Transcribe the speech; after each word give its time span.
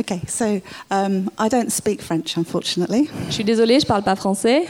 Okay, 0.00 0.20
so 0.26 0.60
um, 0.90 1.30
I 1.38 1.48
don't 1.48 1.70
speak 1.70 2.00
French, 2.02 2.36
unfortunately, 2.36 3.08
Je 3.28 3.34
suis 3.34 3.44
désolée, 3.44 3.78
je 3.80 3.86
parle 3.86 4.02
pas 4.02 4.16
français, 4.16 4.64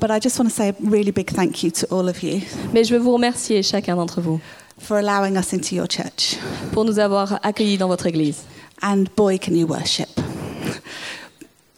but 0.00 0.10
I 0.10 0.18
just 0.22 0.38
want 0.38 0.48
to 0.48 0.54
say 0.54 0.68
a 0.70 0.74
really 0.82 1.10
big 1.10 1.30
thank 1.30 1.62
you 1.62 1.70
to 1.72 1.86
all 1.90 2.08
of 2.08 2.22
you 2.22 2.40
mais 2.72 2.84
je 2.84 2.94
veux 2.94 3.00
vous 3.00 3.12
remercier 3.12 3.62
chacun 3.62 3.96
d'entre 3.96 4.20
vous 4.20 4.40
for 4.78 4.98
allowing 4.98 5.36
us 5.36 5.52
into 5.52 5.74
your 5.74 5.86
church. 5.88 6.36
pour 6.72 6.84
nous 6.84 6.98
avoir 6.98 7.40
accueillis 7.42 7.78
dans 7.78 7.88
votre 7.88 8.06
église. 8.06 8.42
And 8.82 9.04
boy, 9.16 9.38
can 9.38 9.54
you 9.54 9.66
worship! 9.66 10.08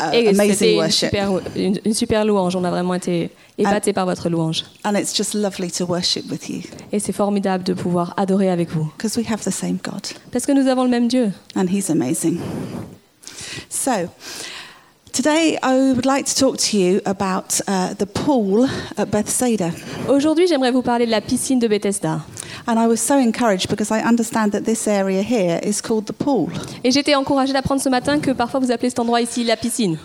Uh, 0.01 0.11
Et 0.13 0.27
c'était 0.27 0.29
amazing 0.29 0.71
une 0.73 0.77
worship. 0.79 1.09
super, 1.11 1.31
une, 1.57 1.79
une 1.85 1.95
super 1.95 2.25
louange. 2.25 2.55
On 2.55 2.63
a 2.65 2.71
vraiment 2.71 2.95
été 2.95 3.31
épatés 3.59 3.93
par 3.93 4.07
votre 4.07 4.29
louange. 4.29 4.65
And 4.85 4.95
it's 4.95 5.15
just 5.17 5.35
lovely 5.35 5.71
to 5.73 5.85
worship 5.87 6.31
with 6.31 6.49
you 6.49 6.61
Et 6.93 6.99
c'est 7.01 7.13
formidable 7.13 7.65
de 7.65 7.75
pouvoir 7.75 8.15
adorer 8.17 8.51
avec 8.51 8.71
vous. 8.71 8.91
because 8.97 9.17
we 9.17 9.27
have 9.31 9.41
the 9.43 9.51
same 9.53 9.79
God 9.83 10.07
Parce 10.33 10.47
que 10.47 10.53
nous 10.53 10.69
avons 10.69 10.85
le 10.85 10.91
même 10.91 11.09
Dieu. 11.09 11.33
and 11.57 11.67
He's 11.71 11.91
amazing. 11.91 12.39
So, 13.69 14.09
today 15.13 15.59
I 15.63 15.93
would 15.93 16.07
like 16.07 16.27
to 16.27 16.35
talk 16.35 16.59
to 16.71 16.77
you 16.77 17.01
about 17.05 17.61
uh, 17.67 17.95
the 17.99 18.07
pool 18.07 18.67
at 18.97 19.07
Bethsaida. 19.07 19.71
Aujourd'hui, 20.09 20.47
j'aimerais 20.47 20.71
vous 20.73 20.83
parler 20.83 21.07
de 21.07 21.11
la 21.11 21.21
piscine 21.21 21.59
de 21.59 21.69
Bethesda. 21.69 22.21
And 22.67 22.77
I 22.79 22.87
was 22.87 22.99
so 22.99 23.15
encouraged 23.19 23.69
because 23.69 23.91
I 23.91 24.03
understand 24.07 24.51
that 24.53 24.63
this 24.63 24.87
area 24.87 25.23
here 25.23 25.59
is 25.65 25.81
called 25.81 26.05
the 26.07 26.13
pool. 26.13 26.49
Et 26.85 26.91
j'étais 26.91 27.15
encouragée 27.15 27.53
d'apprendre 27.53 27.81
ce 27.81 27.89
matin 27.89 28.19
que 28.21 28.31
parfois 28.31 28.61
vous 28.61 28.71
appelez 28.71 28.91
cet 28.91 28.99
endroit 28.99 29.21
ici 29.21 29.43
la 29.45 29.57
piscine. 29.57 29.97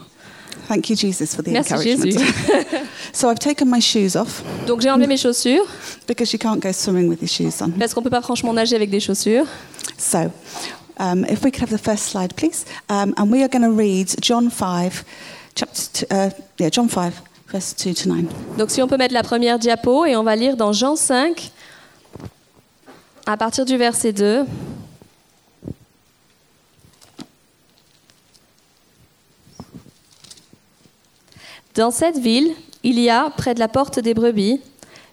Thank 0.67 0.89
you, 0.89 0.95
Jesus, 0.95 1.35
for 1.35 1.43
the 1.43 1.51
Merci 1.51 1.73
encouragement. 1.73 2.05
Jésus. 2.05 2.87
so 3.13 3.29
I've 3.29 3.39
taken 3.39 3.69
my 3.69 3.79
shoes 3.81 4.15
off 4.15 4.43
Donc 4.65 4.81
j'ai 4.81 4.89
enlevé 4.89 5.07
mes 5.07 5.17
chaussures 5.17 5.65
because 6.07 6.31
you 6.33 6.39
can't 6.39 6.59
go 6.59 6.71
swimming 6.71 7.07
with 7.09 7.21
your 7.21 7.29
shoes 7.29 7.61
on. 7.61 7.71
parce 7.71 7.93
qu'on 7.93 8.01
peut 8.01 8.09
pas 8.09 8.21
franchement 8.21 8.53
nager 8.53 8.75
avec 8.75 8.89
des 8.89 8.99
chaussures. 8.99 9.45
So, 9.97 10.31
um, 10.99 11.25
if 11.25 11.43
we 11.43 11.51
could 11.51 11.61
have 11.61 11.69
the 11.69 11.81
first 11.81 12.05
slide, 12.05 12.33
please. 12.35 12.65
Um, 12.89 13.13
and 13.17 13.29
we 13.29 13.41
are 13.43 13.49
going 13.49 13.63
to 13.63 13.71
read 13.71 14.15
John 14.21 14.49
5, 14.49 15.03
chapter 15.55 15.81
two, 15.93 16.05
uh, 16.11 16.29
yeah, 16.59 16.69
John 16.69 16.87
5, 16.87 17.13
verse 17.51 17.73
2 17.75 17.93
to 17.93 18.09
9. 18.09 18.25
Donc 18.57 18.71
si 18.71 18.81
on 18.81 18.87
peut 18.87 18.97
mettre 18.97 19.13
la 19.13 19.23
première 19.23 19.59
diapo 19.59 20.05
et 20.05 20.15
on 20.15 20.23
va 20.23 20.35
lire 20.35 20.55
dans 20.55 20.73
Jean 20.73 20.95
5 20.95 21.51
à 23.25 23.37
partir 23.37 23.65
du 23.65 23.77
verset 23.77 24.13
2. 24.13 24.45
Dans 31.75 31.89
cette 31.89 32.19
ville, 32.19 32.51
il 32.83 32.99
y 32.99 33.09
a, 33.09 33.31
près 33.31 33.55
de 33.55 33.59
la 33.59 33.67
porte 33.67 33.97
des 33.99 34.13
brebis, 34.13 34.61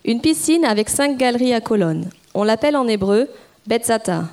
une 0.05 0.20
piscine 0.20 0.66
avec 0.66 0.91
cinq 0.91 1.16
galeries 1.16 1.55
à 1.55 1.62
colonnes. 1.62 2.11
On 2.34 2.44
l'appelle 2.44 2.77
en 2.77 2.86
hébreu 2.86 3.28
Betzata. 3.66 4.25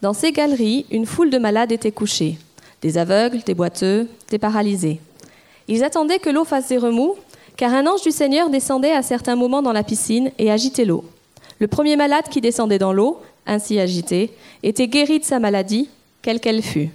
Dans 0.00 0.12
ces 0.12 0.32
galeries, 0.32 0.86
une 0.90 1.06
foule 1.06 1.30
de 1.30 1.38
malades 1.38 1.70
était 1.70 1.92
couchée. 1.92 2.36
Des 2.80 2.98
aveugles, 2.98 3.42
des 3.46 3.54
boiteux, 3.54 4.08
des 4.30 4.38
paralysés. 4.38 4.98
Ils 5.68 5.84
attendaient 5.84 6.18
que 6.18 6.30
l'eau 6.30 6.44
fasse 6.44 6.66
des 6.66 6.78
remous, 6.78 7.14
car 7.56 7.72
un 7.72 7.86
ange 7.86 8.02
du 8.02 8.10
Seigneur 8.10 8.50
descendait 8.50 8.90
à 8.90 9.02
certains 9.02 9.36
moments 9.36 9.62
dans 9.62 9.72
la 9.72 9.84
piscine 9.84 10.32
et 10.38 10.50
agitait 10.50 10.84
l'eau. 10.84 11.04
Le 11.60 11.68
premier 11.68 11.94
malade 11.94 12.24
qui 12.28 12.40
descendait 12.40 12.80
dans 12.80 12.92
l'eau, 12.92 13.20
ainsi 13.46 13.78
agité, 13.78 14.32
était 14.64 14.88
guéri 14.88 15.20
de 15.20 15.24
sa 15.24 15.38
maladie, 15.38 15.88
quelle 16.22 16.40
qu'elle 16.40 16.62
fût. 16.62 16.90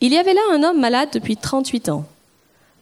Il 0.00 0.12
y 0.12 0.18
avait 0.18 0.34
là 0.34 0.40
un 0.50 0.64
homme 0.64 0.80
malade 0.80 1.10
depuis 1.12 1.36
38 1.36 1.90
ans. 1.90 2.04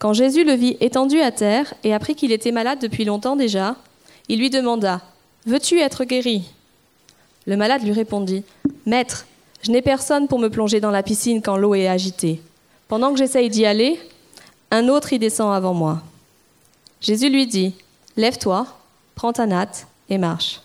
Quand 0.01 0.15
Jésus 0.15 0.45
le 0.45 0.55
vit 0.55 0.79
étendu 0.81 1.21
à 1.21 1.31
terre 1.31 1.75
et 1.85 1.93
apprit 1.93 2.15
qu'il 2.15 2.33
était 2.33 2.53
malade 2.53 2.79
depuis 2.81 3.05
longtemps 3.05 3.37
déjà, 3.37 3.77
il 4.29 4.39
lui 4.39 4.49
demanda 4.49 5.03
Veux-tu 5.45 5.79
être 5.79 6.05
guéri? 6.05 6.45
Le 7.47 7.59
malade 7.59 7.83
lui 7.83 7.93
répondit 7.93 8.43
Maître, 8.87 9.27
je 9.63 9.71
n'ai 9.71 9.83
personne 9.83 10.27
pour 10.27 10.39
me 10.39 10.49
plonger 10.49 10.81
dans 10.81 10.91
la 10.91 11.03
piscine 11.03 11.43
quand 11.43 11.59
l'eau 11.59 11.75
est 11.75 11.87
agitée. 11.87 12.41
Pendant 12.89 13.13
que 13.13 13.19
j'essaye 13.19 13.51
d'y 13.51 13.67
aller, 13.67 14.01
un 14.71 14.89
autre 14.89 15.13
y 15.13 15.19
descend 15.19 15.53
avant 15.53 15.75
moi. 15.75 16.03
Jésus 17.03 17.29
lui 17.29 17.47
dit 17.47 17.75
Lève-toi, 18.17 18.67
prends 19.15 19.35
ta 19.35 19.45
natte 19.45 19.87
et 20.09 20.17
marche. 20.17 20.63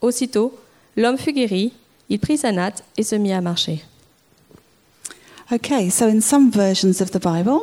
Aussitôt, 0.00 0.52
l'homme 0.96 1.16
fut 1.16 1.32
guéri, 1.32 1.72
il 2.08 2.18
prit 2.18 2.38
sa 2.38 2.50
natte 2.50 2.82
et 2.96 3.04
se 3.04 3.14
mit 3.14 3.32
à 3.32 3.40
marcher. 3.40 3.84
Okay, 5.50 5.88
so 5.88 6.06
in 6.08 6.20
some 6.20 6.50
versions 6.50 7.00
of 7.00 7.10
the 7.10 7.18
Bible, 7.18 7.60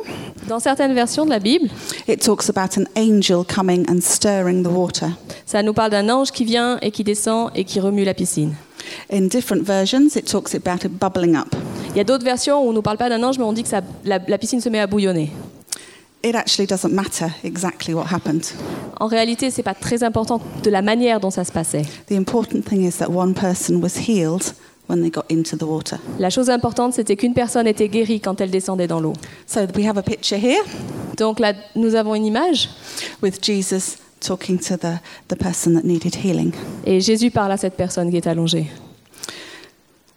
Dans 0.48 0.58
certaines 0.58 0.92
versions 0.92 1.24
de 1.24 1.30
la 1.30 1.38
Bible, 1.38 1.68
it 2.08 2.20
talks 2.20 2.48
about 2.50 2.76
an 2.76 2.86
angel 2.96 3.44
coming 3.44 3.88
and 3.88 4.00
stirring 4.00 4.64
the 4.64 4.70
water. 4.72 5.10
ça 5.46 5.62
nous 5.62 5.72
parle 5.72 5.90
d'un 5.92 6.08
ange 6.08 6.32
qui 6.32 6.44
vient 6.44 6.78
et 6.82 6.90
qui 6.90 7.04
descend 7.04 7.50
et 7.54 7.62
qui 7.64 7.78
remue 7.78 8.02
la 8.04 8.14
piscine. 8.14 8.54
In 9.12 9.28
different 9.28 9.62
versions, 9.62 10.16
it 10.16 10.24
talks 10.26 10.54
about 10.56 10.84
it 10.84 10.98
bubbling 10.98 11.36
up. 11.36 11.54
Il 11.90 11.96
y 11.96 12.00
a 12.00 12.04
d'autres 12.04 12.24
versions 12.24 12.58
où 12.60 12.66
on 12.66 12.70
ne 12.70 12.74
nous 12.76 12.82
parle 12.82 12.96
pas 12.98 13.08
d'un 13.08 13.22
ange, 13.22 13.38
mais 13.38 13.44
on 13.44 13.52
dit 13.52 13.62
que 13.62 13.68
ça- 13.68 13.82
la, 14.04 14.18
la 14.26 14.38
piscine 14.38 14.60
se 14.60 14.68
met 14.68 14.80
à 14.80 14.88
bouillonner. 14.88 15.30
It 16.24 16.34
actually 16.34 16.66
doesn't 16.66 16.90
matter 16.92 17.26
exactly 17.44 17.94
what 17.94 18.06
happened. 18.12 18.42
En 18.98 19.06
réalité, 19.06 19.52
ce 19.52 19.58
n'est 19.58 19.62
pas 19.64 19.74
très 19.74 20.02
important 20.02 20.40
de 20.64 20.70
la 20.70 20.82
manière 20.82 21.20
dont 21.20 21.30
ça 21.30 21.44
se 21.44 21.52
passait. 21.52 21.82
The 22.08 22.14
important 22.14 22.62
thing 22.68 22.84
is 22.84 22.98
that 22.98 23.10
one 23.10 23.32
person 23.32 23.76
was 23.80 23.96
healed 24.08 24.42
when 24.88 25.00
they 25.02 25.10
got 25.10 25.24
into 25.30 25.56
the 25.56 25.62
water. 25.64 25.98
La 26.18 26.30
chose 26.30 26.48
importante, 26.50 26.94
c'était 26.94 27.16
qu'une 27.16 27.34
personne 27.34 27.66
était 27.66 27.88
guérie 27.88 28.20
quand 28.20 28.40
elle 28.40 28.50
descendait 28.50 28.86
dans 28.86 29.00
l'eau. 29.00 29.14
So 29.46 29.60
we 29.76 29.86
have 29.86 29.98
a 29.98 30.02
picture 30.02 30.38
here 30.38 30.62
Donc 31.16 31.40
là, 31.40 31.54
nous 31.74 31.94
avons 31.94 32.14
une 32.14 32.26
image 32.26 32.68
with 33.22 33.42
Jesus 33.42 33.96
talking 34.20 34.58
to 34.58 34.76
the, 34.76 34.98
the 35.28 35.36
person 35.36 35.74
that 35.74 35.82
needed 35.84 36.14
healing. 36.24 36.52
et 36.84 37.00
Jésus 37.00 37.30
parle 37.30 37.52
à 37.52 37.56
cette 37.56 37.74
personne 37.76 38.10
qui 38.10 38.16
est 38.16 38.26
allongée. 38.26 38.66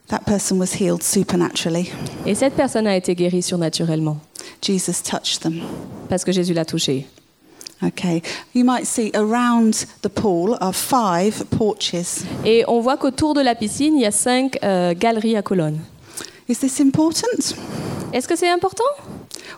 That 0.07 0.21
person 0.25 0.57
was 0.59 0.73
healed 0.79 1.03
supernaturally. 1.03 1.91
Et 2.25 2.33
cette 2.33 2.55
personne 2.55 2.87
a 2.87 2.95
été 2.95 3.13
guérie 3.13 3.43
surnaturellement 3.43 4.17
Jesus 4.61 5.03
touched 5.03 5.41
them. 5.41 5.61
parce 6.09 6.23
que 6.23 6.31
Jésus 6.31 6.53
l'a 6.53 6.65
touchée. 6.65 7.05
Et 12.45 12.63
on 12.67 12.81
voit 12.81 12.97
qu'autour 12.97 13.33
de 13.33 13.41
la 13.41 13.55
piscine, 13.55 13.95
il 13.95 14.01
y 14.01 14.05
a 14.05 14.11
cinq 14.11 14.57
euh, 14.63 14.93
galeries 14.93 15.37
à 15.37 15.41
colonnes. 15.41 15.79
Is 16.49 16.57
this 16.57 16.81
important? 16.81 17.27
Est-ce 18.11 18.27
que 18.27 18.35
c'est 18.35 18.49
important? 18.49 18.83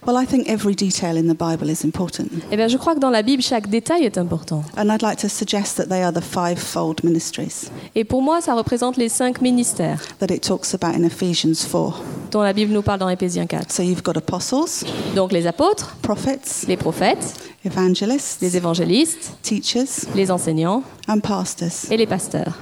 Well, 0.06 0.22
I 0.22 0.26
think 0.26 0.48
every 0.50 0.76
detail 0.76 1.18
in 1.18 1.28
the 1.28 1.38
Bible 1.38 1.70
is 1.70 1.84
important. 1.86 2.28
Eh 2.52 2.58
bien, 2.58 2.68
je 2.68 2.78
crois 2.78 2.96
que 2.96 3.00
dans 3.00 3.10
la 3.10 3.22
Bible, 3.22 3.44
chaque 3.44 3.70
détail 3.70 4.04
est 4.06 4.18
important. 4.18 4.64
And 4.78 4.90
I'd 4.90 5.02
like 5.02 5.18
to 5.22 5.28
suggest 5.30 5.78
that 5.78 5.86
they 5.88 6.02
are 6.04 6.12
the 6.14 6.22
fivefold 6.24 7.04
ministries 7.04 7.70
Et 7.96 8.04
pour 8.04 8.22
moi, 8.22 8.42
ça 8.42 8.54
représente 8.54 8.98
les 8.98 9.10
cinq 9.10 9.42
ministères 9.42 10.00
that 10.20 10.34
it 10.34 10.42
talks 10.42 10.74
about 10.74 10.96
in 10.96 11.04
Ephesians 11.04 11.66
4. 11.70 12.02
dont 12.32 12.42
la 12.42 12.54
Bible 12.54 12.74
nous 12.74 12.82
parle 12.82 13.00
dans 13.00 13.10
Éphésiens 13.10 13.46
4. 13.46 13.72
So 13.72 13.84
you've 13.84 14.04
got 14.04 14.14
apostles, 14.18 14.86
Donc 15.16 15.32
les 15.32 15.46
apôtres, 15.48 15.96
prophets, 16.02 16.66
les 16.68 16.78
prophètes, 16.78 17.34
evangelists, 17.66 18.42
les 18.42 18.58
évangélistes, 18.58 19.34
teachers, 19.44 20.06
les 20.16 20.32
enseignants 20.32 20.84
and 21.08 21.20
pastors. 21.20 21.92
et 21.92 21.98
les 21.98 22.08
pasteurs. 22.08 22.58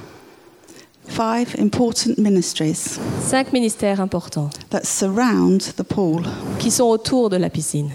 Five 1.10 1.56
important 1.58 2.18
ministries 2.18 2.98
Cinq 3.28 3.52
ministères 3.52 4.00
importants 4.00 4.50
that 4.70 4.84
surround 4.84 5.60
the 5.76 5.82
pool 5.82 6.22
qui 6.58 6.70
sont 6.70 6.84
autour 6.84 7.28
de 7.30 7.36
la 7.36 7.50
piscine. 7.50 7.90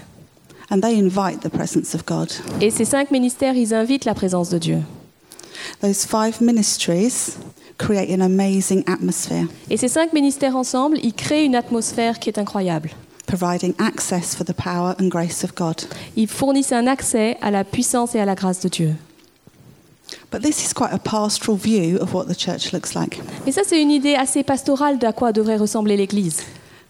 and 0.70 0.80
they 0.80 0.98
invite 0.98 1.40
the 1.40 1.48
presence 1.48 1.94
of 1.94 2.04
God. 2.04 2.28
Et 2.60 2.70
ces 2.70 2.84
cinq 2.84 3.10
ministères, 3.10 3.54
ils 3.54 3.72
invitent 3.72 4.04
la 4.04 4.14
présence 4.14 4.50
de 4.50 4.58
Dieu. 4.58 4.78
Those 5.80 6.04
five 6.04 6.40
ministries 6.42 7.36
create 7.78 8.10
an 8.10 8.20
amazing 8.20 8.82
atmosphere, 8.86 9.46
Et 9.70 9.76
ces 9.76 9.88
cinq 9.88 10.12
ministères 10.12 10.56
ensemble, 10.56 10.98
ils 11.02 11.14
créent 11.14 11.44
une 11.46 11.54
atmosphère 11.54 12.18
qui 12.18 12.28
est 12.28 12.38
incroyable. 12.38 12.90
providing 13.26 13.74
access 13.78 14.34
for 14.36 14.44
the 14.46 14.52
power 14.52 14.94
and 15.00 15.08
grace 15.08 15.42
of 15.42 15.54
God. 15.56 15.80
Ils 16.16 16.28
fournissent 16.28 16.72
un 16.72 16.86
accès 16.86 17.36
à 17.42 17.50
la 17.50 17.64
puissance 17.64 18.14
et 18.14 18.20
à 18.20 18.24
la 18.24 18.34
grâce 18.36 18.60
de 18.60 18.68
Dieu. 18.68 18.94
But 20.30 20.42
this 20.42 20.64
is 20.64 20.72
quite 20.74 20.92
a 20.92 20.98
pastoral 20.98 21.56
view 21.56 21.98
of 22.00 22.12
what 22.12 22.24
the 22.26 22.36
church 22.36 22.72
looks 22.72 22.94
like. 22.94 23.20
Et 23.46 23.52
ça, 23.52 23.62
c'est 23.64 23.80
une 23.80 23.90
idée 23.90 24.14
assez 24.14 24.42
pastorale 24.42 24.98
d'à 24.98 25.12
quoi 25.12 25.32
devrait 25.32 25.56
ressembler 25.56 25.96
l'Église. 25.96 26.42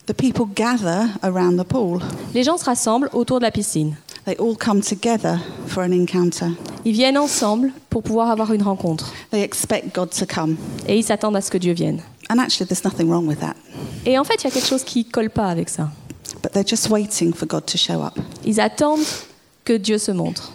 The 0.07 0.13
people 0.13 0.45
gather 0.55 1.07
around 1.21 1.57
the 1.57 1.67
pool. 1.67 2.01
Les 2.33 2.43
gens 2.43 2.57
se 2.57 2.65
rassemblent 2.65 3.09
autour 3.13 3.39
de 3.39 3.43
la 3.43 3.51
piscine. 3.51 3.95
They 4.25 4.35
all 4.39 4.55
come 4.57 4.81
together 4.81 5.39
for 5.67 5.83
an 5.83 5.91
encounter. 5.91 6.47
Ils 6.83 6.93
viennent 6.93 7.17
ensemble 7.17 7.71
pour 7.89 8.03
pouvoir 8.03 8.31
avoir 8.31 8.51
une 8.53 8.63
rencontre. 8.63 9.13
They 9.31 9.41
expect 9.41 9.93
God 9.93 10.09
to 10.17 10.25
come. 10.25 10.57
Et 10.87 10.97
ils 10.97 11.03
s'attendent 11.03 11.35
à 11.35 11.41
ce 11.41 11.51
que 11.51 11.57
Dieu 11.57 11.73
vienne. 11.73 12.01
And 12.29 12.39
actually, 12.39 12.67
there's 12.67 12.83
nothing 12.83 13.09
wrong 13.09 13.27
with 13.27 13.39
that. 13.39 13.55
Et 14.05 14.17
en 14.17 14.23
fait, 14.23 14.35
il 14.35 14.43
y 14.45 14.47
a 14.47 14.51
quelque 14.51 14.67
chose 14.67 14.83
qui 14.83 15.05
ne 15.05 15.11
colle 15.11 15.29
pas 15.29 15.47
avec 15.47 15.69
ça. 15.69 15.89
But 16.41 16.51
they're 16.51 16.67
just 16.67 16.89
waiting 16.89 17.33
for 17.33 17.47
God 17.47 17.65
to 17.67 17.77
show 17.77 18.01
up. 18.01 18.17
Ils 18.45 18.59
attendent 18.59 19.05
que 19.63 19.73
Dieu 19.73 19.97
se 19.97 20.11
montre. 20.11 20.53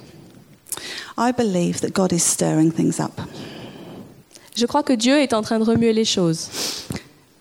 I 1.18 1.32
believe 1.36 1.80
that 1.80 1.90
God 1.90 2.12
is 2.12 2.20
stirring 2.20 2.72
things 2.72 2.98
up. 3.00 3.20
Je 4.56 4.66
crois 4.66 4.82
que 4.82 4.92
Dieu 4.92 5.18
est 5.20 5.32
en 5.32 5.42
train 5.42 5.58
de 5.58 5.64
remuer 5.64 5.92
les 5.92 6.04
choses. 6.04 6.48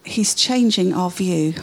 He's 0.05 0.35
changing 0.35 0.93
our 0.93 1.09
view 1.09 1.53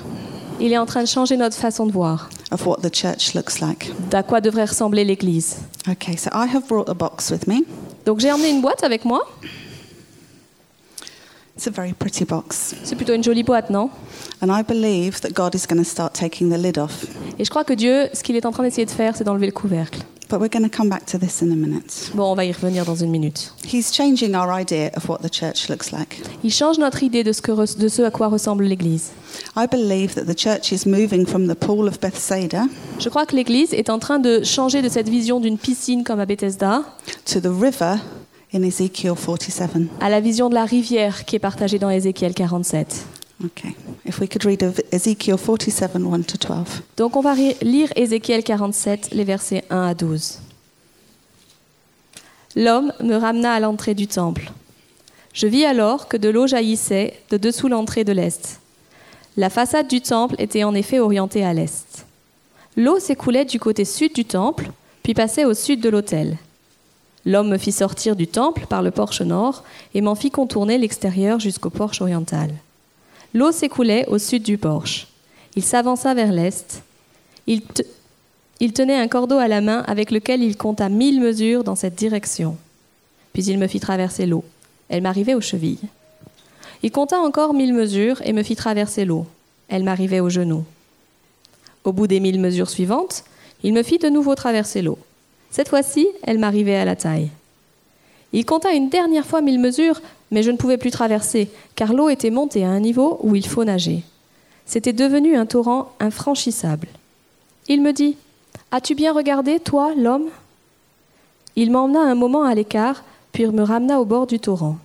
Il 0.61 0.73
est 0.73 0.79
en 0.79 0.87
train 0.87 1.03
de 1.03 1.09
changer 1.09 1.37
notre 1.37 1.57
façon 1.57 1.87
de 1.87 1.93
voir, 1.93 2.29
of 2.51 2.67
what 2.67 2.79
the 2.83 2.95
church 2.95 3.35
looks 3.35 3.61
like. 3.61 3.91
d'à 4.11 4.23
quoi 4.23 4.41
devrait 4.41 4.65
ressembler 4.65 5.05
l'Église. 5.05 5.57
Okay, 5.89 6.17
so 6.17 6.31
I 6.35 6.47
have 6.53 6.67
brought 6.67 6.89
a 6.89 6.95
box 6.95 7.31
with 7.31 7.47
me. 7.47 7.65
Donc 8.05 8.21
j'ai 8.21 8.33
emmené 8.33 8.51
une 8.51 8.61
boîte 8.61 8.83
avec 8.83 9.05
moi. 9.05 9.23
It's 11.57 11.67
a 11.67 11.71
very 11.71 11.93
pretty 11.93 12.25
box. 12.25 12.75
C'est 12.85 12.95
plutôt 12.95 13.15
une 13.15 13.25
jolie 13.25 13.43
boîte, 13.43 13.71
non? 13.71 13.91
And 14.41 14.49
I 14.49 14.63
believe 14.63 15.21
that 15.21 15.31
God 15.31 15.55
is 15.55 15.67
going 15.69 15.83
to 15.83 15.89
start 15.89 16.13
taking 16.13 16.51
the 16.51 16.57
lid 16.59 16.79
off. 16.79 17.05
Et 17.39 17.45
je 17.45 17.51
crois 17.51 17.65
que 17.65 17.73
Dieu, 17.73 18.09
ce 18.13 18.23
qu'il 18.23 18.37
est 18.37 18.47
en 18.47 18.53
train 18.53 18.63
d'essayer 18.63 18.87
de 18.87 18.91
faire, 18.91 19.17
c'est 19.17 19.25
d'enlever 19.25 19.47
le 19.47 19.53
couvercle. 19.53 20.01
But 20.29 20.41
we're 20.41 20.51
going 20.51 20.69
to 20.69 20.77
come 20.77 20.91
back 20.91 21.07
to 21.07 21.19
this 21.19 21.41
in 21.41 21.51
a 21.53 21.57
minute. 21.57 22.11
Bon, 22.15 22.33
on 22.33 22.35
va 22.35 22.45
y 22.45 22.53
revenir 22.53 22.85
dans 22.85 22.97
une 22.97 23.11
minute. 23.11 23.51
He's 23.65 23.91
changing 23.91 24.35
our 24.35 24.53
idea 24.53 24.91
of 24.95 25.09
what 25.09 25.19
the 25.23 25.33
church 25.33 25.71
looks 25.71 25.91
like. 25.91 26.21
Il 26.45 26.53
change 26.53 26.79
notre 26.79 27.03
idée 27.03 27.25
de 27.25 27.33
ce, 27.33 27.41
que 27.41 27.53
de 27.53 27.89
ce 27.89 28.03
à 28.03 28.11
quoi 28.11 28.29
ressemble 28.29 28.65
l'Église. 28.65 29.11
I 29.57 29.67
believe 29.67 30.15
that 30.15 30.25
the 30.25 30.39
church 30.39 30.71
is 30.71 30.87
moving 30.87 31.27
from 31.27 31.49
the 31.49 31.55
pool 31.55 31.89
of 31.89 31.99
Bethsaida 31.99 32.65
Je 32.99 33.09
crois 33.09 33.25
que 33.25 33.35
l'Église 33.35 33.73
est 33.73 33.89
en 33.89 33.99
train 33.99 34.19
de 34.19 34.43
changer 34.45 34.83
de 34.83 34.89
cette 34.89 35.09
vision 35.09 35.41
d'une 35.41 35.57
piscine 35.57 36.05
comme 36.05 36.21
à 36.21 36.27
Bethesda 36.27 36.83
to 37.25 37.41
the 37.41 37.51
river 37.51 37.97
in 38.53 38.63
Ezekiel 38.63 39.15
47. 39.15 39.89
à 40.01 40.11
la 40.11 40.21
vision 40.21 40.49
de 40.51 40.55
la 40.55 40.65
rivière 40.65 41.25
qui 41.25 41.37
est 41.37 41.41
partagée 41.41 41.79
dans 41.79 41.91
Ézéchiel 41.91 42.35
47. 42.35 43.07
Okay. 43.45 43.75
If 44.09 44.21
we 44.21 44.29
could 44.29 44.47
read 44.47 44.63
of 44.63 44.81
Ezekiel 44.91 45.37
47 45.37 46.03
1 46.03 46.23
to 46.23 46.39
12. 46.39 46.83
Donc 46.97 47.15
on 47.15 47.21
va 47.21 47.35
lire 47.35 47.93
Ézéchiel 47.95 48.43
47, 48.43 49.11
les 49.13 49.25
versets 49.25 49.65
1 49.69 49.83
à 49.83 49.95
12. 49.95 50.39
L'homme 52.57 52.91
me 53.01 53.17
ramena 53.17 53.53
à 53.53 53.61
l'entrée 53.61 53.95
du 53.95 54.07
temple. 54.07 54.51
Je 55.35 55.47
vis 55.47 55.67
alors 55.67 56.09
que 56.09 56.17
de 56.17 56.31
l'eau 56.31 56.47
jaillissait 56.47 57.21
de 57.29 57.37
dessous 57.37 57.69
l'entrée 57.69 58.05
de 58.05 58.13
l'est. 58.13 58.61
La 59.37 59.51
façade 59.51 59.89
du 59.89 60.01
temple 60.01 60.37
était 60.39 60.65
en 60.65 60.75
effet 60.75 61.01
orientée 61.01 61.45
à 61.45 61.53
l'est. 61.53 62.07
L'eau 62.79 62.99
s'écoulait 62.99 63.45
du 63.45 63.61
côté 63.61 63.85
sud 63.85 64.15
du 64.15 64.25
temple, 64.25 64.71
puis 65.03 65.13
passait 65.13 65.45
au 65.45 65.53
sud 65.53 65.81
de 65.83 65.91
l'autel. 65.91 66.39
L'homme 67.27 67.51
me 67.51 67.59
fit 67.59 67.73
sortir 67.73 68.17
du 68.17 68.27
temple 68.27 68.65
par 68.67 68.81
le 68.81 68.91
porche 68.91 69.21
nord 69.21 69.65
et 69.93 70.01
m'en 70.01 70.15
fit 70.15 70.31
contourner 70.31 70.79
l'extérieur 70.79 71.39
jusqu'au 71.39 71.69
porche 71.69 72.01
oriental. 72.01 72.51
L'eau 73.35 73.53
s'écoulait 73.53 74.07
au 74.09 74.19
sud 74.19 74.43
du 74.43 74.59
porche. 74.59 75.09
Il 75.57 75.63
s'avança 75.63 76.15
vers 76.15 76.33
l'est. 76.33 76.83
Il, 77.47 77.63
il 78.61 78.73
tenait 78.73 78.97
un 78.99 79.09
cordeau 79.09 79.37
à 79.37 79.49
la 79.49 79.61
main 79.61 79.85
avec 79.87 80.11
lequel 80.11 80.43
il 80.43 80.57
compta 80.57 80.89
mille 80.89 81.21
mesures 81.21 81.65
dans 81.65 81.75
cette 81.75 81.95
direction. 81.95 82.57
Puis 83.33 83.45
il 83.45 83.59
me 83.59 83.67
fit 83.67 83.81
traverser 83.81 84.27
l'eau. 84.27 84.45
Elle 84.89 85.03
m'arrivait 85.03 85.35
aux 85.35 85.41
chevilles. 85.41 85.89
Il 86.83 86.91
compta 86.91 87.19
encore 87.19 87.55
mille 87.55 87.75
mesures 87.75 88.23
et 88.25 88.33
me 88.33 88.43
fit 88.43 88.57
traverser 88.57 89.05
l'eau. 89.05 89.27
Elle 89.69 89.85
m'arrivait 89.85 90.21
aux 90.21 90.31
genoux. 90.31 90.65
Au 91.85 91.93
bout 91.93 92.07
des 92.07 92.21
mille 92.21 92.41
mesures 92.41 92.71
suivantes, 92.71 93.25
il 93.63 93.73
me 93.73 93.83
fit 93.83 93.99
de 93.99 94.09
nouveau 94.09 94.35
traverser 94.35 94.83
l'eau. 94.83 94.99
Cette 95.51 95.69
fois-ci, 95.69 96.07
elle 96.23 96.39
m'arrivait 96.39 96.77
à 96.77 96.85
la 96.85 96.97
taille. 96.97 97.31
Il 98.33 98.45
compta 98.45 98.73
une 98.73 98.89
dernière 98.89 99.27
fois 99.27 99.41
mille 99.41 99.61
mesures, 99.61 100.01
mais 100.31 100.43
je 100.43 100.51
ne 100.51 100.57
pouvais 100.57 100.77
plus 100.77 100.91
traverser, 100.91 101.51
car 101.75 101.93
l'eau 101.93 102.09
était 102.09 102.31
montée 102.31 102.65
à 102.65 102.71
un 102.71 102.81
niveau 102.81 103.19
où 103.23 103.35
il 103.35 103.47
faut 103.47 103.65
nager. 103.65 104.03
C'était 104.67 104.93
devenu 104.93 105.37
un 105.37 105.47
torrent 105.47 105.93
infranchissable. 105.99 106.89
Il 107.69 107.83
me 107.83 107.93
dit 107.93 108.17
As-tu 108.71 108.95
bien 108.95 109.13
regardé, 109.13 109.61
toi, 109.61 109.93
l'homme? 109.97 110.27
Il 111.57 111.71
m'emmena 111.73 112.01
un 112.01 112.15
moment 112.15 112.45
à 112.45 112.55
l'écart, 112.55 113.03
puis 113.33 113.47
me 113.47 113.63
ramena 113.63 114.01
au 114.01 114.05
bord 114.05 114.27
du 114.27 114.39
torrent. 114.39 114.77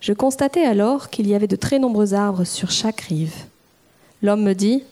Je 0.00 0.12
constatai 0.12 0.64
alors 0.64 1.10
qu'il 1.10 1.28
y 1.28 1.34
avait 1.34 1.46
de 1.46 1.56
très 1.56 1.78
nombreux 1.78 2.12
arbres 2.12 2.44
sur 2.44 2.70
chaque 2.70 3.00
rive. 3.02 3.34
L'homme 4.20 4.42
me 4.42 4.52
dit 4.52 4.82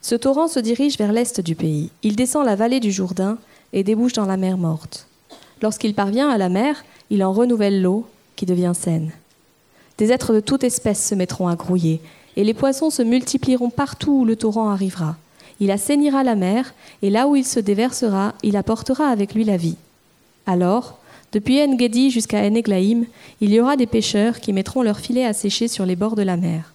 Ce 0.00 0.14
torrent 0.14 0.48
se 0.48 0.58
dirige 0.58 0.98
vers 0.98 1.12
l'est 1.12 1.40
du 1.40 1.54
pays. 1.54 1.90
Il 2.02 2.16
descend 2.16 2.46
la 2.46 2.56
vallée 2.56 2.80
du 2.80 2.90
Jourdain 2.90 3.38
et 3.72 3.84
débouche 3.84 4.14
dans 4.14 4.26
la 4.26 4.36
mer 4.36 4.58
morte. 4.58 5.06
Lorsqu'il 5.62 5.94
parvient 5.94 6.28
à 6.28 6.38
la 6.38 6.48
mer, 6.48 6.84
il 7.10 7.24
en 7.24 7.32
renouvelle 7.32 7.82
l'eau, 7.82 8.06
qui 8.36 8.46
devient 8.46 8.72
saine. 8.74 9.12
Des 9.98 10.12
êtres 10.12 10.34
de 10.34 10.40
toute 10.40 10.64
espèce 10.64 11.06
se 11.06 11.14
mettront 11.14 11.48
à 11.48 11.56
grouiller, 11.56 12.00
et 12.36 12.44
les 12.44 12.54
poissons 12.54 12.90
se 12.90 13.02
multiplieront 13.02 13.70
partout 13.70 14.12
où 14.12 14.24
le 14.24 14.36
torrent 14.36 14.68
arrivera. 14.68 15.16
Il 15.58 15.70
assainira 15.70 16.22
la 16.22 16.34
mer, 16.34 16.74
et 17.02 17.08
là 17.08 17.26
où 17.26 17.36
il 17.36 17.46
se 17.46 17.60
déversera, 17.60 18.34
il 18.42 18.56
apportera 18.56 19.08
avec 19.08 19.34
lui 19.34 19.44
la 19.44 19.56
vie. 19.56 19.76
Alors, 20.44 20.98
depuis 21.32 21.62
En-Gedi 21.62 22.10
jusqu'à 22.10 22.40
En-Eglaïm, 22.40 23.06
il 23.40 23.52
y 23.52 23.60
aura 23.60 23.76
des 23.76 23.86
pêcheurs 23.86 24.40
qui 24.40 24.52
mettront 24.52 24.82
leurs 24.82 25.00
filets 25.00 25.24
à 25.24 25.32
sécher 25.32 25.68
sur 25.68 25.86
les 25.86 25.96
bords 25.96 26.14
de 26.14 26.22
la 26.22 26.36
mer. 26.36 26.72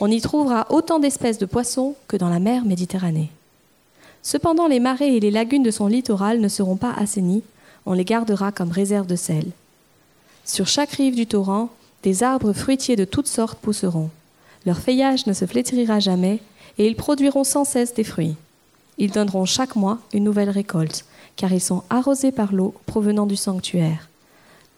On 0.00 0.10
y 0.10 0.20
trouvera 0.20 0.66
autant 0.70 0.98
d'espèces 0.98 1.38
de 1.38 1.46
poissons 1.46 1.94
que 2.08 2.16
dans 2.16 2.28
la 2.28 2.40
mer 2.40 2.64
Méditerranée. 2.64 3.30
Cependant, 4.22 4.68
les 4.68 4.80
marais 4.80 5.14
et 5.14 5.20
les 5.20 5.30
lagunes 5.30 5.62
de 5.62 5.70
son 5.70 5.86
littoral 5.86 6.40
ne 6.40 6.48
seront 6.48 6.76
pas 6.76 6.92
assainies, 6.92 7.42
on 7.86 7.92
les 7.92 8.04
gardera 8.04 8.52
comme 8.52 8.70
réserve 8.70 9.06
de 9.06 9.16
sel. 9.16 9.46
Sur 10.44 10.66
chaque 10.66 10.92
rive 10.92 11.14
du 11.14 11.26
torrent, 11.26 11.70
des 12.02 12.22
arbres 12.22 12.52
fruitiers 12.52 12.96
de 12.96 13.04
toutes 13.04 13.26
sortes 13.26 13.58
pousseront. 13.58 14.10
Leur 14.66 14.78
feuillage 14.78 15.26
ne 15.26 15.32
se 15.32 15.46
flétrira 15.46 16.00
jamais, 16.00 16.40
et 16.78 16.86
ils 16.86 16.96
produiront 16.96 17.44
sans 17.44 17.64
cesse 17.64 17.94
des 17.94 18.04
fruits. 18.04 18.36
Ils 18.98 19.10
donneront 19.10 19.44
chaque 19.44 19.76
mois 19.76 19.98
une 20.12 20.24
nouvelle 20.24 20.50
récolte, 20.50 21.04
car 21.36 21.52
ils 21.52 21.60
sont 21.60 21.82
arrosés 21.90 22.32
par 22.32 22.52
l'eau 22.52 22.74
provenant 22.86 23.26
du 23.26 23.36
sanctuaire. 23.36 24.08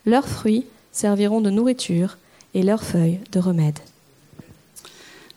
Leurs 0.04 0.28
fruits 0.28 0.66
serviront 0.92 1.40
de 1.40 1.50
nourriture 1.50 2.16
et 2.54 2.62
leurs 2.62 2.84
feuilles 2.84 3.20
de 3.32 3.38
remède. 3.38 3.78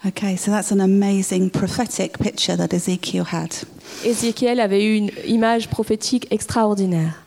Okay, 0.06 0.38
so 0.38 0.50
that's 0.50 0.72
an 0.72 0.80
amazing 0.80 1.50
prophetic 1.50 2.18
picture 2.20 2.56
that 2.56 2.74
Ezekiel 2.74 3.26
had. 3.30 3.50
Ézéchiel 4.06 4.62
avait 4.62 4.86
eu 4.86 4.96
une 4.96 5.12
image 5.28 5.68
prophétique 5.70 6.26
extraordinaire. 6.32 7.22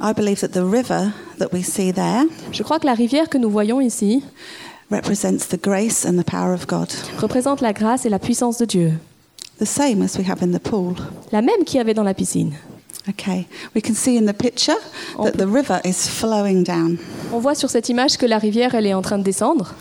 I 0.00 0.12
believe 0.12 0.40
that 0.40 0.52
the 0.52 0.64
river 0.64 1.12
that 1.38 1.52
we 1.52 1.62
see 1.62 1.92
there 1.92 2.24
Je 2.52 2.62
crois 2.62 2.78
que 2.78 2.86
la 2.86 2.94
rivière 2.94 3.28
que 3.28 3.38
nous 3.38 3.50
voyons 3.50 3.80
ici 3.80 4.22
represents 4.90 5.48
the 5.48 5.60
grace 5.60 6.04
and 6.04 6.18
the 6.18 6.24
power 6.24 6.52
of 6.52 6.66
God, 6.66 6.88
représente 7.18 7.60
la 7.60 7.72
grâce 7.72 8.04
et 8.04 8.10
la 8.10 8.18
puissance 8.18 8.58
de 8.58 8.64
Dieu, 8.66 8.92
the 9.58 9.66
same 9.66 10.02
as 10.02 10.18
we 10.18 10.28
have 10.28 10.42
in 10.42 10.52
the 10.52 10.60
pool. 10.60 10.94
la 11.30 11.40
même 11.42 11.64
qu'il 11.64 11.78
y 11.78 11.80
avait 11.80 11.94
dans 11.94 12.02
la 12.02 12.14
piscine. 12.14 12.52
Okay, 13.08 13.48
we 13.74 13.82
can 13.82 13.94
see 13.94 14.16
in 14.16 14.26
the 14.26 14.32
picture 14.32 14.76
that 15.16 15.32
the 15.32 15.46
river 15.46 15.80
is 15.84 16.08
flowing 16.08 16.62
down. 16.62 16.98
On 17.32 17.40
voit 17.40 17.56
sur 17.56 17.68
cette 17.68 17.88
image 17.88 18.16
que 18.16 18.26
la 18.26 18.38
rivière, 18.38 18.76
elle 18.76 18.86
est 18.86 18.94
en 18.94 19.02
train 19.02 19.18
de 19.18 19.24
descendre. 19.24 19.74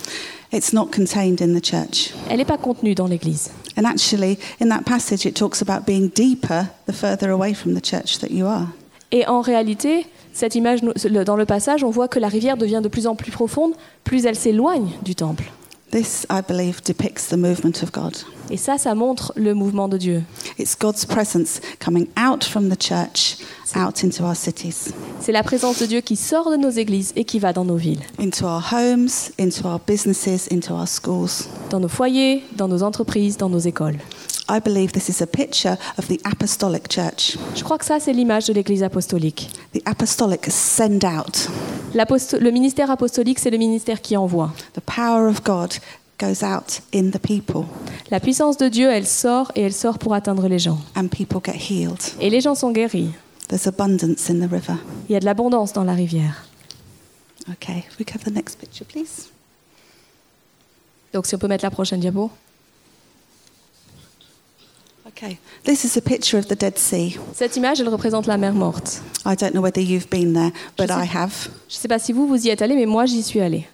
It's 0.52 0.74
not 0.74 0.88
contained 0.88 1.40
in 1.40 1.54
the 1.54 1.64
church. 1.64 2.14
Elle 2.30 2.38
n'est 2.38 2.46
pas 2.46 2.58
contenue 2.58 2.96
dans 2.96 3.08
l'Église. 3.08 3.52
And 3.78 3.86
actually, 3.86 4.40
in 4.60 4.70
that 4.70 4.82
passage, 4.86 5.26
it 5.26 5.36
talks 5.36 5.62
about 5.62 5.86
being 5.86 6.10
deeper 6.10 6.68
the 6.88 6.94
further 6.94 7.30
away 7.30 7.54
from 7.54 7.76
the 7.76 7.82
church 7.82 8.20
that 8.20 8.32
you 8.32 8.48
are. 8.48 8.70
Et 9.12 9.28
en 9.28 9.42
réalité, 9.42 10.06
cette 10.34 10.56
image, 10.56 10.82
dans 10.82 11.36
le 11.36 11.46
passage, 11.46 11.84
on 11.84 11.90
voit 11.90 12.08
que 12.08 12.20
la 12.20 12.28
rivière 12.28 12.58
devient 12.58 12.82
de 12.82 12.88
plus 12.88 13.08
en 13.08 13.16
plus 13.16 13.32
profonde, 13.32 13.74
plus 14.04 14.26
elle 14.26 14.36
s'éloigne 14.36 14.90
du 15.04 15.16
temple. 15.16 15.52
This, 15.92 16.26
I 16.30 16.42
believe, 16.48 16.82
depicts 16.86 17.28
the 17.28 17.36
movement 17.36 17.84
of 17.84 17.92
God. 17.92 18.16
Et 18.50 18.56
ça, 18.56 18.78
ça 18.78 18.96
montre 18.96 19.34
le 19.36 19.54
mouvement 19.54 19.90
de 19.90 19.98
Dieu. 19.98 20.24
C'est 20.58 20.82
la 25.32 25.44
présence 25.44 25.80
de 25.80 25.86
Dieu 25.86 26.00
qui 26.00 26.16
sort 26.16 26.50
de 26.50 26.56
nos 26.56 26.70
églises 26.70 27.12
et 27.18 27.26
qui 27.26 27.40
va 27.40 27.52
dans 27.52 27.66
nos 27.66 27.76
villes, 27.76 28.00
into 28.18 28.46
our 28.46 28.64
homes, 28.72 29.10
into 29.38 29.68
our 29.68 29.82
businesses, 29.86 30.48
into 30.50 30.74
our 30.74 30.88
schools. 30.88 31.50
dans 31.70 31.82
nos 31.82 31.90
foyers, 31.90 32.42
dans 32.56 32.70
nos 32.70 32.84
entreprises, 32.84 33.36
dans 33.36 33.50
nos 33.50 33.60
écoles. 33.60 33.98
I 34.50 34.60
believe 34.60 34.92
this 34.92 35.08
is 35.10 35.22
a 35.22 35.28
picture 35.28 35.78
of 35.98 36.08
the 36.08 36.20
apostolic 36.26 36.90
church. 36.90 37.38
Je 37.56 37.64
crois 37.64 37.78
que 37.78 37.86
ça, 37.86 38.00
c'est 38.00 38.12
l'image 38.14 38.46
de 38.48 38.54
l'Église 38.54 38.84
apostolique. 38.84 39.50
The 39.74 39.82
apostolic 39.86 40.46
send 40.50 41.06
out. 41.06 41.48
Le 41.94 42.50
ministère 42.52 42.90
apostolique, 42.92 43.40
c'est 43.40 43.50
le 43.52 43.58
ministère 43.58 44.02
qui 44.02 44.18
envoie. 44.18 44.52
The 44.74 44.82
power 44.82 45.28
of 45.30 45.44
God 45.44 45.74
goes 46.20 46.44
out 46.44 46.82
in 46.94 47.10
the 47.12 47.20
people, 47.20 47.66
La 48.12 48.20
puissance 48.20 48.58
de 48.58 48.68
Dieu, 48.70 48.90
elle 48.92 49.08
sort 49.08 49.52
et 49.56 49.62
elle 49.62 49.74
sort 49.74 49.98
pour 49.98 50.14
atteindre 50.14 50.48
les 50.48 50.60
gens. 50.60 50.78
and 50.96 51.08
people 51.08 51.40
get 51.44 51.58
healed. 51.58 52.00
Et 52.20 52.30
les 52.30 52.42
gens 52.42 52.56
sont 52.56 52.72
guéris. 52.72 53.10
There's 53.48 53.68
abundance 53.68 54.30
in 54.30 54.40
the 54.40 54.50
river. 54.52 54.76
Il 55.10 55.14
y 55.14 55.16
a 55.16 55.20
de 55.20 55.26
l'abondance 55.26 55.74
dans 55.74 55.84
la 55.84 55.94
rivière. 55.94 56.46
Okay, 57.52 57.84
we 58.00 58.06
have 58.14 58.24
the 58.24 58.32
next 58.34 58.60
picture, 58.60 58.86
please. 58.86 59.30
Donc 61.14 61.26
si 61.26 61.36
on 61.36 61.38
peut 61.40 61.48
mettre 61.48 61.66
la 61.66 61.72
prochaine 61.72 62.00
diapo. 62.00 62.30
Okay, 65.16 65.38
this 65.66 65.84
is 65.84 65.98
a 65.98 66.02
picture 66.02 66.38
of 66.40 66.48
the 66.48 66.56
Dead 66.60 66.78
Sea. 66.78 67.18
Cette 67.36 67.56
image, 67.58 67.80
elle 67.80 67.90
représente 67.90 68.28
la 68.28 68.38
mer 68.38 68.54
morte. 68.54 69.02
I 69.26 69.36
don't 69.36 69.52
know 69.54 69.62
whether 69.62 69.82
you've 69.82 70.10
been 70.10 70.34
there, 70.34 70.52
but 70.78 70.88
Je 70.90 70.94
sais- 70.94 71.06
I 71.06 71.10
have. 71.18 71.34
Je 71.70 71.76
ne 71.76 71.80
sais 71.82 71.88
pas 71.88 72.00
si 72.00 72.12
vous, 72.14 72.28
vous 72.28 72.46
y 72.46 72.50
êtes 72.50 72.62
allé, 72.62 72.76
mais 72.76 72.86
moi, 72.86 73.06
j'y 73.06 73.22
suis 73.22 73.40
allée. 73.42 73.68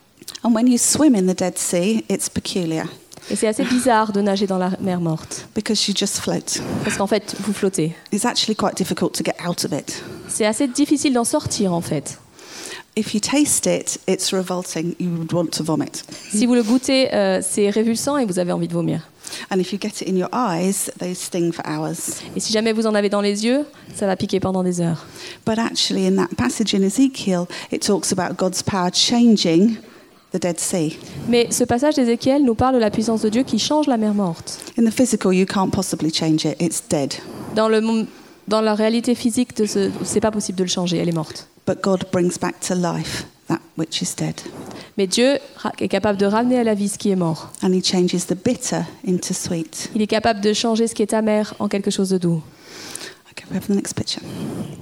And 0.44 0.54
when 0.54 0.68
you 0.68 0.78
swim 0.78 1.16
in 1.16 1.24
the 1.32 1.38
Dead 1.38 1.58
Sea, 1.58 2.04
it's 2.10 2.30
peculiar 2.30 2.86
Et 3.30 3.36
c'est 3.36 3.48
assez 3.48 3.64
bizarre 3.66 4.12
de 4.14 4.22
nager 4.22 4.48
dans 4.48 4.58
la 4.58 4.72
mer 4.82 5.00
morte. 5.00 5.48
because 5.56 5.88
you 5.88 5.94
just 5.96 6.18
float. 6.20 6.62
Parce 6.84 6.98
qu'en 6.98 7.08
fait, 7.08 7.36
vous 7.42 7.54
flottez. 7.54 7.94
It's 8.12 8.26
actually 8.26 8.56
quite 8.56 8.76
difficult 8.76 9.14
to 9.14 9.24
get 9.24 9.36
out 9.48 9.64
of 9.66 9.72
it. 9.72 10.02
C'est 10.28 10.46
assez 10.46 10.68
difficile 10.68 11.14
d'en 11.14 11.24
sortir, 11.24 11.74
en 11.74 11.82
fait. 11.82 12.20
If 12.98 13.14
you 13.14 13.20
taste 13.20 13.68
it, 13.68 14.00
it's 14.08 14.34
revolting. 14.34 14.96
You 15.00 15.10
would 15.18 15.32
want 15.32 15.48
to 15.58 15.64
vomit. 15.64 15.92
Si 16.32 16.46
vous 16.48 16.56
le 16.56 16.64
goûtez, 16.64 17.14
euh, 17.14 17.42
c'est 17.48 17.70
révulsant 17.70 18.18
et 18.18 18.26
vous 18.26 18.40
avez 18.40 18.52
envie 18.52 18.68
de 18.68 18.74
vomir. 18.74 19.08
And 19.50 19.60
if 19.60 19.72
you 19.72 19.80
get 19.80 20.02
it 20.02 20.08
in 20.08 20.18
your 20.18 20.30
eyes, 20.34 20.92
they 21.00 21.14
sting 21.14 21.52
for 21.52 21.66
hours. 21.66 22.22
Et 22.36 22.40
si 22.40 22.52
jamais 22.54 22.74
vous 22.74 22.86
en 22.88 22.96
avez 22.96 23.10
dans 23.10 23.22
les 23.22 23.46
yeux, 23.46 23.66
ça 23.96 24.06
va 24.06 24.16
piquer 24.16 24.40
pendant 24.40 24.64
des 24.64 24.82
heures. 24.82 25.06
But 25.46 25.60
actually, 25.60 26.08
in 26.08 26.16
that 26.16 26.36
passage 26.38 26.74
in 26.74 26.84
Ezekiel, 26.84 27.48
it 27.72 27.86
talks 27.86 28.12
about 28.12 28.38
God's 28.38 28.62
power 28.62 28.92
changing 28.92 29.78
the 30.32 30.40
Dead 30.40 30.60
Sea. 30.60 30.98
Mais 31.28 31.48
ce 31.52 31.64
passage 31.64 31.96
d'Ézéchiel 31.96 32.44
nous 32.44 32.56
parle 32.56 32.76
de 32.76 32.80
la 32.80 32.92
puissance 32.92 33.22
de 33.22 33.30
Dieu 33.30 33.44
qui 33.44 33.60
change 33.60 33.88
la 33.88 33.98
mer 33.98 34.14
morte. 34.14 34.60
In 34.78 34.86
the 34.86 34.94
physical, 34.94 35.34
you 35.34 35.46
can't 35.46 35.72
possibly 35.72 36.12
change 36.14 36.46
it, 36.46 36.56
it's 36.60 36.84
dead. 36.90 37.14
Dans, 37.56 37.70
le, 37.70 37.82
dans 38.48 38.62
la 38.62 38.76
réalité 38.76 39.16
physique, 39.16 39.56
de 39.58 39.66
ce, 39.66 39.90
c'est 40.04 40.22
pas 40.22 40.32
possible 40.32 40.58
de 40.58 40.64
le 40.64 40.70
changer, 40.70 40.98
elle 40.98 41.10
est 41.10 41.16
morte. 41.16 41.48
But 41.66 41.82
God 41.82 42.06
brings 42.12 42.38
back 42.40 42.60
to 42.68 42.76
life 42.76 43.26
that 43.48 43.60
which 43.78 44.02
is 44.02 44.16
dead. 44.18 44.36
Mais 44.98 45.08
Dieu 45.08 45.38
est 45.80 45.88
capable 45.88 46.18
de 46.18 46.26
ramener 46.26 46.58
à 46.60 46.64
la 46.64 46.74
vie 46.74 46.90
ce 46.90 46.98
qui 46.98 47.10
est 47.12 47.16
mort. 47.16 47.52
And 47.64 47.72
He 47.74 47.84
changes 47.84 48.26
the 48.28 48.36
bitter 48.36 48.82
into 49.08 49.34
sweet. 49.34 49.90
Il 49.96 50.02
est 50.02 50.08
capable 50.08 50.42
de 50.42 50.54
changer 50.54 50.88
ce 50.88 50.94
qui 50.96 51.02
est 51.04 51.14
amer 51.14 51.54
en 51.60 51.68
quelque 51.68 51.92
chose 51.92 52.10
de 52.10 52.18
doux. 52.18 52.42
Okay, 53.32 53.46
we 53.52 53.58
have 53.58 53.68
the 53.68 53.76
next 53.76 53.94
picture. 53.96 54.22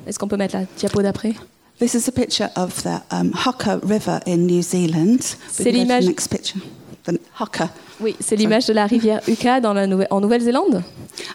Est-ce 0.08 0.18
qu'on 0.18 0.28
peut 0.28 0.38
mettre 0.38 0.56
la 0.56 0.64
diapo 0.78 1.02
d'après? 1.02 1.34
This 1.80 1.94
is 1.94 2.08
a 2.08 2.12
picture 2.12 2.48
of 2.56 2.84
the 2.84 3.02
um, 3.12 3.32
Hukka 3.34 3.80
River 3.84 4.20
in 4.26 4.38
New 4.48 4.62
Zealand. 4.62 5.18
C'est 5.52 5.72
l'image- 5.72 6.06
next 6.06 6.30
picture. 6.30 6.62
The. 7.06 7.20
Oui, 8.02 8.16
c'est 8.20 8.36
l'image 8.36 8.66
de 8.66 8.74
la 8.74 8.86
rivière 8.88 9.22
Uka 9.28 9.60
dans 9.62 9.74
la 9.74 9.88
Nouvelle- 9.88 10.08
en 10.10 10.20
Nouvelle-Zélande. 10.20 10.84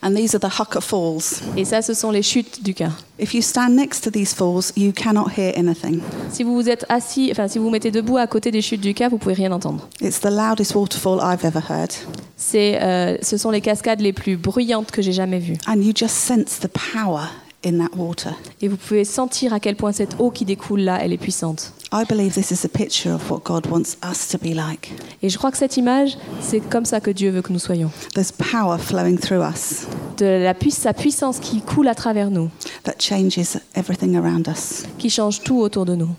And 0.03 0.15
these 0.15 0.35
are 0.35 0.41
the 0.41 0.53
Hukka 0.61 0.81
Falls. 0.81 1.41
Et 1.57 1.65
ça, 1.65 1.81
ce 1.81 1.95
sont 1.95 2.11
les 2.11 2.23
chutes 2.23 2.63
d'Uka. 2.63 2.91
If 3.19 3.35
you 3.35 3.41
stand 3.43 3.71
next 3.77 4.03
to 4.05 4.11
these 4.11 4.35
falls, 4.35 4.73
you 4.77 4.93
cannot 4.93 5.29
hear 5.37 5.53
anything. 5.57 6.01
Si 6.31 6.43
vous 6.43 6.55
vous 6.55 6.69
êtes 6.69 6.85
assis, 6.89 7.29
enfin 7.31 7.49
si 7.49 7.59
vous 7.59 7.65
vous 7.65 7.71
mettez 7.71 7.91
debout 7.91 8.17
à 8.19 8.27
côté 8.27 8.51
des 8.51 8.63
chutes 8.63 8.81
d'Uka, 8.81 9.09
vous 9.09 9.19
pouvez 9.19 9.35
rien 9.35 9.53
entendre. 9.53 9.89
It's 10.03 10.21
the 10.21 10.31
loudest 10.31 10.75
waterfall 10.75 11.19
I've 11.23 11.45
ever 11.45 11.61
heard. 11.69 11.93
C'est, 12.37 12.81
euh, 12.83 13.17
ce 13.23 13.37
sont 13.37 13.51
les 13.51 13.61
cascades 13.61 14.01
les 14.01 14.13
plus 14.13 14.37
bruyantes 14.37 14.91
que 14.91 15.03
j'ai 15.03 15.13
jamais 15.13 15.39
vues. 15.39 15.57
And 15.67 15.81
you 15.81 15.93
just 15.95 16.15
sense 16.15 16.59
the 16.61 16.69
power 16.69 17.23
in 17.65 17.79
that 17.79 17.95
water. 17.97 18.33
Et 18.63 18.69
vous 18.69 18.77
pouvez 18.77 19.05
sentir 19.05 19.53
à 19.53 19.61
quel 19.61 19.77
point 19.77 19.93
cette 19.93 20.17
eau 20.19 20.31
qui 20.31 20.45
découle 20.45 20.81
là, 20.81 20.99
elle 21.03 21.13
est 21.13 21.19
puissante. 21.19 21.73
I 21.93 22.05
believe 22.05 22.35
this 22.35 22.53
is 22.53 22.65
a 22.65 22.69
picture 22.69 23.13
of 23.13 23.29
what 23.31 23.43
God 23.45 23.67
wants 23.67 23.97
us 24.09 24.29
to 24.29 24.39
be 24.39 24.55
like. 24.55 24.93
Et 25.23 25.29
je 25.29 25.37
crois 25.39 25.51
que 25.51 25.57
cette 25.59 25.77
image, 25.77 26.17
c'est 26.41 26.61
comme 26.61 26.85
ça 26.85 27.01
que 27.01 27.11
Dieu 27.11 27.31
veut 27.31 27.43
que 27.43 27.53
nous 27.53 27.59
soyons. 27.59 27.91
There's 28.15 28.31
power 28.31 28.79
flowing 28.79 29.19
through 29.19 29.43
us 29.43 29.87
De 30.17 30.25
la 30.45 30.55
puiss- 30.55 30.79
sa 30.79 30.93
puissance 30.93 31.41
qui 31.41 31.61
coule 31.61 31.89
à 31.89 31.95
travers 31.97 32.31
nous, 32.31 32.49
that 32.85 32.95
changes 33.01 33.59
everything 33.75 34.15
around 34.17 34.47
us. 34.47 34.85
qui 34.99 35.11
change 35.11 35.43
tout 35.43 35.59
autour 35.61 35.85
de 35.85 35.97
nous. 35.97 36.11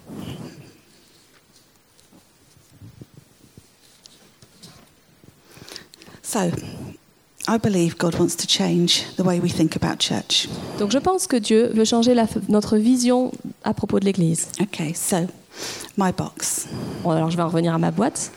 So, 6.22 6.52
I 7.48 7.58
believe 7.58 7.98
God 7.98 8.16
wants 8.16 8.36
to 8.38 8.48
change 8.48 9.04
the 9.18 9.24
way 9.24 9.40
we 9.40 9.50
think 9.52 9.76
about 9.76 10.00
church. 10.00 10.48
Donc 10.80 10.92
je 10.92 11.00
pense 11.00 11.28
que 11.28 11.36
Dieu 11.38 11.72
veut 11.74 11.86
changer 11.86 12.14
la- 12.14 12.28
notre 12.48 12.78
vision 12.78 13.32
à 13.64 13.74
propos 13.74 14.00
de 14.00 14.06
l'Église. 14.06 14.48
Okay, 14.62 14.94
so 14.94 15.28
my 15.98 16.12
box. 16.16 16.68
Bon, 17.04 17.12
alors 17.12 17.30
je 17.32 17.38
vais 17.38 17.44
en 17.44 17.48
revenir 17.48 17.74
à 17.74 17.78
ma 17.78 17.92
boîte. 17.92 18.32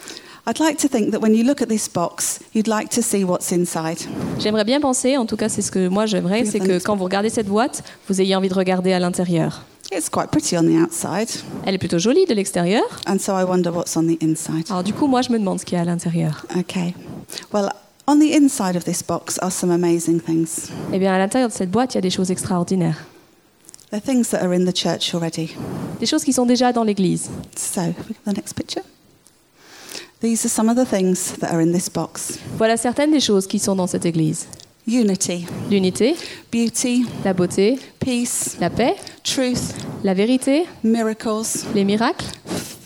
I'd 0.47 0.59
like 0.59 0.77
to 0.79 0.89
think 0.89 1.11
that 1.13 1.21
when 1.21 1.35
you 1.35 1.43
look 1.43 1.63
at 1.63 1.67
this 1.67 1.89
box, 1.89 2.39
you'd 2.55 2.67
like 2.69 2.91
to 2.91 3.01
see 3.01 3.25
what's 3.25 3.51
inside. 3.51 3.97
J'aimerais 4.39 4.65
bien 4.65 4.79
penser, 4.79 5.17
en 5.17 5.25
tout 5.25 5.37
cas 5.37 5.49
c'est 5.49 5.63
ce 5.63 5.71
que 5.71 5.89
moi 5.89 6.05
j'aimerais, 6.05 6.45
c'est 6.45 6.61
que 6.61 6.79
quand 6.83 6.97
vous 6.97 7.05
regardez 7.05 7.31
cette 7.31 7.47
boîte, 7.49 7.83
vous 8.09 8.21
ayez 8.21 8.37
envie 8.37 8.51
de 8.51 8.55
regarder 8.55 8.93
à 8.93 8.99
l'intérieur. 8.99 9.63
It's 9.91 10.11
quite 10.11 10.29
pretty 10.31 10.57
on 10.59 10.63
the 10.65 10.83
outside, 10.83 11.29
Elle 11.65 11.75
est 11.77 11.79
plutôt 11.79 11.99
jolie 11.99 12.27
de 12.27 12.35
l'extérieur. 12.35 12.83
and 13.07 13.19
so 13.21 13.33
I 13.39 13.45
wonder 13.45 13.71
what's 13.71 13.97
on 13.97 14.03
the 14.07 14.23
inside. 14.23 14.67
Alors 14.69 14.83
du 14.83 14.93
coup, 14.93 15.07
moi 15.07 15.23
je 15.23 15.31
me 15.31 15.39
demande 15.39 15.61
ce 15.61 15.65
qu'il 15.65 15.77
y 15.77 15.79
a 15.79 15.83
à 15.83 15.87
l'intérieur. 15.87 16.45
Okay, 16.59 16.95
well, 17.53 17.71
on 18.07 18.19
the 18.19 18.35
inside 18.35 18.77
of 18.77 18.85
this 18.85 19.03
box 19.03 19.39
are 19.41 19.51
some 19.53 19.71
amazing 19.71 20.21
things. 20.21 20.69
Eh 20.93 20.99
bien, 20.99 21.15
à 21.15 21.19
l'intérieur 21.19 21.49
de 21.49 21.55
cette 21.55 21.71
boîte, 21.71 21.95
il 21.95 21.97
y 21.97 21.99
a 21.99 22.03
des 22.03 22.11
choses 22.11 22.31
extraordinaires. 22.31 22.99
They're 23.95 24.03
things 24.03 24.31
that 24.31 24.43
are 24.43 24.53
in 24.53 24.65
the 24.65 24.73
church 24.73 25.15
already. 25.15 25.55
Des 26.01 26.07
choses 26.07 26.25
qui 26.25 26.33
sont 26.33 26.47
déjà 26.47 26.73
dans 26.73 26.83
l'Église. 26.83 27.31
So, 27.55 27.95
the 28.27 28.33
next 28.35 28.55
picture. 28.55 28.83
These 30.21 30.45
are 30.45 30.49
some 30.49 30.69
of 30.69 30.75
the 30.75 30.85
things 30.85 31.39
that 31.39 31.53
are 31.53 31.61
in 31.61 31.71
this 31.71 31.89
box. 31.89 32.41
Voilà 32.59 32.77
certaines 32.77 33.13
des 33.13 33.21
choses 33.21 33.47
qui 33.47 33.61
sont 33.61 33.77
dans 33.77 33.87
cette 33.87 34.05
Église. 34.05 34.49
unity, 34.89 35.47
L'unité, 35.71 36.17
beauty, 36.51 37.07
la 37.25 37.33
beauté, 37.35 37.79
peace, 38.01 38.57
la 38.59 38.69
paix, 38.69 38.97
truth, 39.23 39.77
la 40.03 40.13
vérité, 40.13 40.65
miracles, 40.83 41.63
les 41.73 41.85
miracles, 41.85 42.27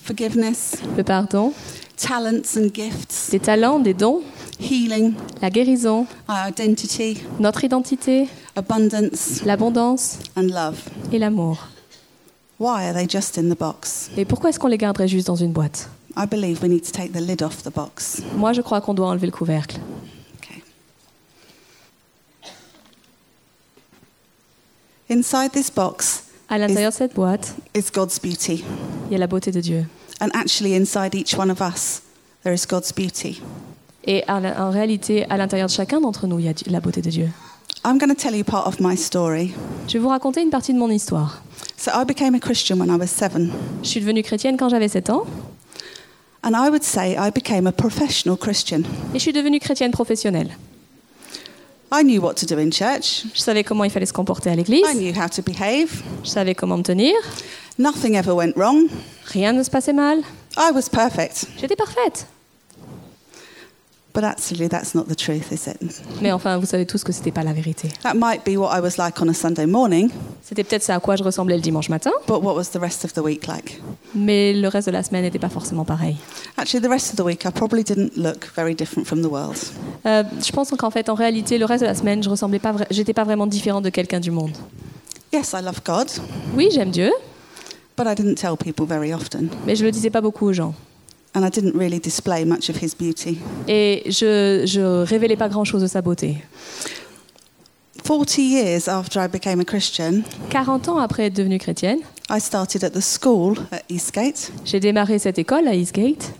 forgiveness, 0.04 0.74
le 0.94 1.04
pardon, 1.04 1.54
talents 1.96 2.54
and 2.54 2.68
gifts, 2.74 3.30
des 3.30 3.40
talents, 3.40 3.78
des 3.78 3.94
dons, 3.94 4.20
healing, 4.60 5.14
la 5.40 5.48
guérison, 5.48 6.06
our 6.28 6.48
identity, 6.50 7.16
notre 7.40 7.64
identité, 7.64 8.28
l'abondance 9.44 10.18
and 10.36 10.48
love. 10.48 10.78
et 11.12 11.18
l'amour. 11.18 11.68
Why 12.58 12.86
are 12.88 12.94
they 12.94 13.06
just 13.08 13.38
in 13.38 13.48
the 13.48 13.58
box? 13.58 14.10
Et 14.16 14.24
pourquoi 14.24 14.50
est-ce 14.50 14.58
qu'on 14.58 14.68
les 14.68 14.78
garderait 14.78 15.08
juste 15.08 15.26
dans 15.28 15.36
une 15.36 15.52
boîte? 15.52 15.88
I 16.16 16.26
believe 16.26 16.60
we 16.62 16.68
need 16.68 16.82
to 16.84 16.90
take 16.90 17.12
the 17.12 17.20
lid 17.20 17.42
off 17.42 17.62
the 17.62 17.72
box. 17.72 18.20
Moi, 18.36 18.52
je 18.52 18.60
crois 18.60 18.80
qu'on 18.80 18.94
doit 18.94 19.06
enlever 19.08 19.26
le 19.26 19.32
couvercle. 19.32 19.78
Inside 25.10 25.52
this 25.52 25.70
box 25.70 26.24
À 26.50 26.58
l'intérieur 26.58 26.90
de 26.90 26.96
cette 26.96 27.14
boîte, 27.14 27.54
is 27.74 27.84
God's 27.92 28.18
beauty. 28.20 28.64
il 29.06 29.12
y 29.12 29.14
a 29.14 29.18
la 29.18 29.26
beauté 29.26 29.50
de 29.50 29.60
Dieu. 29.60 29.86
And 30.20 30.28
actually, 30.34 30.74
inside 30.74 31.14
each 31.14 31.34
one 31.36 31.50
of 31.50 31.60
us, 31.60 32.02
there 32.42 32.54
is 32.54 32.66
God's 32.68 32.92
beauty. 32.92 33.40
Et 34.04 34.24
en 34.28 34.70
réalité, 34.70 35.26
à 35.30 35.36
l'intérieur 35.36 35.68
de 35.68 35.72
chacun 35.72 36.00
d'entre 36.00 36.26
nous, 36.26 36.38
il 36.38 36.46
y 36.46 36.48
a 36.48 36.54
la 36.66 36.80
beauté 36.80 37.02
de 37.02 37.10
Dieu. 37.10 37.28
I'm 37.84 37.98
going 37.98 38.14
to 38.14 38.20
tell 38.20 38.34
you 38.34 38.44
part 38.44 38.66
of 38.66 38.80
my 38.80 38.96
story. 38.96 39.52
Je 39.86 39.94
vais 39.94 39.98
vous 40.00 40.08
raconter 40.08 40.42
une 40.42 40.50
partie 40.50 40.72
de 40.74 40.78
mon 40.78 40.90
histoire. 40.90 41.42
So, 41.76 41.90
I 41.94 42.04
became 42.04 42.34
a 42.34 42.40
Christian 42.40 42.78
when 42.78 42.90
I 42.90 42.96
was 42.96 43.06
seven. 43.08 43.50
Je 43.82 43.88
suis 43.88 44.00
devenue 44.00 44.22
chrétienne 44.22 44.56
quand 44.56 44.68
j'avais 44.68 44.88
7 44.88 45.10
ans 45.10 45.24
And 46.42 46.50
I 46.54 46.68
would 46.70 46.82
say 46.84 47.16
I 47.18 47.30
became 47.30 47.66
a 47.66 47.72
professional 47.72 48.36
Christian. 48.36 48.80
et 49.14 49.18
je 49.18 49.18
suis 49.18 49.32
devenue 49.32 49.58
chrétienne 49.60 49.90
professionnelle. 49.92 50.50
I 51.90 52.02
knew 52.02 52.20
what 52.20 52.34
to 52.34 52.46
do 52.46 52.58
in 52.58 52.70
church, 52.70 53.24
Je 53.34 53.40
savais 53.40 53.64
comment 53.64 53.84
il 53.84 53.90
fallait 53.90 54.06
se 54.06 54.12
comporter 54.12 54.50
à 54.50 54.54
l'église, 54.56 54.84
I 54.86 54.94
knew 54.94 55.12
how 55.18 55.28
to 55.28 55.42
behave. 55.42 56.02
je 56.22 56.28
savais 56.30 56.54
comment 56.54 56.76
me 56.76 56.82
tenir, 56.82 57.14
Nothing 57.78 58.14
ever 58.16 58.32
went 58.32 58.52
wrong. 58.56 58.88
rien 59.32 59.52
ne 59.52 59.62
se 59.62 59.70
passait 59.70 59.92
mal, 59.94 60.18
I 60.56 60.70
was 60.74 60.88
perfect. 60.92 61.46
j'étais 61.60 61.76
parfaite. 61.76 62.26
But 64.20 64.24
actually, 64.24 64.68
that's 64.68 64.96
not 64.96 65.04
the 65.04 65.14
truth, 65.14 65.52
is 65.52 65.68
it? 65.70 65.76
Mais 66.20 66.32
enfin, 66.32 66.58
vous 66.58 66.66
savez 66.66 66.84
tous 66.86 67.04
que 67.04 67.12
c'était 67.12 67.30
pas 67.30 67.44
la 67.44 67.52
vérité. 67.52 67.86
That 68.02 68.14
might 68.14 68.40
be 68.44 68.58
what 68.58 68.76
I 68.76 68.80
was 68.80 68.96
like 68.98 69.20
on 69.22 69.28
a 69.28 69.32
Sunday 69.32 69.64
morning, 69.66 70.10
C'était 70.42 70.64
peut-être 70.64 70.82
ça 70.82 70.96
à 70.96 70.98
quoi 70.98 71.14
je 71.14 71.22
ressemblais 71.22 71.54
le 71.54 71.62
dimanche 71.62 71.88
matin, 71.88 72.10
but 72.26 72.42
what 72.42 72.54
was 72.56 72.64
the 72.72 72.80
rest 72.80 73.04
of 73.04 73.12
the 73.12 73.18
week 73.18 73.46
like? 73.46 73.80
mais 74.16 74.52
le 74.54 74.66
reste 74.66 74.88
de 74.88 74.92
la 74.92 75.04
semaine 75.04 75.22
n'était 75.22 75.38
pas 75.38 75.48
forcément 75.48 75.84
pareil. 75.84 76.16
Actually, 76.56 76.82
the 76.84 76.90
rest 76.90 77.10
of 77.10 77.16
the 77.16 77.24
week, 77.24 77.44
I 77.44 77.50
probably 77.52 77.84
didn't 77.84 78.16
look 78.16 78.48
very 78.56 78.74
different 78.74 79.04
from 79.06 79.22
the 79.22 79.30
world. 79.30 79.56
Euh, 80.04 80.24
je 80.44 80.50
pense 80.50 80.70
qu'en 80.70 80.90
fait, 80.90 81.08
en 81.10 81.14
réalité, 81.14 81.56
le 81.56 81.66
reste 81.66 81.82
de 81.82 81.86
la 81.88 81.94
semaine, 81.94 82.20
je 82.20 82.28
ressemblais 82.28 82.58
pas, 82.58 82.72
vra- 82.72 82.86
j'étais 82.90 83.14
pas 83.14 83.22
vraiment 83.22 83.46
différente 83.46 83.84
de 83.84 83.90
quelqu'un 83.90 84.18
du 84.18 84.32
monde. 84.32 84.50
Yes, 85.32 85.52
I 85.52 85.62
love 85.64 85.80
God, 85.86 86.08
Oui, 86.56 86.70
j'aime 86.72 86.90
Dieu, 86.90 87.12
but 87.96 88.06
I 88.08 88.16
didn't 88.16 88.34
tell 88.34 88.56
people 88.56 88.84
very 88.84 89.12
often. 89.14 89.48
mais 89.64 89.76
je 89.76 89.84
le 89.84 89.92
disais 89.92 90.10
pas 90.10 90.20
beaucoup 90.22 90.46
aux 90.46 90.52
gens. 90.52 90.74
And 91.38 91.44
I 91.46 91.50
didn't 91.50 91.78
really 91.78 92.00
display 92.00 92.44
much 92.44 92.68
of 92.68 92.82
His 92.82 92.96
beauty. 92.98 93.38
Et 93.68 94.02
je, 94.06 94.64
je 94.66 95.04
révélais 95.04 95.36
pas 95.36 95.48
grand-chose 95.48 95.82
de 95.82 95.86
sa 95.86 96.02
beauté. 96.02 96.42
40 98.02 98.38
years 98.38 98.88
after 98.88 99.20
I 99.20 99.28
became 99.28 99.60
a 99.60 99.64
Christian, 99.64 100.22
40 100.50 100.88
ans 100.88 100.98
après 100.98 101.26
être 101.26 101.34
devenue 101.36 101.58
chrétienne, 101.58 102.00
I 102.28 102.40
started 102.40 102.82
at 102.82 102.90
the 102.90 103.00
school 103.00 103.54
at 103.70 103.82
Eastgate. 103.88 104.50
j'ai 104.64 104.80
démarré 104.80 105.20
cette 105.20 105.38
école 105.38 105.68
à 105.68 105.74
Eastgate. 105.76 106.32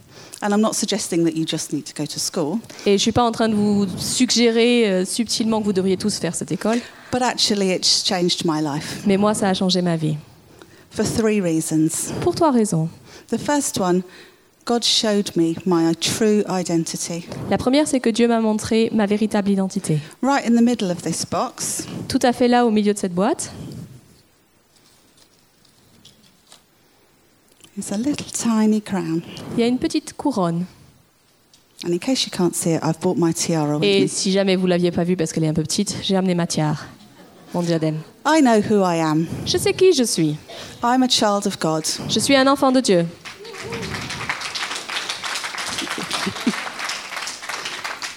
And 0.43 0.49
I'm 0.51 0.61
not 0.61 0.73
suggesting 0.73 1.23
that 1.25 1.37
you 1.37 1.45
just 1.47 1.73
need 1.73 1.85
to 1.85 1.93
go 1.97 2.05
to 2.05 2.19
school, 2.19 2.59
Et 2.85 2.99
je 2.99 3.03
suis 3.03 3.13
pas 3.13 3.23
en 3.23 3.31
train 3.31 3.49
de 3.49 3.55
vous 3.55 3.87
suggérer 3.99 4.89
euh, 4.91 5.05
subtilement 5.05 5.61
que 5.61 5.67
vous 5.67 5.73
devriez 5.73 5.97
tous 5.97 6.17
faire 6.19 6.35
cette 6.35 6.51
école, 6.51 6.81
but 7.13 7.23
actually, 7.23 7.71
it's 7.71 8.03
changed 8.05 8.45
my 8.45 8.61
life 8.61 9.03
mais 9.07 9.17
moi, 9.17 9.33
ça 9.35 9.49
a 9.49 9.55
changé 9.55 9.81
ma 9.81 9.95
vie. 9.97 10.17
for 10.91 11.05
three 11.05 11.41
reasons. 11.41 12.13
Pour 12.23 12.35
trois 12.35 12.51
raisons. 12.51 12.89
The 13.31 13.39
first 13.39 13.79
one, 13.79 14.03
God 14.69 14.85
showed 14.85 15.35
me 15.35 15.55
my 15.65 15.95
true 15.97 16.45
identity. 16.47 17.25
La 17.49 17.57
première, 17.57 17.89
c'est 17.89 18.01
que 18.01 18.11
Dieu 18.11 18.29
m'a 18.29 18.39
montré 18.41 18.91
ma 18.93 19.07
véritable 19.07 19.49
identité. 19.51 19.99
Right 20.23 20.45
in 20.47 20.57
the 20.57 20.63
middle 20.63 20.91
of 20.91 21.01
this 21.01 21.25
box, 21.25 21.87
Tout 22.07 22.19
à 22.23 22.35
fait 22.35 22.49
là, 22.49 22.67
au 22.67 22.71
milieu 22.71 22.93
de 22.93 22.99
cette 22.99 23.15
boîte, 23.15 23.51
is 27.79 27.91
a 27.93 27.97
little 27.97 28.27
tiny 28.31 28.83
crown. 28.83 29.23
il 29.57 29.61
y 29.61 29.63
a 29.63 29.67
une 29.67 29.79
petite 29.79 30.13
couronne. 30.15 30.67
And 31.87 31.93
in 31.93 31.99
case 31.99 32.27
you 32.27 32.31
can't 32.31 32.55
see 32.55 32.75
it, 32.75 32.81
I've 32.83 32.99
brought 33.01 33.17
my 33.17 33.33
tiara 33.33 33.79
with 33.79 33.85
Et 33.85 34.03
me. 34.03 34.07
si 34.09 34.33
jamais 34.33 34.57
vous 34.57 34.67
l'aviez 34.67 34.91
pas 34.91 35.05
vue 35.05 35.17
parce 35.17 35.33
qu'elle 35.33 35.45
est 35.45 35.49
un 35.49 35.55
peu 35.55 35.63
petite, 35.63 35.97
j'ai 36.03 36.15
amené 36.17 36.35
ma 36.35 36.47
tiare, 36.47 36.85
mon 37.55 37.63
diadème. 37.63 38.01
I 38.27 38.43
know 38.43 38.59
who 38.61 38.85
I 38.85 38.99
am. 39.01 39.27
Je 39.47 39.57
sais 39.57 39.73
qui 39.73 39.95
je 39.95 40.03
suis. 40.03 40.37
I'm 40.83 41.03
a 41.03 41.09
child 41.09 41.47
of 41.47 41.59
God. 41.59 41.85
Je 42.11 42.19
suis 42.21 42.37
un 42.37 42.47
enfant 42.49 42.71
de 42.71 42.81
Dieu. 42.81 43.07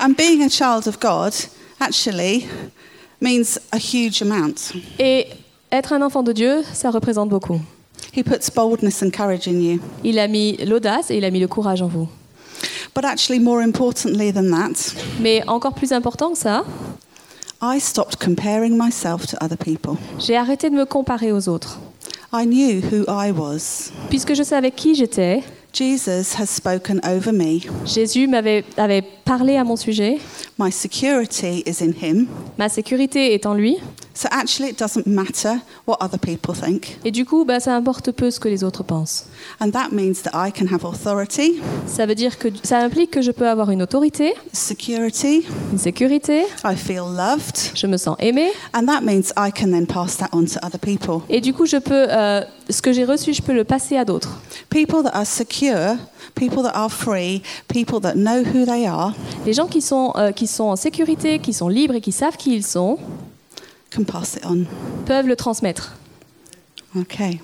And 0.01 0.15
being 0.17 0.41
a 0.43 0.49
child 0.49 0.87
of 0.87 0.99
God 0.99 1.33
actually 1.79 2.47
means 3.19 3.59
a 3.71 3.77
huge 3.77 4.21
amount. 4.21 4.73
Et 4.99 5.27
être 5.71 5.93
un 5.93 6.01
enfant 6.01 6.23
de 6.23 6.33
Dieu, 6.33 6.63
ça 6.73 6.89
représente 6.89 7.29
beaucoup. 7.29 7.59
He 8.15 8.23
puts 8.23 8.49
boldness 8.53 9.03
and 9.03 9.11
courage 9.11 9.47
in 9.47 9.59
you. 9.61 9.79
Il 10.03 10.17
a 10.19 10.27
mis 10.27 10.57
l'audace 10.65 11.11
et 11.11 11.17
il 11.17 11.23
a 11.25 11.29
mis 11.29 11.39
le 11.39 11.47
courage 11.47 11.81
en 11.81 11.87
vous. 11.87 12.07
But 12.95 13.05
actually, 13.05 13.39
more 13.39 13.61
importantly 13.61 14.33
than 14.33 14.49
that, 14.49 14.93
Mais 15.21 15.43
encore 15.47 15.73
plus 15.73 15.91
important 15.93 16.31
que 16.31 16.37
ça, 16.39 16.65
I 17.61 17.79
stopped 17.79 18.17
comparing 18.19 18.75
myself 18.77 19.27
to 19.27 19.37
other 19.39 19.55
people. 19.57 19.97
j'ai 20.19 20.35
arrêté 20.35 20.69
de 20.71 20.75
me 20.75 20.85
comparer 20.85 21.31
aux 21.31 21.47
autres. 21.47 21.79
I 22.33 22.45
knew 22.45 22.81
who 22.81 23.03
I 23.07 23.31
was. 23.31 23.91
Puisque 24.09 24.33
je 24.33 24.43
savais 24.43 24.71
qui 24.71 24.95
j'étais, 24.95 25.43
Jesus 25.73 26.35
has 26.37 26.47
spoken 26.49 26.99
over 27.05 27.31
me. 27.31 27.61
Jésus 27.85 28.27
m'avait 28.27 28.65
avait 28.75 29.01
parlé 29.01 29.55
à 29.55 29.63
mon 29.63 29.77
sujet, 29.77 30.17
My 30.59 30.71
security 30.71 31.63
is 31.65 31.81
in 31.81 31.93
him. 32.01 32.27
ma 32.57 32.67
sécurité 32.67 33.33
est 33.33 33.45
en 33.45 33.53
lui, 33.53 33.77
So 34.13 34.27
actually, 34.31 34.69
it 34.69 34.77
doesn't 34.77 35.07
matter 35.07 35.61
what 35.87 35.97
other 36.01 36.19
people 36.19 36.53
think. 36.53 36.97
et 37.05 37.11
du 37.11 37.23
coup, 37.25 37.45
bah, 37.45 37.59
ça 37.59 37.75
importe 37.75 38.11
peu 38.11 38.29
ce 38.29 38.39
que 38.39 38.49
les 38.49 38.63
autres 38.63 38.83
pensent. 38.83 39.25
And 39.61 39.71
that 39.71 39.89
means 39.91 40.21
that 40.23 40.31
I 40.33 40.51
can 40.51 40.67
have 40.73 40.83
authority, 40.85 41.59
Ça 41.87 42.05
veut 42.05 42.15
dire 42.15 42.37
que 42.37 42.49
ça 42.63 42.79
implique 42.79 43.11
que 43.11 43.21
je 43.21 43.31
peux 43.31 43.47
avoir 43.47 43.71
une 43.71 43.81
autorité, 43.81 44.33
security, 44.53 45.45
une 45.71 45.77
sécurité, 45.77 46.43
I 46.65 46.75
feel 46.75 47.03
loved, 47.15 47.71
je 47.75 47.87
me 47.87 47.97
sens 47.97 48.15
aimée, 48.19 48.51
and 48.73 48.85
that 48.85 49.01
means 49.01 49.31
I 49.37 49.51
can 49.51 49.71
then 49.71 49.85
pass 49.87 50.17
that 50.17 50.29
on 50.33 50.45
to 50.45 50.59
other 50.61 50.79
people. 50.79 51.21
et 51.29 51.39
du 51.41 51.53
coup, 51.53 51.65
je 51.65 51.77
peux, 51.77 52.07
euh, 52.09 52.41
ce 52.69 52.81
que 52.81 52.91
j'ai 52.91 53.05
reçu, 53.05 53.33
je 53.33 53.41
peux 53.41 53.53
le 53.53 53.63
passer 53.63 53.97
à 53.97 54.03
d'autres. 54.05 54.39
People 54.69 55.03
that 55.03 55.11
are 55.13 55.25
secure, 55.25 55.95
people 56.35 56.63
that 56.63 56.73
are 56.73 56.91
free, 56.91 57.41
people 57.67 57.99
that 58.01 58.15
know 58.15 58.43
who 58.43 58.65
they 58.65 58.85
are, 58.85 59.13
Les 59.45 59.53
gens 59.53 59.67
qui 59.67 59.81
sont, 59.81 60.11
euh, 60.17 60.31
qui 60.31 60.47
sont 60.47 60.65
en 60.65 60.75
sécurité, 60.75 61.39
qui 61.39 61.53
sont 61.53 61.69
libres 61.69 61.95
et 61.95 62.01
qui 62.01 62.11
savent 62.11 62.37
qui 62.37 62.53
ils 62.53 62.65
sont, 62.65 62.97
can 63.91 64.03
pass 64.03 64.35
it 64.37 64.45
on. 64.45 64.65
peuvent 65.05 65.27
le 65.27 65.35
transmettre. 65.35 65.95
Okay. 66.95 67.39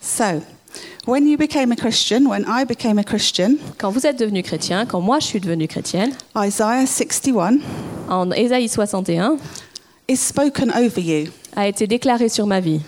So, 0.00 0.42
when 1.06 1.26
you 1.26 1.36
became 1.36 1.72
a 1.72 1.76
Christian, 1.76 2.28
when 2.28 2.44
I 2.46 2.64
became 2.64 2.98
a 2.98 3.04
Christian, 3.04 3.56
Quand 3.78 3.90
vous 3.90 4.06
êtes 4.06 4.18
devenu 4.18 4.42
chrétien, 4.42 4.86
quand 4.86 5.00
moi 5.00 5.18
je 5.20 5.26
suis 5.26 5.40
devenue 5.40 5.68
chrétienne, 5.68 6.12
Isaiah 6.36 6.86
61 6.86 7.58
en 8.08 8.30
Ésaïe 8.30 8.68
61 8.68 9.38
is 10.08 10.16
spoken 10.16 10.70
over 10.70 11.00
you. 11.00 11.28
A 11.56 11.68
été 11.68 11.86
déclaré 11.86 12.28
sur 12.28 12.46
ma 12.46 12.60
vie. 12.60 12.80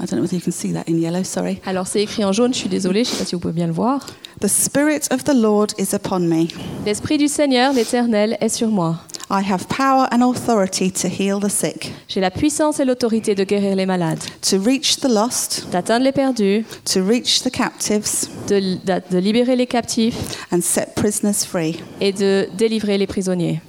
I 0.00 0.06
don't 0.06 0.12
know 0.12 0.22
whether 0.22 0.34
you 0.34 0.40
can 0.44 0.50
see 0.52 0.72
that 0.72 0.84
in 0.88 0.98
yellow, 0.98 1.24
sorry. 1.24 1.60
Alors 1.66 1.86
c'est 1.86 2.02
écrit 2.02 2.24
en 2.24 2.32
jaune, 2.32 2.52
je 2.54 2.58
suis 2.60 2.68
désolée, 2.68 3.04
je 3.04 3.10
ne 3.10 3.14
sais 3.14 3.18
pas 3.18 3.24
si 3.28 3.34
vous 3.34 3.40
pouvez 3.40 3.54
bien 3.54 3.66
le 3.66 3.72
voir. 3.72 4.06
The 4.40 4.48
Spirit 4.48 5.02
of 5.12 5.24
the 5.24 5.34
Lord 5.34 5.68
is 5.78 5.94
upon 5.94 6.20
me. 6.20 6.46
L'Esprit 6.86 7.18
du 7.18 7.28
Seigneur, 7.28 7.72
l'Éternel, 7.72 8.36
est 8.40 8.48
sur 8.48 8.68
moi. 8.68 8.96
I 9.32 9.42
have 9.48 9.66
power 9.68 10.08
and 10.10 10.22
authority 10.28 10.90
to 10.90 11.06
heal 11.06 11.38
the 11.38 11.48
sick, 11.48 11.92
J'ai 12.08 12.18
la 12.20 12.32
puissance 12.32 12.80
et 12.80 12.84
l'autorité 12.84 13.36
de 13.36 13.44
guérir 13.44 13.76
les 13.76 13.86
malades, 13.86 14.18
to 14.42 14.58
reach 14.60 14.96
the 14.96 15.08
lost, 15.08 15.66
d'atteindre 15.70 16.04
les 16.04 16.10
perdus, 16.10 16.64
to 16.84 17.00
reach 17.06 17.42
the 17.44 17.50
captives, 17.50 18.28
de, 18.48 18.58
de- 18.84 19.02
de 19.08 19.18
libérer 19.18 19.54
les 19.54 19.68
captifs 19.68 20.16
and 20.50 20.62
set 20.62 20.96
prisoners 20.96 21.46
free. 21.46 21.76
et 22.00 22.12
de 22.12 22.48
délivrer 22.58 22.98
les 22.98 23.06
prisonniers. 23.06 23.60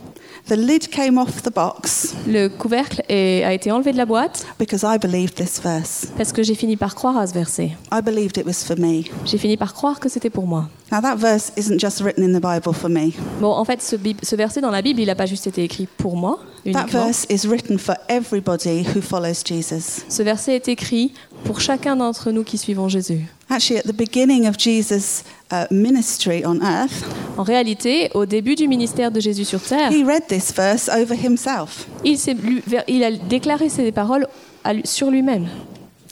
The 0.48 0.55
lid 0.57 0.89
came 0.89 1.17
off 1.17 1.43
the 1.43 1.53
box 1.53 2.13
Le 2.27 2.48
couvercle 2.50 3.03
est- 3.07 3.43
a 3.43 3.53
été 3.53 3.71
enlevé 3.71 3.91
de 3.93 3.98
la 3.98 4.05
boîte 4.05 4.45
because 4.60 4.83
I 4.83 4.98
believed 4.98 5.36
this 5.36 5.62
verse. 5.62 6.07
parce 6.17 6.33
que 6.33 6.43
j'ai 6.43 6.55
fini 6.55 6.75
par 6.75 6.95
croire 6.95 7.17
à 7.17 7.27
ce 7.27 7.33
verset. 7.33 7.71
I 7.93 8.01
believed 8.03 8.38
it 8.38 8.45
was 8.45 8.65
for 8.65 8.77
me. 8.77 9.03
J'ai 9.25 9.38
fini 9.38 9.55
par 9.55 9.74
croire 9.74 10.00
que 10.00 10.10
c'était 10.10 10.29
pour 10.29 10.48
moi. 10.48 10.67
Now, 10.91 11.00
that 11.00 11.15
verse 11.15 11.53
isn't 11.55 11.79
just 11.79 12.01
written 12.01 12.21
in 12.24 12.38
the 12.38 12.41
Bible 12.43 12.74
for 12.74 12.89
me, 12.89 13.12
Bon, 13.39 13.51
en 13.51 13.63
fait, 13.63 13.81
ce, 13.81 13.95
verset 14.36 14.60
dans 14.60 14.71
la 14.71 14.81
Bible, 14.81 15.00
il 15.00 15.05
n'a 15.05 15.15
pas 15.15 15.25
juste 15.25 15.48
été 15.48 15.63
écrit 15.63 15.88
pour 15.98 16.17
moi 16.17 16.39
that 16.74 16.86
verse 16.88 17.25
is 17.29 17.48
written 17.48 17.79
for 17.79 17.95
everybody 18.10 18.83
who 18.93 19.01
follows 19.01 19.41
Jesus. 19.45 20.03
Ce 20.10 20.21
verset 20.21 20.55
est 20.57 20.67
écrit 20.67 21.13
pour 21.43 21.60
chacun 21.60 21.95
d'entre 21.95 22.31
nous 22.31 22.43
qui 22.43 22.57
suivons 22.57 22.88
Jésus. 22.89 23.25
Actually, 23.50 23.79
at 23.79 23.83
the 23.83 23.95
beginning 23.95 24.48
of 24.48 24.57
Jesus' 24.57 25.24
uh, 25.51 25.65
ministry 25.71 26.43
on 26.45 26.62
earth, 26.62 27.03
En 27.38 27.43
réalité, 27.43 28.10
au 28.13 28.25
début 28.25 28.55
du 28.55 28.67
ministère 28.67 29.12
de 29.12 29.19
Jésus 29.19 29.45
sur 29.45 29.62
terre, 29.62 29.91
he 29.91 30.03
read 30.05 30.27
this 30.27 30.53
verse 30.53 30.89
over 30.89 31.15
himself. 31.15 31.88
il, 32.03 32.17
s'est 32.17 32.33
lu- 32.33 32.63
il 32.88 33.03
a 33.03 33.12
déclaré 33.12 33.69
ces 33.69 33.91
paroles 33.91 34.27
à 34.63 34.74
lui- 34.74 34.86
sur 34.86 35.10
lui-même. 35.10 35.48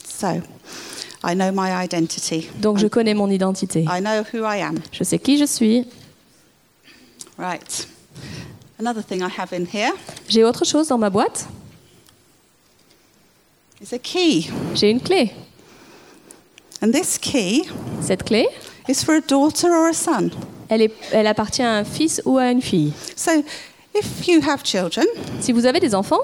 So, 0.06 0.26
I 1.24 1.34
know 1.34 1.50
my 1.52 1.70
identity. 1.84 2.48
Donc 2.60 2.78
je 2.78 2.86
connais 2.88 3.14
mon 3.14 3.30
identité. 3.30 3.82
I 3.82 4.00
know 4.00 4.22
who 4.32 4.44
I 4.44 4.60
am. 4.62 4.78
Je 4.92 5.04
sais 5.04 5.18
qui 5.18 5.38
je 5.38 5.44
suis. 5.44 5.86
Right. 7.38 7.86
Another 8.78 9.02
thing 9.04 9.20
I 9.20 9.28
have 9.38 9.52
in 9.52 9.64
here 9.72 9.92
J'ai 10.28 10.44
autre 10.44 10.64
chose 10.64 10.88
dans 10.88 10.98
ma 10.98 11.10
boîte. 11.10 11.46
Is 13.80 13.92
a 13.94 13.98
key. 13.98 14.48
J'ai 14.74 14.90
une 14.90 15.00
clé. 15.00 15.32
And 16.82 16.92
this 16.92 17.18
key 17.18 17.64
Cette 18.00 18.24
clé, 18.24 18.46
is 18.88 19.04
for 19.04 19.14
a 19.16 19.20
daughter 19.20 19.68
or 19.70 19.88
a 19.88 19.92
son. 19.92 20.30
elle, 20.68 20.82
est- 20.82 20.94
elle 21.12 21.26
appartient 21.26 21.62
à 21.62 21.74
un 21.76 21.84
fils 21.84 22.22
ou 22.24 22.38
à 22.38 22.50
une 22.50 22.62
fille. 22.62 22.92
So, 23.16 23.30
if 23.94 24.26
you 24.26 24.40
have 24.46 24.62
children, 24.64 25.06
Si 25.40 25.52
vous 25.52 25.66
avez 25.66 25.80
des 25.80 25.94
enfants, 25.94 26.22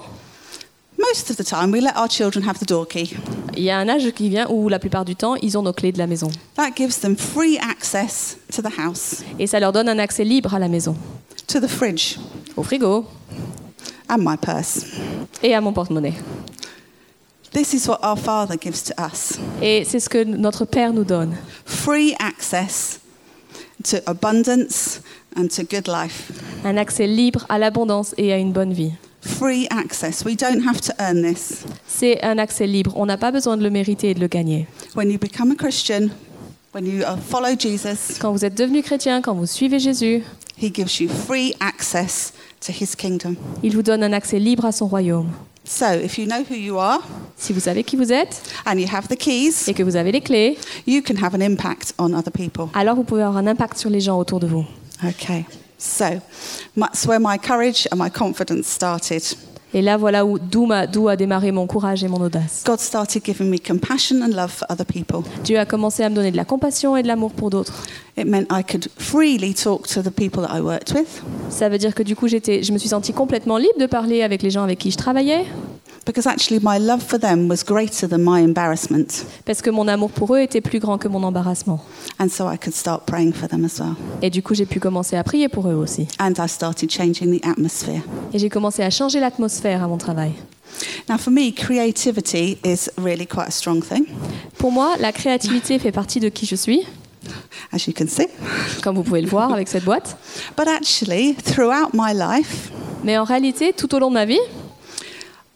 most 0.98 1.30
of 1.30 1.36
the 1.36 1.44
time 1.44 1.70
we 1.72 1.80
let 1.82 1.92
our 1.96 2.08
children 2.10 2.46
have 2.48 2.58
the 2.58 2.66
door 2.66 2.86
key. 2.88 3.10
il 3.54 3.64
y 3.64 3.70
a 3.70 3.78
un 3.78 3.88
âge 3.88 4.10
qui 4.12 4.30
vient 4.30 4.46
où 4.50 4.68
la 4.70 4.78
plupart 4.78 5.04
du 5.04 5.14
temps, 5.14 5.34
ils 5.36 5.58
ont 5.58 5.62
nos 5.62 5.74
clés 5.74 5.92
de 5.92 5.98
la 5.98 6.06
maison. 6.06 6.30
That 6.54 6.70
gives 6.76 7.00
them 7.00 7.16
free 7.16 7.58
access 7.58 8.38
to 8.54 8.62
the 8.62 8.72
house, 8.78 9.22
Et 9.38 9.46
ça 9.46 9.60
leur 9.60 9.72
donne 9.72 9.88
un 9.90 9.98
accès 9.98 10.24
libre 10.24 10.54
à 10.54 10.58
la 10.58 10.68
maison, 10.68 10.96
to 11.48 11.60
the 11.60 11.68
fridge, 11.68 12.16
au 12.56 12.62
frigo 12.62 13.04
and 14.08 14.18
my 14.20 14.36
purse. 14.38 14.86
et 15.42 15.54
à 15.54 15.60
mon 15.60 15.74
porte-monnaie. 15.74 16.14
This 17.56 17.72
is 17.72 17.88
what 17.88 18.00
our 18.02 18.18
Father 18.18 18.56
gives 18.60 18.82
to 18.84 18.92
us 19.02 19.38
Et 19.62 19.82
c'est 19.86 19.98
ce 19.98 20.10
que 20.10 20.22
notre 20.24 20.66
Père 20.66 20.92
nous 20.92 21.04
donne. 21.04 21.34
free 21.64 22.14
access 22.18 23.00
to 23.84 23.96
abundance 24.06 25.00
and 25.34 25.48
to 25.48 25.62
good 25.62 25.88
life. 25.88 26.30
Un 26.64 26.76
accès 26.76 27.06
libre 27.06 27.46
à 27.48 27.58
l'abondance 27.58 28.14
et 28.18 28.30
à 28.34 28.36
une 28.36 28.52
bonne 28.52 28.74
vie. 28.74 28.92
Free 29.22 29.66
access. 29.70 30.22
We 30.24 30.36
don't 30.36 30.66
have 30.68 30.82
to 30.82 30.92
earn 30.98 31.22
this. 31.22 31.64
C'est 31.86 32.22
un 32.22 32.36
accès 32.36 32.66
libre. 32.66 32.92
On 32.94 33.06
n'a 33.06 33.16
pas 33.16 33.32
besoin 33.32 33.56
de 33.56 33.62
le 33.62 33.70
mériter 33.70 34.10
et 34.10 34.14
de 34.14 34.20
le 34.20 34.28
gagner. 34.28 34.68
When 34.94 35.10
you 35.10 35.18
become 35.18 35.50
a 35.50 35.54
Christian, 35.54 36.10
when 36.74 36.84
you 36.84 37.02
follow 37.26 37.56
Jesus, 37.58 38.18
Quand 38.20 38.32
vous 38.32 38.44
êtes 38.44 38.54
devenu 38.56 38.82
chrétien, 38.82 39.22
quand 39.22 39.34
vous 39.34 39.46
suivez 39.46 39.78
Jésus, 39.78 40.22
He 40.60 40.70
gives 40.72 41.00
you 41.00 41.08
free 41.08 41.54
access 41.60 42.34
to 42.66 42.70
His 42.72 42.94
kingdom. 42.96 43.34
il 43.62 43.74
vous 43.74 43.82
donne 43.82 44.02
un 44.02 44.12
accès 44.12 44.38
libre 44.38 44.66
à 44.66 44.72
son 44.72 44.86
royaume. 44.88 45.30
So, 45.66 45.86
if 45.86 46.16
you 46.16 46.26
know 46.26 46.44
who 46.44 46.54
you 46.54 46.78
are 46.78 47.00
Si 47.36 47.52
vous 47.52 47.60
savez 47.60 47.82
qui 47.82 47.96
vous 47.96 48.12
êtes 48.12 48.40
and 48.64 48.78
you 48.78 48.86
have 48.86 49.08
the 49.08 49.16
keys, 49.16 49.68
et 49.68 49.74
que 49.74 49.82
vous 49.82 49.96
avez 49.96 50.12
les 50.12 50.20
clés, 50.20 50.56
you 50.86 51.02
can 51.02 51.16
have 51.16 51.34
an 51.34 51.40
impact 51.40 51.92
on 51.98 52.14
other 52.14 52.30
people. 52.30 52.68
alors 52.72 52.94
vous 52.94 53.02
pouvez 53.04 53.22
avoir 53.22 53.38
un 53.38 53.46
impact 53.48 53.76
sur 53.76 53.90
les 53.90 54.00
gens 54.00 54.18
autour 54.18 54.38
de 54.38 54.46
vous. 54.46 54.64
Okay. 55.04 55.44
So, 55.78 56.22
that's 56.76 57.04
where 57.06 57.20
my 57.20 57.36
courage 57.36 57.86
and 57.92 57.98
my 57.98 58.08
confidence 58.08 58.68
started. 58.68 59.22
Et 59.74 59.82
là, 59.82 59.96
voilà 59.96 60.24
où- 60.24 60.38
d'où 60.38 60.68
a 60.72 61.16
démarré 61.16 61.52
mon 61.52 61.66
courage 61.66 62.02
et 62.04 62.08
mon 62.08 62.20
audace. 62.20 62.62
God 62.64 62.78
started 62.78 63.22
giving 63.24 63.50
me 63.50 63.58
compassion 63.58 64.22
and 64.22 64.28
love 64.34 64.50
for 64.50 64.66
other 64.70 64.86
people. 64.86 65.20
Dieu 65.44 65.58
a 65.58 65.66
commencé 65.66 66.02
à 66.02 66.08
me 66.08 66.14
donner 66.14 66.30
de 66.30 66.36
la 66.36 66.44
compassion 66.44 66.96
et 66.96 67.02
de 67.02 67.08
l'amour 67.08 67.32
pour 67.32 67.50
d'autres. 67.50 67.74
It 68.16 68.26
meant 68.26 68.44
I 68.50 68.62
could 68.64 68.88
freely 68.96 69.52
talk 69.54 69.86
to 69.88 70.00
the 70.02 70.10
people 70.10 70.42
that 70.42 70.56
I 70.56 70.60
worked 70.60 70.94
with 70.94 71.22
Ça 71.50 71.68
veut 71.68 71.78
dire 71.78 71.94
que 71.94 72.02
du 72.02 72.16
coup, 72.16 72.28
j'étais, 72.28 72.62
je 72.62 72.72
me 72.72 72.78
suis 72.78 72.88
sentie 72.90 73.12
complètement 73.12 73.58
libre 73.58 73.78
de 73.78 73.86
parler 73.86 74.22
avec 74.22 74.42
les 74.42 74.50
gens 74.50 74.62
avec 74.62 74.78
qui 74.78 74.90
je 74.90 74.96
travaillais, 74.96 75.44
because 76.06 76.26
actually 76.26 76.60
my 76.62 76.78
love 76.78 77.02
for 77.02 77.18
them 77.18 77.48
was 77.48 77.62
greater 77.64 78.08
than 78.08 78.18
my 78.22 78.40
embarrassment. 78.40 79.26
parce 79.44 79.60
que 79.60 79.68
mon 79.70 79.86
amour 79.88 80.10
pour 80.10 80.34
eux 80.34 80.40
était 80.40 80.60
plus 80.62 80.78
grand 80.78 80.96
que 80.98 81.08
mon 81.08 81.22
embarrassement. 81.22 81.80
And 82.18 82.28
so 82.30 82.48
I 82.50 82.56
could 82.56 82.74
start 82.74 83.04
praying 83.06 83.34
for 83.34 83.48
them 83.48 83.64
as 83.64 83.78
well. 83.78 83.96
Et 84.22 84.30
du 84.30 84.42
coup, 84.42 84.54
j'ai 84.54 84.64
pu 84.66 84.80
commencer 84.80 85.16
à 85.16 85.24
prier 85.24 85.48
pour 85.48 85.68
eux 85.68 85.74
aussi. 85.74 86.06
And 86.18 86.32
I 86.38 86.48
started 86.48 86.90
changing 86.90 87.38
the 87.38 87.44
atmosphere. 87.46 88.00
Et 88.32 88.38
j'ai 88.38 88.48
commencé 88.48 88.82
à 88.82 88.90
changer 88.90 89.20
l'atmosphère 89.20 89.82
à 89.82 89.88
mon 89.88 89.98
travail. 89.98 90.32
Now, 91.08 91.16
for 91.18 91.32
me, 91.32 91.52
creativity 91.52 92.58
is 92.64 92.88
really 92.98 93.26
quite 93.26 93.48
a 93.48 93.50
strong 93.50 93.82
thing, 93.82 94.04
Pour 94.58 94.72
moi, 94.72 94.94
la 95.00 95.12
créativité 95.12 95.78
fait 95.78 95.92
partie 95.92 96.20
de 96.20 96.28
qui 96.28 96.44
je 96.46 96.54
suis, 96.56 96.82
as 97.72 97.86
you 97.86 97.94
can 97.96 98.06
see. 98.08 98.26
comme 98.82 98.96
vous 98.96 99.02
pouvez 99.02 99.20
le 99.22 99.28
voir 99.28 99.52
avec 99.52 99.68
cette 99.68 99.84
boîte. 99.84 100.16
But 100.56 100.68
actually, 100.68 101.34
throughout 101.34 101.90
my 101.94 102.12
life, 102.14 102.70
Mais 103.04 103.16
en 103.16 103.24
réalité, 103.24 103.72
tout 103.72 103.94
au 103.94 103.98
long 103.98 104.08
de 104.08 104.14
ma 104.14 104.24
vie, 104.26 104.40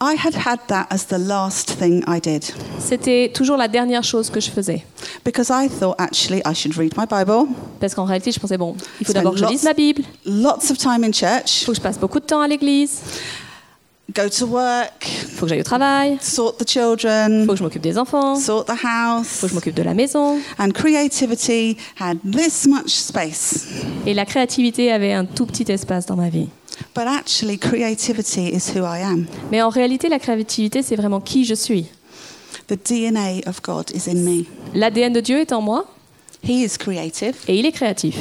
I 0.03 0.15
had 0.17 0.35
had 0.35 0.59
that 0.69 0.87
as 0.91 1.05
the 1.09 1.19
last 1.19 1.73
thing 1.79 2.03
I 2.09 2.21
did. 2.21 2.43
c'était 2.79 3.31
toujours 3.35 3.59
la 3.59 3.69
dernière 3.69 4.03
chose 4.03 4.31
que 4.31 4.41
je 4.41 4.51
faisais. 4.51 4.83
Because 5.25 5.51
I 5.51 5.69
thought 5.69 5.95
actually 5.99 6.41
I 6.47 6.55
should 6.55 6.75
read 6.79 6.95
my 6.97 7.05
Bible, 7.07 7.47
Parce 7.81 7.95
qu'en 7.95 8.05
réalité, 8.07 8.33
je 8.33 8.41
pensais, 8.41 8.57
bon, 8.57 8.75
il 9.01 9.07
faut 9.07 9.13
d'abord 9.13 9.33
que 9.33 9.39
je 9.39 9.45
lots- 9.45 9.51
lise 9.51 9.63
ma 9.65 9.75
Bible, 9.75 10.03
lots 10.25 10.71
of 10.71 10.79
time 10.79 11.05
in 11.05 11.09
il 11.09 11.15
church, 11.15 11.65
faut 11.67 11.73
que 11.73 11.77
je 11.77 11.83
passe 11.83 11.99
beaucoup 11.99 12.19
de 12.19 12.25
temps 12.25 12.41
à 12.41 12.49
l'église, 12.49 13.01
go 14.17 14.23
to 14.31 14.47
work, 14.47 15.07
il 15.07 15.29
faut 15.29 15.45
que 15.45 15.51
j'aille 15.51 15.61
au 15.61 15.65
travail, 15.65 16.17
il 16.19 16.27
sort 16.27 16.57
the 16.57 16.67
children, 16.67 17.45
faut 17.45 17.53
que 17.53 17.59
je 17.59 17.63
m'occupe 17.63 17.83
des 17.83 17.99
enfants, 17.99 18.37
il 18.37 18.41
sort 18.41 18.65
the 18.65 18.71
house. 18.83 19.27
faut 19.27 19.47
que 19.47 19.51
je 19.51 19.55
m'occupe 19.55 19.75
de 19.77 19.83
la 19.83 19.93
maison. 19.93 20.39
And 20.59 20.71
creativity 20.73 21.77
had 22.01 22.17
this 22.25 22.67
much 22.67 22.89
space. 22.89 23.67
Et 24.07 24.15
la 24.15 24.25
créativité 24.25 24.91
avait 24.91 25.13
un 25.13 25.27
tout 25.27 25.45
petit 25.45 25.71
espace 25.71 26.07
dans 26.07 26.17
ma 26.17 26.31
vie. 26.31 26.49
But 26.95 27.07
actually, 27.07 27.57
creativity 27.59 28.49
is 28.55 28.71
who 28.75 28.85
I 28.85 29.01
am. 29.03 29.27
Mais 29.53 29.63
en 29.63 29.69
réalité, 29.69 30.09
la 30.09 30.19
créativité, 30.19 30.83
c'est 30.83 30.97
vraiment 30.97 31.21
qui 31.21 31.45
je 31.45 31.55
suis. 31.55 31.87
The 32.67 32.75
DNA 32.75 33.49
of 33.49 33.63
God 33.63 33.91
is 33.95 34.09
in 34.11 34.17
me. 34.25 34.45
L'ADN 34.75 35.13
de 35.13 35.21
Dieu 35.21 35.39
est 35.41 35.53
en 35.53 35.61
moi 35.61 35.87
He 36.43 36.63
is 36.65 36.77
creative. 36.79 37.35
et 37.49 37.59
il 37.59 37.67
est 37.67 37.73
créatif. 37.73 38.17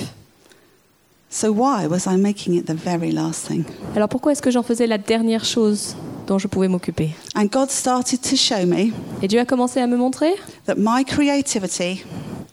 So 1.32 1.52
why 1.52 1.86
was 1.88 2.08
I 2.08 2.18
making 2.18 2.56
it 2.56 2.66
the 2.66 2.74
very 2.74 3.12
last 3.12 3.48
thing? 3.48 3.64
Alors 3.96 4.10
pourquoi 4.10 4.32
est-ce 4.32 4.42
que 4.42 4.50
j'en 4.52 4.64
faisais 4.64 4.88
la 4.88 4.98
dernière 4.98 5.46
chose 5.46 5.96
dont 6.26 6.40
je 6.40 6.48
pouvais 6.48 6.68
m'occuper? 6.68 7.12
And 7.36 7.46
God 7.46 7.70
started 7.70 8.22
to 8.22 8.36
show 8.36 8.66
me 8.66 8.92
Et 9.22 9.28
Dieu 9.28 9.40
a 9.40 9.46
commencé 9.46 9.80
à 9.80 9.86
me 9.88 9.96
montrer 9.96 10.34
that 10.66 10.76
my 10.78 11.06
creativity 11.06 12.04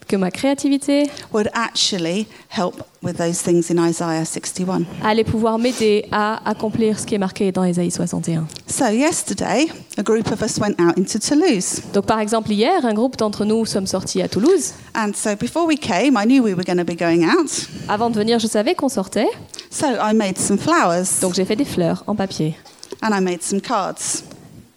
que 0.06 0.16
ma 0.16 0.30
créativité 0.30 1.10
would 1.32 1.48
actually 1.52 2.26
help 2.48 2.82
with 3.02 3.16
those 3.16 3.42
things 3.42 3.70
in 3.70 3.78
Isaiah 3.88 4.24
61. 4.24 4.84
allait 5.04 5.24
pouvoir 5.24 5.58
m'aider 5.58 6.06
à 6.12 6.40
accomplir 6.48 6.98
ce 6.98 7.06
qui 7.06 7.14
est 7.14 7.18
marqué 7.18 7.52
dans 7.52 7.64
Ésaïe 7.64 7.90
61. 7.90 8.46
So 8.66 8.86
yesterday, 8.86 9.66
a 9.98 10.02
group 10.02 10.30
of 10.32 10.40
us 10.42 10.58
went 10.58 10.74
out 10.80 10.96
into 10.98 11.18
Toulouse. 11.18 11.82
Donc 11.92 12.06
par 12.06 12.20
exemple 12.20 12.50
hier, 12.52 12.84
un 12.84 12.94
groupe 12.94 13.16
d'entre 13.16 13.44
nous 13.44 13.64
sommes 13.66 13.86
sortis 13.86 14.22
à 14.22 14.28
Toulouse. 14.28 14.72
And 14.94 15.12
so 15.14 15.34
before 15.36 15.66
we 15.66 15.78
came, 15.78 16.16
I 16.16 16.24
knew 16.26 16.42
we 16.42 16.54
were 16.54 16.64
going 16.64 16.78
to 16.78 16.84
be 16.84 16.96
going 16.96 17.24
out. 17.24 17.66
Avant 17.88 18.10
de 18.10 18.16
venir, 18.18 18.38
je 18.38 18.46
savais 18.46 18.74
qu'on 18.74 18.88
sortait, 18.88 19.28
So 19.70 19.86
I 19.86 20.14
made 20.14 20.38
some 20.38 20.58
flowers 20.58 21.20
donc 21.20 21.34
j'ai 21.34 21.44
fait 21.44 21.56
des 21.56 21.64
fleurs 21.66 22.02
en 22.06 22.14
papier 22.14 22.54
and 23.02 23.10
I 23.12 23.20
made 23.20 23.42
some 23.42 23.60
cards. 23.60 24.22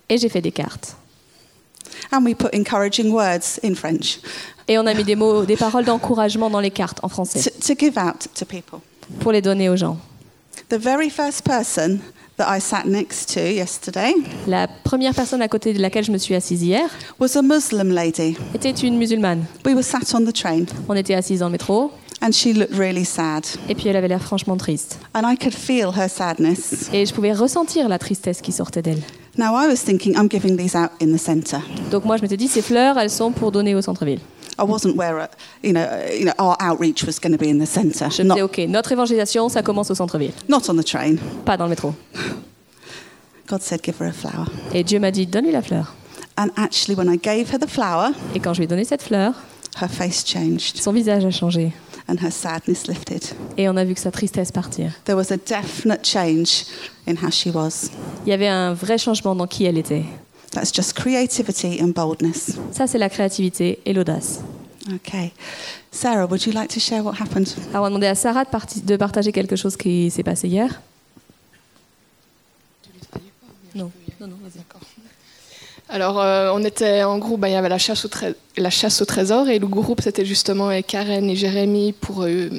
et 0.09 0.17
j'ai 0.17 0.27
fait 0.29 0.41
des 0.41 0.51
cartes. 0.51 0.95
And 2.11 2.23
we 2.25 2.33
put 2.35 2.53
encouraging 2.53 3.11
words 3.11 3.59
in 3.63 3.75
French 3.75 4.19
Et 4.67 4.77
on 4.77 4.85
a 4.85 4.93
mis 4.93 5.03
des 5.03 5.15
mots, 5.15 5.45
des 5.45 5.55
paroles 5.57 5.85
d'encouragement 5.85 6.49
dans 6.49 6.59
les 6.59 6.71
cartes 6.71 6.99
en 7.03 7.09
français 7.09 7.41
to, 7.41 7.73
to 7.73 7.79
give 7.79 7.97
out 7.97 8.27
to 8.35 8.45
people. 8.45 8.79
pour 9.19 9.31
les 9.31 9.41
donner 9.41 9.69
aux 9.69 9.75
gens. 9.75 9.97
The 10.69 10.77
very 10.77 11.09
first 11.09 11.43
person 11.43 11.99
that 12.37 12.47
I 12.55 12.61
sat 12.61 12.85
next 12.85 13.33
to 13.33 13.39
yesterday 13.39 14.13
La 14.47 14.67
première 14.67 15.13
personne 15.15 15.41
à 15.41 15.47
côté 15.47 15.73
de 15.73 15.81
laquelle 15.81 16.03
je 16.05 16.11
me 16.11 16.17
suis 16.17 16.35
assise 16.35 16.61
hier 16.61 16.87
was 17.19 17.35
a 17.37 17.41
Muslim 17.41 17.91
lady. 17.91 18.37
était 18.53 18.69
une 18.71 18.97
musulmane. 18.97 19.45
We 19.65 19.73
were 19.73 19.83
sat 19.83 20.13
on 20.13 20.23
the 20.25 20.33
train 20.33 20.65
On 20.87 20.93
était 20.95 21.15
assis 21.15 21.37
dans 21.37 21.47
le 21.47 21.53
métro 21.53 21.91
and 22.21 22.31
she 22.31 22.53
looked 22.53 22.75
really 22.77 23.05
sad. 23.05 23.45
et 23.67 23.75
puis 23.75 23.87
elle 23.87 23.95
avait 23.95 24.07
l'air 24.09 24.21
franchement 24.21 24.57
triste. 24.57 24.99
And 25.15 25.21
I 25.29 25.35
could 25.37 25.53
feel 25.55 25.87
her 25.97 26.07
sadness. 26.07 26.89
Et 26.93 27.05
je 27.05 27.13
pouvais 27.13 27.33
ressentir 27.33 27.89
la 27.89 27.97
tristesse 27.97 28.41
qui 28.41 28.51
sortait 28.51 28.81
d'elle. 28.83 29.01
Now 29.39 29.55
I 29.55 29.67
was 29.67 29.81
thinking, 29.81 30.17
I'm 30.17 30.27
giving 30.27 30.57
these 30.57 30.75
out 30.75 30.91
in 30.99 31.13
the 31.13 31.17
centre. 31.17 31.61
Donc 31.91 32.03
moi 32.03 32.17
je 32.17 32.21
m'étais 32.23 32.35
dit, 32.35 32.49
ces 32.49 32.61
fleurs, 32.61 32.99
elles 32.99 33.09
sont 33.09 33.31
pour 33.31 33.53
donner 33.53 33.73
au 33.73 33.81
centre-ville. 33.81 34.19
I 34.59 34.63
wasn't 34.63 34.97
where, 34.97 35.17
uh, 35.17 35.27
you 35.63 35.71
know, 35.71 35.79
uh, 35.79 36.11
you 36.11 36.25
know, 36.25 36.33
our 36.37 36.57
outreach 36.59 37.05
was 37.05 37.19
going 37.21 37.31
to 37.31 37.37
be 37.37 37.47
in 37.49 37.57
the 37.57 37.65
centre, 37.65 38.11
Je 38.11 38.21
me 38.21 38.27
disais, 38.27 38.41
not, 38.41 38.41
ok, 38.41 38.57
notre 38.67 38.91
évangélisation, 38.91 39.47
ça 39.47 39.61
commence 39.61 39.89
au 39.91 39.95
centre-ville, 39.95 40.33
not 40.49 40.69
on 40.69 40.75
the 40.75 40.83
train. 40.83 41.15
pas 41.45 41.55
dans 41.55 41.63
le 41.63 41.69
métro. 41.69 41.95
God 43.47 43.61
said, 43.61 43.81
give 43.81 43.95
her 44.01 44.07
a 44.07 44.11
flower. 44.11 44.45
Et 44.73 44.83
Dieu 44.83 44.99
m'a 44.99 45.09
dit, 45.09 45.25
donne-lui 45.25 45.53
la 45.53 45.61
fleur. 45.61 45.95
And 46.37 46.49
actually, 46.57 46.97
when 46.97 47.07
I 47.07 47.17
gave 47.17 47.49
her 47.53 47.59
the 47.59 47.69
flower, 47.69 48.11
Et 48.35 48.41
quand 48.41 48.53
je 48.53 48.59
lui 48.59 48.65
ai 48.65 48.67
donné 48.67 48.83
cette 48.83 49.03
fleur, 49.03 49.35
her 49.81 49.87
face 49.89 50.23
changed 50.23 50.77
son 50.77 50.93
visage 50.93 51.23
a 51.25 51.31
changé. 51.31 51.73
and 52.07 52.15
her 52.23 52.31
sadness 52.31 52.87
lifted. 52.87 53.23
Et 53.55 53.69
on 53.69 53.77
a 53.77 53.85
vu 53.85 53.93
que 53.93 53.99
sa 53.99 54.09
tristesse 54.11 54.51
partir. 54.51 54.91
There 55.05 55.15
was 55.15 55.31
a 55.31 55.37
definite 55.37 56.03
change 56.03 56.65
in 57.07 57.15
how 57.23 57.29
she 57.29 57.47
was. 57.53 57.91
Il 58.25 58.29
y 58.29 58.33
avait 58.33 58.47
un 58.47 58.73
vrai 58.73 58.97
changement 58.97 59.35
dans 59.35 59.45
qui 59.47 59.65
elle 59.65 59.77
était. 59.77 60.03
That's 60.51 60.71
just 60.73 60.93
creativity 60.93 61.79
and 61.79 61.89
boldness. 61.89 62.57
Ça, 62.71 62.87
c'est 62.87 62.97
la 62.97 63.09
créativité 63.09 63.79
et 63.85 63.93
l'audace. 63.93 64.39
Okay. 64.95 65.31
Sarah, 65.91 66.25
would 66.25 66.43
you 66.47 66.51
like 66.51 66.69
to 66.73 66.79
share 66.79 67.03
what 67.03 67.13
happened? 67.21 67.47
Alors, 67.73 67.81
on 67.81 67.83
va 67.83 67.89
demander 67.89 68.07
à 68.07 68.15
Sarah 68.15 68.43
de, 68.43 68.49
parti- 68.49 68.81
de 68.81 68.95
partager 68.97 69.31
quelque 69.31 69.55
chose 69.55 69.77
qui 69.77 70.09
s'est 70.09 70.23
passé 70.23 70.47
hier. 70.47 70.81
Non, 73.75 73.91
non, 74.19 74.27
non, 74.27 74.37
vas-y. 74.41 74.63
Alors, 75.91 76.21
euh, 76.21 76.51
on 76.53 76.63
était 76.63 77.01
en 77.01 77.17
groupe, 77.17 77.39
bah, 77.39 77.49
il 77.49 77.53
y 77.53 77.55
avait 77.55 77.67
la 77.67 77.79
chasse, 77.79 78.05
au 78.05 79.05
trésor, 79.05 79.49
et 79.49 79.57
le 79.57 79.65
groupe, 79.65 80.01
c'était 80.01 80.23
justement 80.23 80.69
Karen 80.83 81.27
et 81.27 81.35
Jérémy 81.35 81.93
pour 81.93 82.23
euh, 82.23 82.49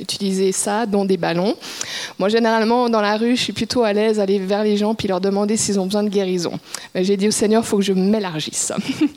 utiliser 0.00 0.52
ça, 0.52 0.86
dont 0.86 1.04
des 1.04 1.16
ballons. 1.16 1.54
Moi, 2.18 2.28
généralement, 2.28 2.88
dans 2.88 3.00
la 3.00 3.16
rue, 3.16 3.36
je 3.36 3.42
suis 3.42 3.52
plutôt 3.52 3.82
à 3.82 3.92
l'aise 3.92 4.20
aller 4.20 4.38
vers 4.38 4.64
les 4.64 4.76
gens 4.76 4.94
puis 4.94 5.08
leur 5.08 5.20
demander 5.20 5.56
s'ils 5.56 5.78
ont 5.80 5.86
besoin 5.86 6.02
de 6.02 6.08
guérison. 6.08 6.52
J'ai 6.94 7.16
dit 7.16 7.28
au 7.28 7.32
Seigneur, 7.32 7.62
il 7.62 7.66
faut 7.66 7.78
que 7.78 7.82
je 7.82 7.92
m'élargisse. 7.92 8.72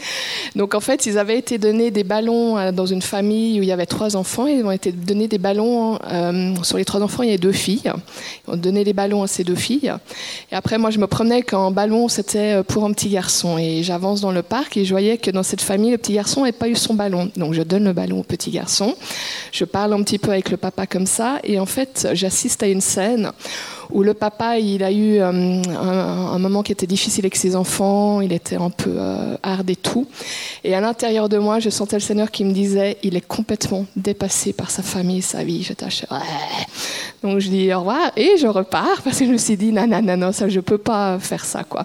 Donc, 0.55 0.75
en 0.75 0.79
fait, 0.79 1.05
ils 1.05 1.17
avaient 1.17 1.37
été 1.37 1.57
donnés 1.57 1.91
des 1.91 2.03
ballons 2.03 2.57
euh, 2.57 2.71
dans 2.71 2.85
une 2.85 3.01
famille 3.01 3.59
où 3.59 3.63
il 3.63 3.69
y 3.69 3.71
avait 3.71 3.85
trois 3.85 4.15
enfants. 4.15 4.47
Ils 4.47 4.63
ont 4.63 4.71
été 4.71 4.91
donnés 4.91 5.27
des 5.27 5.37
ballons. 5.37 5.99
euh, 6.11 6.55
sur 6.63 6.77
les 6.77 6.85
trois 6.85 7.01
enfants, 7.01 7.23
il 7.23 7.27
y 7.27 7.29
avait 7.29 7.37
deux 7.37 7.51
filles. 7.51 7.91
Ils 8.47 8.53
ont 8.53 8.57
donné 8.57 8.83
les 8.83 8.93
ballons 8.93 9.23
à 9.23 9.27
ces 9.27 9.43
deux 9.43 9.55
filles. 9.55 9.93
Et 10.51 10.55
après, 10.55 10.77
moi, 10.77 10.89
je 10.89 10.99
me 10.99 11.07
promenais 11.07 11.41
qu'en 11.41 11.71
ballon, 11.71 12.07
c'était 12.07 12.63
pour 12.63 12.85
un 12.85 12.91
petit 12.93 13.09
garçon. 13.09 13.57
Et 13.57 13.83
j'avance 13.83 14.21
dans 14.21 14.31
le 14.31 14.43
parc 14.43 14.77
et 14.77 14.85
je 14.85 14.93
voyais 14.93 15.17
que 15.17 15.31
dans 15.31 15.43
cette 15.43 15.61
famille, 15.61 15.91
le 15.91 15.97
petit 15.97 16.13
garçon 16.13 16.41
n'avait 16.41 16.51
pas 16.51 16.67
eu 16.67 16.75
son 16.75 16.93
ballon. 16.93 17.31
Donc, 17.35 17.53
je 17.53 17.61
donne 17.61 17.85
le 17.85 17.93
ballon 17.93 18.19
au 18.19 18.23
petit 18.23 18.51
garçon. 18.51 18.95
Je 19.51 19.65
parle 19.65 19.93
un 19.93 20.03
petit 20.03 20.17
peu 20.17 20.31
avec 20.31 20.49
le 20.49 20.57
papa 20.71 20.85
comme 20.85 21.05
ça. 21.05 21.39
Et 21.43 21.59
en 21.59 21.65
fait, 21.65 22.09
j'assiste 22.13 22.61
à 22.63 22.67
une 22.67 22.81
scène 22.81 23.31
où 23.91 24.03
le 24.03 24.13
papa, 24.13 24.59
il 24.59 24.83
a 24.83 24.91
eu 24.91 25.19
euh, 25.19 25.31
un, 25.31 26.39
moment 26.39 26.63
qui 26.63 26.71
était 26.71 26.87
difficile 26.87 27.25
avec 27.25 27.35
ses 27.35 27.55
enfants. 27.55 28.21
Il 28.21 28.33
était 28.33 28.55
un 28.55 28.69
peu 28.69 28.93
euh, 28.95 29.35
hard 29.43 29.69
et 29.69 29.75
tout. 29.75 30.07
Et 30.63 30.75
à 30.75 30.81
l'intérieur 30.81 31.29
de 31.29 31.37
moi, 31.37 31.59
je 31.59 31.69
sentais 31.69 31.95
le 31.95 32.01
Seigneur 32.01 32.31
qui 32.31 32.43
me 32.43 32.51
disait, 32.51 32.97
il 33.03 33.15
est 33.15 33.25
complètement 33.27 33.85
dépassé 33.95 34.53
par 34.53 34.69
sa 34.69 34.83
famille, 34.83 35.21
sa 35.21 35.43
vie. 35.43 35.63
J'étais 35.63 35.85
ouais. 35.85 36.17
Donc 37.23 37.39
je 37.39 37.49
dis 37.49 37.73
au 37.73 37.79
revoir 37.79 38.11
et 38.15 38.37
je 38.37 38.45
repars 38.45 39.01
parce 39.03 39.17
que 39.19 39.25
je 39.25 39.31
me 39.31 39.37
suis 39.37 39.57
dit 39.57 39.71
non 39.71 39.87
non 39.87 40.03
non 40.03 40.15
non 40.17 40.31
ça 40.31 40.47
je 40.49 40.59
peux 40.59 40.77
pas 40.77 41.17
faire 41.17 41.45
ça 41.45 41.63
quoi. 41.63 41.83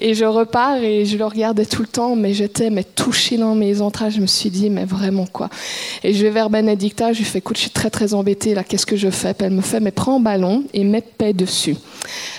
Et 0.00 0.14
je 0.14 0.24
repars 0.24 0.76
et 0.76 1.04
je 1.04 1.18
le 1.18 1.26
regardais 1.26 1.66
tout 1.66 1.82
le 1.82 1.88
temps 1.88 2.16
mais 2.16 2.32
j'étais 2.32 2.70
mais 2.70 2.84
touchée 2.84 3.36
dans 3.36 3.54
mes 3.54 3.82
entrailles. 3.82 4.12
Je 4.12 4.20
me 4.20 4.26
suis 4.26 4.48
dit 4.48 4.70
mais 4.70 4.86
vraiment 4.86 5.26
quoi. 5.26 5.50
Et 6.02 6.14
je 6.14 6.22
vais 6.22 6.30
vers 6.30 6.48
Benedicta, 6.48 7.12
je 7.12 7.18
lui 7.18 7.24
fais 7.24 7.38
écoute 7.38 7.56
je 7.56 7.62
suis 7.62 7.70
très 7.70 7.90
très 7.90 8.14
embêtée 8.14 8.54
là 8.54 8.64
qu'est-ce 8.64 8.86
que 8.86 8.96
je 8.96 9.10
fais? 9.10 9.34
Elle 9.40 9.52
me 9.52 9.60
fait 9.60 9.80
mais 9.80 9.90
prends 9.90 10.16
un 10.16 10.20
ballon 10.20 10.64
et 10.72 10.84
mets 10.84 11.04
dessus. 11.32 11.76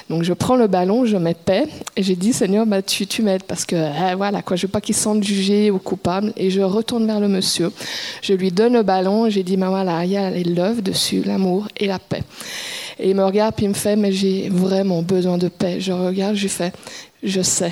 Donc 0.10 0.23
je 0.23 0.34
prends 0.34 0.56
le 0.56 0.67
ballon, 0.67 1.06
je 1.06 1.17
mets 1.17 1.34
paix 1.34 1.65
et 1.95 2.03
j'ai 2.03 2.15
dit 2.15 2.34
Seigneur 2.34 2.65
bah 2.65 2.82
tu 2.82 3.21
m'aides 3.21 3.43
parce 3.43 3.65
que 3.65 3.75
eh, 3.75 4.15
voilà 4.15 4.41
quoi 4.41 4.56
je 4.58 4.67
veux 4.67 4.71
pas 4.71 4.82
qu'il 4.82 4.95
se 4.95 5.01
sente 5.01 5.23
jugé 5.23 5.71
ou 5.71 5.79
coupable 5.79 6.34
et 6.36 6.49
je 6.49 6.62
retourne 6.62 7.06
vers 7.08 7.19
le 7.19 7.27
monsieur. 7.27 7.71
Je 8.21 8.34
lui 8.34 8.51
donne 8.51 8.73
le 8.73 8.84
ballon 8.84 9.29
j'ai 9.29 9.43
dit 9.43 9.58
bah 9.58 9.69
voilà 9.69 10.03
il 10.06 10.12
y 10.12 10.17
a 10.17 10.29
l'œuvre 10.29 10.82
dessus 10.82 11.23
l'amour 11.23 11.67
et 11.77 11.88
la 11.88 11.99
paix. 11.99 12.23
Et 12.99 13.10
il 13.10 13.15
me 13.15 13.23
regarde 13.23 13.56
puis 13.56 13.65
il 13.65 13.69
me 13.69 13.73
fait 13.73 13.95
mais 13.95 14.12
j'ai 14.12 14.49
vraiment 14.49 15.01
besoin 15.01 15.38
de 15.38 15.47
paix. 15.47 15.79
Je 15.79 15.91
regarde, 15.91 16.36
je 16.36 16.43
lui 16.43 16.49
fais 16.49 16.71
je 17.23 17.41
sais. 17.41 17.71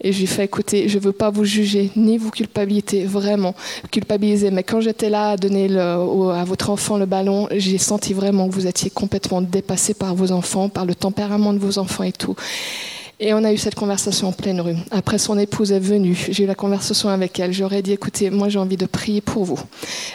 Et 0.00 0.12
je 0.12 0.20
lui 0.20 0.26
fais 0.26 0.44
écoutez, 0.44 0.88
je 0.88 0.98
veux 0.98 1.12
pas 1.12 1.30
vous 1.30 1.44
juger 1.44 1.90
ni 1.96 2.18
vous 2.18 2.30
culpabiliser 2.30 3.04
vraiment 3.04 3.54
culpabiliser. 3.90 4.50
Mais 4.50 4.62
quand 4.62 4.80
j'étais 4.80 5.10
là 5.10 5.30
à 5.30 5.36
donner 5.36 5.76
à 5.78 6.44
votre 6.44 6.70
enfant 6.70 6.98
le 6.98 7.06
ballon, 7.06 7.48
j'ai 7.50 7.78
senti 7.78 8.12
vraiment 8.12 8.48
que 8.48 8.54
vous 8.54 8.66
étiez 8.66 8.90
complètement 8.90 9.40
dépassé 9.40 9.94
par 9.94 10.14
vos 10.14 10.32
enfants, 10.32 10.68
par 10.68 10.84
le 10.84 10.94
tempérament 10.94 11.52
de 11.52 11.58
vos 11.58 11.78
enfants 11.78 12.04
et 12.04 12.12
tout. 12.12 12.36
Et 13.22 13.34
on 13.34 13.44
a 13.44 13.52
eu 13.52 13.58
cette 13.58 13.74
conversation 13.74 14.28
en 14.28 14.32
pleine 14.32 14.62
rue. 14.62 14.76
Après, 14.90 15.18
son 15.18 15.38
épouse 15.38 15.72
est 15.72 15.78
venue. 15.78 16.16
J'ai 16.30 16.44
eu 16.44 16.46
la 16.46 16.54
conversation 16.54 17.10
avec 17.10 17.38
elle. 17.38 17.52
J'aurais 17.52 17.82
dit, 17.82 17.92
écoutez, 17.92 18.30
moi 18.30 18.48
j'ai 18.48 18.58
envie 18.58 18.78
de 18.78 18.86
prier 18.86 19.20
pour 19.20 19.44
vous. 19.44 19.60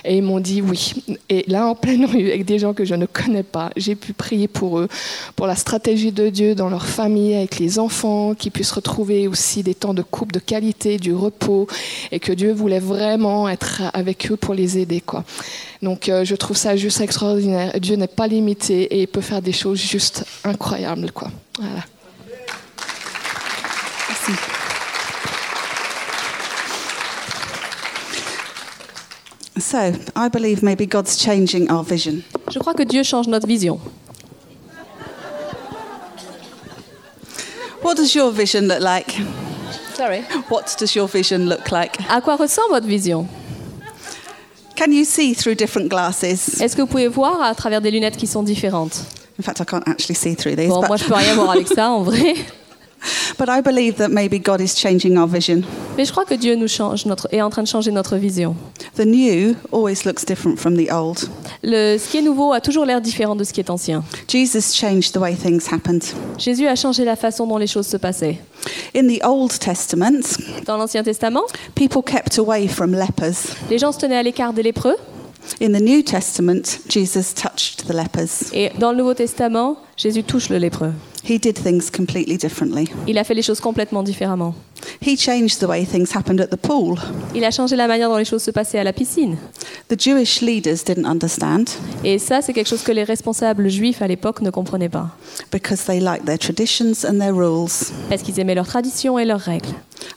Et 0.04 0.18
ils 0.18 0.24
m'ont 0.24 0.40
dit 0.40 0.60
oui. 0.60 0.94
Et 1.30 1.46
là, 1.48 1.68
en 1.68 1.76
pleine 1.76 2.06
rue, 2.06 2.30
avec 2.30 2.46
des 2.46 2.58
gens 2.58 2.74
que 2.74 2.84
je 2.84 2.96
ne 2.96 3.06
connais 3.06 3.44
pas, 3.44 3.70
j'ai 3.78 3.94
pu 3.94 4.14
prier 4.14 4.48
pour 4.48 4.80
eux, 4.80 4.88
pour 5.36 5.46
la 5.46 5.56
stratégie 5.56 6.12
de 6.12 6.30
Dieu 6.30 6.56
dans 6.56 6.68
leur 6.68 6.88
famille, 6.88 7.36
avec 7.36 7.60
les 7.60 7.78
enfants, 7.78 8.34
qu'ils 8.34 8.52
puissent 8.52 8.72
retrouver 8.72 9.28
aussi 9.28 9.62
des 9.62 9.76
temps 9.76 9.94
de 9.94 10.02
couple 10.02 10.34
de 10.34 10.40
qualité, 10.40 10.98
du 10.98 11.14
repos, 11.14 11.68
et 12.12 12.20
que 12.20 12.34
Dieu 12.34 12.54
voulait 12.54 12.80
vraiment 12.80 13.48
être 13.48 13.84
avec 13.94 14.32
eux 14.32 14.36
pour 14.36 14.56
les 14.56 14.80
aider. 14.80 15.02
Quoi. 15.02 15.24
Donc 15.84 16.10
euh, 16.10 16.26
je 16.26 16.34
trouve 16.34 16.58
ça 16.58 16.76
juste 16.76 17.02
extraordinaire. 17.02 17.80
Dieu 17.80 17.98
n'est 17.98 18.08
pas 18.08 18.26
limité 18.26 18.82
et 18.84 19.02
il 19.02 19.08
peut 19.08 19.22
faire 19.22 19.44
des 19.44 19.54
choses 19.54 19.80
juste 19.80 20.26
incroyables. 20.44 21.12
Quoi. 21.12 21.30
Voilà. 21.60 21.84
Merci. 24.28 24.66
So, 29.58 29.94
I 30.16 30.28
believe 30.28 30.62
maybe 30.64 30.86
God's 30.86 31.18
changing 31.18 31.72
our 31.72 31.84
vision. 31.84 32.24
Je 32.52 32.60
crois 32.60 32.74
que 32.74 32.84
Dieu 32.84 33.04
change 33.04 33.28
notre 33.28 33.48
vision. 33.48 33.80
What 37.82 37.96
does 37.96 38.14
your 38.16 38.32
vision 38.32 38.68
look 38.68 38.82
like? 38.82 39.16
Sorry. 39.94 40.24
What 40.50 40.76
does 40.78 40.94
your 40.96 41.08
vision 41.08 41.48
look 41.48 41.72
like? 41.72 41.98
À 42.10 42.22
quoi 42.22 42.36
ressemble 42.36 42.72
votre 42.72 42.88
vision 42.88 43.28
Can 44.76 44.92
you 44.92 45.06
see 45.06 45.34
through 45.34 45.56
different 45.56 45.88
glasses? 45.88 46.60
Est-ce 46.60 46.76
que 46.76 46.82
vous 46.82 46.88
pouvez 46.88 47.08
voir 47.08 47.42
à 47.42 47.56
travers 47.56 47.80
des 47.80 47.92
lunettes 47.92 48.18
qui 48.18 48.28
sont 48.28 48.44
différentes 48.44 49.06
In 49.40 49.44
fact, 49.44 49.62
I 49.62 49.66
can't 49.66 49.88
actually 49.88 50.16
see 50.16 50.36
through 50.36 50.56
these. 50.56 50.68
Bon, 50.68 50.82
but 50.82 50.88
moi 50.90 50.98
je 50.98 51.06
peux 51.06 51.14
rien 51.14 51.36
voir 51.36 51.52
avec 51.52 51.68
ça 51.68 51.92
en 51.92 52.04
vrai. 52.04 52.36
But 53.38 53.48
I 53.50 53.62
believe 53.62 53.96
that 53.96 54.10
maybe 54.10 54.40
God 54.40 54.62
is 54.62 54.76
changing 54.76 55.18
our 55.18 55.28
vision. 55.28 55.62
Mais 55.98 56.06
je 56.06 56.12
crois 56.12 56.26
que 56.26 56.34
Dieu 56.36 56.56
nous 56.56 56.68
change 56.68 57.06
notre, 57.06 57.28
est 57.32 57.42
en 57.42 57.50
train 57.50 57.64
de 57.64 57.68
changer 57.68 57.92
notre 57.92 58.16
vision. 58.18 58.56
The 58.98 59.06
new 59.06 59.56
always 59.72 60.06
looks 60.06 60.26
different 60.26 60.58
from 60.58 60.76
the 60.78 60.92
old. 60.92 61.20
Le, 61.64 61.98
ce 61.98 62.10
qui 62.10 62.18
est 62.18 62.22
nouveau 62.22 62.54
a 62.54 62.62
toujours 62.62 62.86
l'air 62.86 63.02
différent 63.02 63.36
de 63.36 63.44
ce 63.44 63.52
qui 63.54 63.60
est 63.60 63.70
ancien. 63.70 64.04
Jesus 64.28 64.74
changed 64.74 65.14
the 65.14 65.18
way 65.18 65.36
things 65.36 65.68
happened. 65.72 66.04
Jésus 66.38 66.68
a 66.68 66.76
changé 66.76 67.04
la 67.06 67.16
façon 67.16 67.46
dont 67.48 67.58
les 67.58 67.68
choses 67.68 67.88
se 67.88 67.98
passaient. 67.98 68.40
In 68.96 69.08
the 69.08 69.24
Old 69.24 69.58
Testament, 69.60 70.38
Dans 70.66 70.78
l'Ancien 70.78 71.04
Testament, 71.04 71.44
people 71.76 72.02
kept 72.02 72.38
away 72.40 72.68
from 72.68 72.94
lepers. 72.94 73.56
les 73.70 73.78
gens 73.78 73.92
se 73.92 74.00
tenaient 74.00 74.18
à 74.18 74.24
l'écart 74.24 74.54
des 74.54 74.64
lépreux. 74.64 74.96
In 75.62 75.74
the 75.74 75.82
New 75.82 76.02
Testament, 76.02 76.80
Jesus 76.90 77.34
touched 77.36 77.86
the 77.88 77.94
lepers. 77.94 78.52
Et 78.54 78.72
dans 78.80 78.92
le 78.92 78.98
Nouveau 78.98 79.14
Testament, 79.14 79.78
Jésus 79.96 80.24
touche 80.24 80.50
le 80.50 80.58
lépreux. 80.58 80.92
He 81.28 81.40
did 81.40 81.56
things 81.58 81.90
completely 81.90 82.38
differently. 82.38 82.88
Il 83.08 83.18
a 83.18 83.24
fait 83.24 83.34
les 83.34 83.42
choses 83.42 83.60
complètement 83.60 84.04
différemment. 84.04 84.54
He 85.02 85.18
changed 85.18 85.60
the 85.60 85.66
way 85.68 85.84
things 85.86 86.16
happened 86.16 86.40
at 86.40 86.48
the 86.48 86.56
pool. 86.58 86.98
Il 87.34 87.44
a 87.44 87.50
changé 87.52 87.76
la 87.76 87.88
manière 87.88 88.10
dont 88.10 88.18
les 88.18 88.26
choses 88.26 88.44
se 88.44 88.52
passaient 88.52 88.78
à 88.78 88.84
la 88.84 88.94
piscine. 88.94 89.38
The 89.90 90.00
Jewish 90.00 90.42
leaders 90.42 90.84
didn't 90.86 91.06
understand 91.06 91.66
Et 92.04 92.20
ça, 92.20 92.42
c'est 92.42 92.54
quelque 92.54 92.68
chose 92.70 92.84
que 92.84 92.92
les 92.92 93.04
responsables 93.04 93.68
juifs 93.70 94.02
à 94.02 94.08
l'époque 94.08 94.42
ne 94.42 94.52
comprenaient 94.52 94.90
pas. 94.90 95.10
because 95.52 95.86
they 95.86 96.00
liked 96.00 96.26
their 96.26 96.38
traditions 96.38 97.04
and 97.08 97.18
their 97.20 97.34
rules. 97.36 97.92
Parce 98.10 98.22
qu'ils 98.22 98.40
aimaient 98.40 98.56
leurs 98.56 98.68
traditions 98.68 99.18
et 99.18 99.26
leurs 99.26 99.40
règles. 99.42 99.70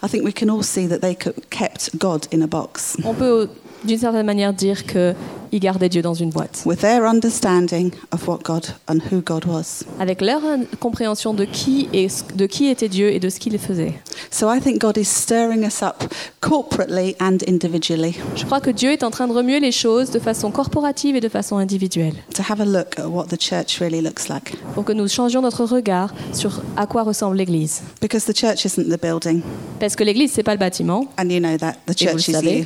I 0.03 0.09
think 0.09 0.25
we 0.25 0.35
can 0.35 0.49
all 0.49 0.62
see 0.62 0.87
that 0.88 0.99
they 0.99 1.16
kept 1.51 1.97
God 1.97 2.27
in 2.35 2.42
a 2.42 2.47
box. 2.47 2.97
On 3.05 3.14
peut, 3.14 3.49
d'une 3.85 3.99
certaine 3.99 4.27
manière, 4.27 4.53
dire 4.53 4.85
qu'ils 4.87 5.14
gardaient 5.61 5.88
Dieu 5.88 6.03
dans 6.03 6.14
une 6.14 6.31
boîte. 6.31 6.62
with 6.67 6.81
their 6.81 7.05
understanding 7.05 7.91
of 8.12 8.27
what 8.27 8.41
God 8.45 8.67
and 8.88 8.99
who 9.12 9.21
God 9.25 9.45
was. 9.47 9.85
Avec 10.01 10.21
leur 10.21 10.41
compréhension 10.81 11.33
de 11.35 11.45
qui, 11.45 11.88
et, 11.93 12.09
de 12.35 12.47
qui 12.47 12.67
était 12.69 12.88
Dieu 12.88 13.11
et 13.12 13.21
de 13.21 13.29
ce 13.29 13.38
qu'il 13.38 13.57
faisait. 13.59 13.95
So 14.31 14.53
I 14.53 14.61
think 14.61 14.81
God 14.81 14.97
is 14.97 15.05
stirring 15.07 15.64
us 15.64 15.83
up 15.83 16.05
corporately 16.41 17.14
and 17.21 17.38
individually 17.49 18.17
Je 18.37 18.45
crois 18.45 18.61
que 18.61 18.71
Dieu 18.71 18.91
est 18.93 19.03
en 19.03 19.11
train 19.11 19.27
de 19.29 19.33
remuer 19.33 19.61
les 19.61 19.73
choses 19.73 20.11
de 20.11 20.19
façon 20.19 20.51
corporative 20.51 21.17
et 21.17 21.21
de 21.21 21.29
façon 21.29 21.57
individuelle. 21.59 22.14
to 22.35 22.43
have 22.49 22.61
a 22.61 22.64
look 22.64 22.99
at 22.99 23.07
what 23.09 23.27
the 23.27 23.41
church 23.41 23.79
really 23.81 24.01
looks 24.01 24.29
like. 24.29 24.55
Pour 24.75 24.85
que 24.85 24.93
nous 24.93 25.09
changions 25.09 25.41
notre 25.43 25.64
regard 25.64 26.12
sur 26.33 26.62
à 26.77 26.87
quoi 26.87 27.03
ressemble 27.03 27.37
l'Église. 27.37 27.83
Because 28.01 28.25
the 28.25 28.37
church 28.37 28.64
isn't 28.64 28.85
the 28.88 29.01
building, 29.01 29.41
Parce 29.81 29.97
que 29.97 30.05
l'Église, 30.05 30.33
c'est 30.33 30.43
pas 30.43 30.53
le 30.55 30.59
bâtiment. 30.59 31.07
and 31.19 31.29
you 31.31 31.41
know 31.41 31.57
that. 31.57 31.75
The 31.87 32.03
Et 32.03 32.07
vous 32.07 32.14
le 32.14 32.21
is 32.21 32.33
savez. 32.33 32.59
you. 32.61 32.64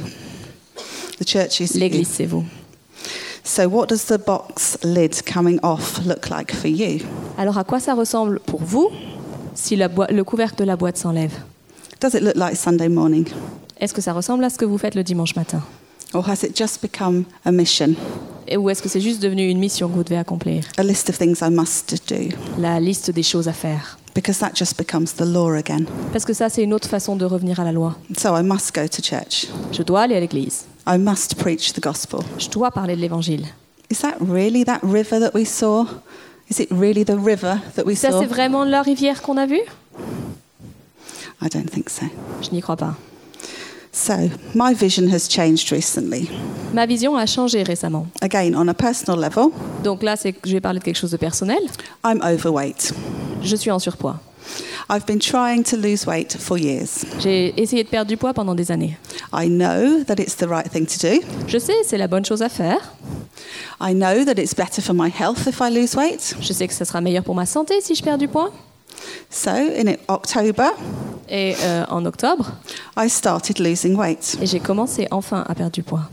The 1.18 1.24
church 1.26 1.60
is 1.60 1.74
you. 1.74 1.80
L'Église, 1.80 2.08
c'est 2.08 2.26
vous. 2.26 2.44
So 3.44 3.68
what 3.68 3.86
does 3.88 4.04
the 4.06 4.18
box 4.24 4.78
lid 4.84 5.22
coming 5.24 5.58
off 5.62 6.00
look 6.06 6.28
like 6.30 6.52
for 6.54 6.68
you? 6.68 7.00
Alors 7.36 7.58
à 7.58 7.64
quoi 7.64 7.80
ça 7.80 7.94
ressemble 7.94 8.38
pour 8.40 8.62
vous 8.62 8.88
si 9.54 9.74
la 9.76 9.88
boi- 9.88 10.06
le 10.10 10.22
couvercle 10.24 10.56
de 10.56 10.64
la 10.64 10.76
boîte 10.76 10.96
s'enlève? 10.96 11.32
Does 12.00 12.14
it 12.14 12.22
look 12.22 12.36
like 12.36 12.56
Sunday 12.56 12.88
morning? 12.88 13.26
Est-ce 13.80 13.92
que 13.92 14.00
ça 14.00 14.12
ressemble 14.12 14.44
à 14.44 14.50
ce 14.50 14.58
que 14.58 14.64
vous 14.64 14.78
faites 14.78 14.94
le 14.94 15.02
dimanche 15.02 15.34
matin? 15.34 15.60
Or 16.14 16.28
has 16.28 16.44
it 16.44 16.56
just 16.56 16.80
become 16.82 17.24
a 17.44 17.50
mission, 17.50 17.94
Et 18.46 18.56
Ou 18.56 18.68
est-ce 18.70 18.82
que 18.82 18.88
c'est 18.88 19.00
juste 19.00 19.20
devenu 19.22 19.48
une 19.48 19.58
mission 19.58 19.88
que 19.88 19.94
vous 19.94 20.04
devez 20.04 20.18
accomplir? 20.18 20.62
A 20.76 20.82
list 20.82 21.08
of 21.10 21.18
things 21.18 21.38
I 21.40 21.48
must 21.50 21.96
do? 22.08 22.16
La 22.58 22.78
liste 22.80 23.10
des 23.10 23.22
choses 23.22 23.48
à 23.48 23.52
faire 23.52 23.98
Because 24.14 24.38
that 24.40 24.50
just 24.54 24.76
becomes 24.76 25.14
the 25.16 25.22
law 25.24 25.48
again. 25.54 25.86
Parce 26.12 26.26
que 26.26 26.34
ça, 26.34 26.50
c'est 26.50 26.62
une 26.62 26.74
autre 26.74 26.86
façon 26.88 27.16
de 27.16 27.24
revenir 27.24 27.58
à 27.60 27.64
la 27.64 27.72
loi. 27.72 27.96
So 28.18 28.36
I 28.36 28.42
must 28.42 28.74
go 28.74 28.82
to 28.86 29.02
church. 29.02 29.46
Je 29.72 29.82
dois 29.82 30.02
aller 30.02 30.14
à 30.16 30.20
l'église. 30.20 30.66
I 30.86 30.98
must 30.98 31.36
preach 31.36 31.72
the 31.74 31.80
gospel. 31.80 32.20
Je 32.38 32.48
dois 32.48 32.70
parler 32.70 32.96
de 32.96 33.00
l'évangile. 33.00 33.46
Is 33.90 33.98
that 34.00 34.16
really 34.20 34.64
that 34.64 34.80
river 34.82 35.20
that 35.20 35.32
we 35.34 35.44
saw? 35.44 35.86
Is 36.50 36.58
it 36.58 36.68
really 36.70 37.04
the 37.04 37.16
river 37.16 37.58
that 37.76 37.84
we 37.84 37.94
Ça, 37.96 38.10
saw? 38.10 38.20
c'est 38.20 38.26
vraiment 38.26 38.64
la 38.64 38.82
rivière 38.82 39.22
qu'on 39.22 39.36
a 39.36 39.46
vue? 39.46 39.62
I 41.40 41.48
don't 41.48 41.68
think 41.70 41.88
so. 41.88 42.06
Je 42.42 42.50
n'y 42.50 42.60
crois 42.60 42.76
pas. 42.76 42.94
So, 43.94 44.14
my 44.54 44.72
vision 44.74 45.08
has 45.12 45.28
changed 45.28 45.70
recently. 45.70 46.30
Ma 46.72 46.86
vision 46.86 47.14
a 47.16 47.26
changé 47.26 47.62
récemment. 47.62 48.06
Again, 48.22 48.54
on 48.56 48.66
a 48.68 48.74
personal 48.74 49.20
level, 49.20 49.48
Donc 49.84 50.02
là, 50.02 50.16
c'est 50.16 50.34
je 50.44 50.52
vais 50.52 50.60
parler 50.60 50.78
de 50.78 50.84
quelque 50.84 50.96
chose 50.96 51.10
de 51.10 51.18
personnel. 51.18 51.60
I'm 52.04 52.20
overweight. 52.22 52.94
Je 53.42 53.54
suis 53.54 53.70
en 53.70 53.78
surpoids. 53.78 54.18
I've 54.90 55.06
been 55.06 55.18
trying 55.20 55.62
to 55.64 55.76
lose 55.76 56.06
weight 56.06 56.36
for 56.38 56.58
years. 56.58 57.04
J'ai 57.20 57.54
essayé 57.60 57.84
de 57.84 57.88
perdre 57.88 58.08
du 58.08 58.16
poids 58.16 58.34
pendant 58.34 58.54
des 58.54 58.70
années. 58.70 58.96
I 59.32 59.48
know 59.48 60.02
that 60.04 60.14
it's 60.18 60.36
the 60.36 60.46
right 60.48 60.70
thing 60.70 60.86
to 60.86 60.98
do. 60.98 61.20
Je 61.46 61.58
sais, 61.58 61.74
c'est 61.84 61.98
la 61.98 62.08
bonne 62.08 62.24
chose 62.24 62.42
à 62.42 62.48
faire. 62.48 62.78
I 63.80 63.94
know 63.94 64.24
that 64.24 64.40
it's 64.40 64.54
better 64.54 64.80
for 64.82 64.94
my 64.94 65.08
health 65.10 65.46
if 65.46 65.60
I 65.60 65.70
lose 65.70 65.94
weight. 65.96 66.36
Je 66.40 66.52
sais 66.52 66.66
que 66.68 66.74
ça 66.74 66.84
sera 66.84 67.00
meilleur 67.00 67.24
pour 67.24 67.34
ma 67.34 67.46
santé 67.46 67.80
si 67.80 67.94
je 67.94 68.02
perds 68.02 68.18
du 68.18 68.28
poids. 68.28 68.50
So, 69.30 69.50
in 69.50 69.94
October, 70.08 70.68
Et 71.28 71.54
euh, 71.62 71.84
en 71.88 72.04
octobre, 72.04 72.52
I 72.96 73.08
started 73.08 73.58
losing 73.58 73.96
weight. 73.96 74.36
et 74.40 74.46
j'ai 74.46 74.60
commencé 74.60 75.08
enfin 75.10 75.44
à 75.48 75.54
perdre 75.54 75.72
du 75.72 75.82
poids. 75.82 76.08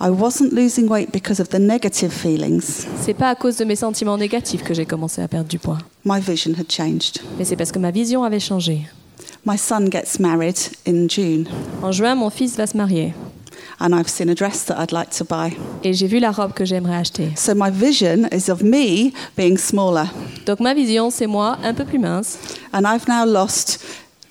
I 0.00 0.10
wasn't 0.10 0.52
losing 0.52 0.88
weight 0.88 1.10
because 1.12 1.40
of 1.40 1.48
the 1.48 1.58
negative 1.58 2.10
feelings. 2.10 2.84
C'est 3.00 3.14
pas 3.14 3.30
à 3.30 3.34
cause 3.34 3.56
de 3.56 3.64
mes 3.64 3.76
sentiments 3.76 4.18
négatifs 4.18 4.62
que 4.62 4.74
j'ai 4.74 4.84
commencé 4.84 5.22
à 5.22 5.28
perdre 5.28 5.48
du 5.48 5.58
poids, 5.58 5.78
My 6.06 6.20
vision 6.20 6.54
had 6.54 6.68
changed. 6.68 7.20
mais 7.36 7.44
c'est 7.44 7.56
parce 7.56 7.72
que 7.72 7.80
ma 7.80 7.90
vision 7.90 8.22
avait 8.22 8.38
changé. 8.40 8.86
My 9.44 9.58
son 9.58 9.88
gets 9.90 10.18
married 10.20 10.56
in 10.86 11.08
June, 11.08 11.48
En 11.82 11.90
juin, 11.92 12.14
mon 12.14 12.30
fils 12.30 12.56
va 12.56 12.66
se 12.66 12.76
marier 12.76 13.12
and 13.80 13.92
I've 13.92 14.08
seen 14.08 14.30
a 14.30 14.34
dress 14.34 14.64
that 14.66 14.76
I'd 14.80 14.92
like 14.92 15.10
to 15.18 15.24
buy. 15.24 15.56
et 15.82 15.92
j'ai 15.92 16.06
vu 16.06 16.20
la 16.20 16.30
robe 16.30 16.52
que 16.52 16.64
j'aimerais 16.64 16.96
acheter. 16.96 17.32
So, 17.36 17.54
my 17.56 17.70
vision 17.70 18.28
is 18.32 18.48
of 18.48 18.62
me 18.62 19.12
being 19.36 19.58
smaller, 19.58 20.06
Donc 20.46 20.60
ma 20.60 20.74
vision, 20.74 21.10
c'est 21.10 21.26
moi 21.26 21.58
un 21.64 21.74
peu 21.74 21.84
plus 21.84 21.98
mince. 21.98 22.38
and 22.72 22.82
I've 22.86 23.08
now 23.08 23.24
lost 23.26 23.80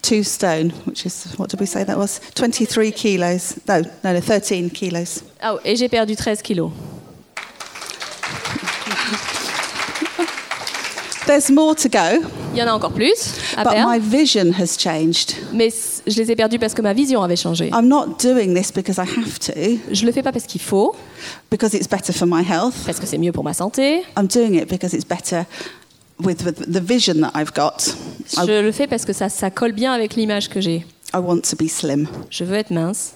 two 0.01 0.23
stone, 0.23 0.71
which 0.87 1.05
is 1.05 1.25
what 1.37 1.49
did 1.49 1.59
we 1.59 1.67
say 1.67 1.83
that 1.83 1.97
was? 1.97 2.21
23 2.35 2.91
kilos. 2.93 3.55
No, 3.67 3.81
no, 4.03 4.13
no 4.13 4.21
13 4.21 4.69
kilos. 4.69 5.23
Ah, 5.41 5.55
et 5.65 5.75
j'ai 5.75 5.89
perdu 5.89 6.15
13 6.15 6.41
kilos. 6.41 6.71
There's 11.25 11.49
more 11.49 11.75
to 11.75 11.89
go, 11.89 12.27
Il 12.53 12.59
y 12.59 12.63
en 12.63 12.67
a 12.67 12.73
encore 12.73 12.91
plus 12.93 13.33
à 13.57 13.63
but 13.63 13.71
perdre, 13.71 13.89
my 13.91 13.99
vision 13.99 14.51
has 14.59 14.77
changed. 14.77 15.33
mais 15.53 15.71
c- 15.71 16.03
je 16.05 16.17
les 16.21 16.31
ai 16.31 16.35
perdus 16.35 16.59
parce 16.59 16.73
que 16.75 16.81
ma 16.83 16.93
vision 16.93 17.23
avait 17.23 17.35
changé. 17.35 17.69
I'm 17.73 17.87
not 17.87 18.17
doing 18.21 18.53
this 18.53 18.71
because 18.71 18.97
I 18.97 19.07
have 19.19 19.39
to, 19.39 19.53
Je 19.91 20.05
le 20.05 20.11
fais 20.11 20.21
pas 20.21 20.31
parce 20.31 20.45
qu'il 20.45 20.61
faut, 20.61 20.95
because 21.49 21.73
it's 21.73 21.87
better 21.89 22.13
for 22.13 22.27
my 22.27 22.43
health. 22.43 22.75
parce 22.85 22.99
que 22.99 23.07
c'est 23.07 23.17
mieux 23.17 23.31
pour 23.31 23.43
ma 23.43 23.53
santé. 23.53 24.03
I'm 24.17 24.27
doing 24.27 24.53
it 24.53 24.69
because 24.69 24.93
it's 24.93 25.05
better 25.07 25.45
with, 26.19 26.43
with 26.45 26.71
the 26.71 26.79
vision 26.81 27.21
that 27.21 27.31
I've 27.33 27.53
got. 27.53 27.95
I, 28.37 28.45
Je 28.45 28.61
le 28.61 28.71
fais 28.71 28.85
parce 28.85 29.03
que 29.05 29.13
ça, 29.13 29.27
ça 29.29 29.49
colle 29.49 29.71
bien 29.73 29.93
avec 29.93 30.15
l'image 30.15 30.47
que 30.49 30.61
j'ai. 30.61 30.85
I 31.13 31.17
want 31.17 31.41
to 31.49 31.55
be 31.55 31.67
slim. 31.67 32.07
Je 32.29 32.43
veux 32.43 32.55
être 32.55 32.71
mince. 32.71 33.13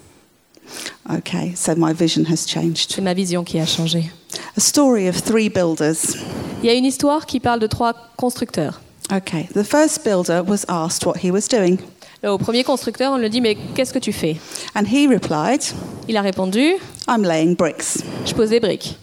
Okay, 1.10 1.54
so 1.56 1.76
my 1.76 1.94
vision 1.94 2.26
has 2.26 2.46
changed. 2.46 2.92
C'est 2.94 3.02
ma 3.02 3.14
vision 3.14 3.44
qui 3.44 3.60
a 3.60 3.66
changé. 3.66 4.12
A 4.58 4.60
story 4.60 5.08
of 5.10 5.22
three 5.24 5.50
builders. 5.50 6.16
Il 6.62 6.68
y 6.68 6.70
a 6.70 6.74
une 6.74 6.86
histoire 6.86 7.26
qui 7.26 7.40
parle 7.40 7.60
de 7.60 7.68
trois 7.68 7.94
constructeurs. 8.18 8.82
Okay, 9.12 9.48
the 9.56 9.64
first 9.64 10.04
builder 10.04 10.42
was 10.46 10.66
asked 10.68 11.06
what 11.06 11.18
he 11.24 11.32
was 11.32 11.48
doing, 11.50 11.78
Au 12.24 12.38
premier 12.38 12.64
constructeur, 12.64 13.14
on 13.14 13.18
lui 13.18 13.30
dit 13.30 13.42
Mais 13.42 13.56
qu'est-ce 13.74 13.94
que 13.94 14.00
tu 14.00 14.12
fais? 14.12 14.36
And 14.76 14.84
he 14.92 15.08
replied, 15.08 15.62
Il 16.08 16.16
a 16.18 16.22
répondu 16.22 16.76
I'm 17.08 17.24
laying 17.24 17.56
bricks. 17.56 18.04
Je 18.26 18.34
pose 18.34 18.50
des 18.50 18.60
briques. 18.60 18.98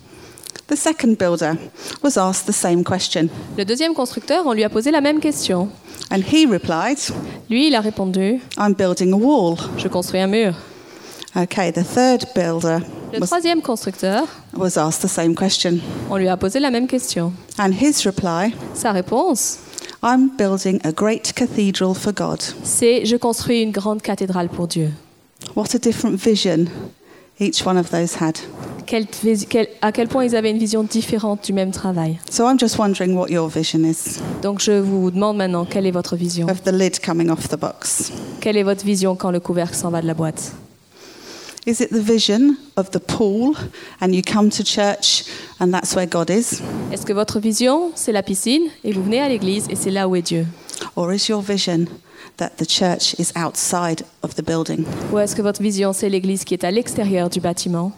The 0.69 0.77
second 0.77 1.17
builder 1.17 1.55
was 2.03 2.17
asked 2.19 2.47
the 2.47 2.53
same 2.55 2.85
question, 2.85 3.29
Le 3.57 3.65
deuxième 3.65 3.95
constructeur, 3.95 4.47
on 4.47 4.53
lui 4.53 4.65
a 4.65 4.69
posé 4.69 4.91
la 4.91 5.01
même 5.01 5.19
question. 5.21 5.69
and 6.11 6.21
he 6.33 6.45
replied, 6.47 6.99
Lui, 7.51 7.69
il 7.69 7.75
a 7.75 7.81
répondu 7.81 8.41
I'm 8.59 8.75
building 8.75 9.13
a 9.13 9.17
wall. 9.17 9.57
Je 9.79 9.89
construis 9.89 10.21
un 10.21 10.27
mur. 10.29 10.55
Okay, 11.37 11.71
the 11.71 11.85
third 11.85 12.25
builder 12.35 12.79
Le 13.13 13.21
was, 13.21 13.27
troisième 13.27 13.61
constructeur, 13.61 14.27
was 14.57 14.79
asked 14.79 15.03
the 15.03 15.09
same 15.11 15.35
question, 15.35 15.79
on 16.11 16.17
lui 16.17 16.29
a 16.29 16.37
posé 16.37 16.61
la 16.61 16.71
même 16.71 16.87
question. 16.87 17.33
and 17.59 17.73
his 17.73 18.07
reply, 18.07 18.55
Sa 18.75 18.93
réponse, 18.93 19.59
I'm 20.03 20.31
building 20.37 20.81
a 20.85 20.93
great 20.93 21.33
cathedral 21.35 21.95
for 21.95 22.13
God. 22.13 22.41
c'est 22.65 23.05
Je 23.05 23.17
construis 23.17 23.61
une 23.63 23.71
grande 23.73 24.01
cathédrale 24.01 24.49
pour 24.49 24.67
Dieu. 24.67 24.91
What 25.55 25.75
a 25.75 25.79
different 25.79 26.17
vision 26.19 26.67
each 27.39 27.67
one 27.67 27.77
of 27.77 27.91
those 27.91 28.17
had. 28.21 28.39
Quel- 28.87 29.07
quel- 29.49 29.69
à 29.83 29.93
quel 29.93 30.09
point 30.09 30.25
ils 30.25 30.35
avaient 30.37 30.51
une 30.51 30.59
vision 30.59 30.85
différente 30.85 31.45
du 31.45 31.53
même 31.53 31.71
travail. 31.71 32.19
So 32.31 32.49
I'm 32.49 32.59
just 32.59 32.79
wondering 32.79 33.15
what 33.15 33.29
your 33.31 33.49
vision 33.49 33.81
is 33.85 34.21
Donc 34.43 34.61
je 34.61 34.73
vous 34.73 35.11
demande 35.11 35.37
maintenant, 35.37 35.67
quelle 35.67 35.85
est 35.87 35.91
votre 35.91 36.17
vision? 36.17 36.49
Of 36.49 36.63
the 36.63 36.73
lid 36.73 36.99
coming 37.05 37.29
off 37.29 37.49
the 37.49 37.59
box. 37.59 38.11
Quelle 38.41 38.57
est 38.57 38.63
votre 38.63 38.85
vision 38.87 39.17
quand 39.17 39.31
le 39.31 39.41
couvercle 39.41 39.75
s'en 39.77 39.91
va 39.91 40.01
de 40.01 40.07
la 40.07 40.15
boîte? 40.15 40.53
Is 41.69 41.81
it 41.81 41.91
the 41.91 42.01
vision 42.01 42.57
of 42.77 42.93
the 42.93 43.01
pool 43.01 43.57
and 44.01 44.15
you 44.15 44.23
come 44.23 44.51
to 44.51 44.63
church 44.63 45.25
and 45.59 45.73
that's 45.73 45.97
where 45.97 46.07
God 46.07 46.31
is? 46.31 46.63
Est-ce 46.93 47.05
que 47.05 47.13
votre 47.13 47.41
vision, 47.41 47.91
c'est 47.97 48.13
la 48.13 48.23
piscine 48.23 48.69
et 48.85 48.93
vous 48.93 49.03
venez 49.03 49.21
à 49.21 49.29
l'église 49.29 49.67
et 49.69 49.75
c'est 49.75 49.91
là 49.91 50.07
où 50.07 50.15
est 50.15 50.23
Dieu? 50.23 50.47
Or 50.95 51.13
is 51.13 51.29
your 51.29 51.43
vision 51.43 51.87
that 52.37 52.51
the 52.59 52.71
church 52.71 53.17
is 53.19 53.33
outside 53.35 54.05
of 54.23 54.37
the 54.37 54.45
building? 54.45 54.85
Ou 55.13 55.19
est-ce 55.19 55.35
que 55.35 55.43
votre 55.43 55.61
vision, 55.61 55.93
c'est 55.93 56.09
l'église 56.09 56.45
qui 56.45 56.55
est 56.55 56.63
à 56.63 56.71
l'extérieur 56.71 57.29
du 57.31 57.41
bâtiment? 57.41 57.91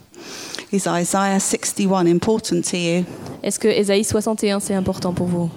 Is 0.72 0.84
Isaiah 0.86 1.38
61 1.38 2.06
important 2.06 2.62
to 2.62 2.76
you? 2.78 3.04
Est-ce 3.42 3.58
que 3.58 3.68
Ésaïe 3.68 4.02
61, 4.02 4.60
c'est 4.60 4.74
important 4.74 5.12
pour 5.12 5.26
vous? 5.26 5.50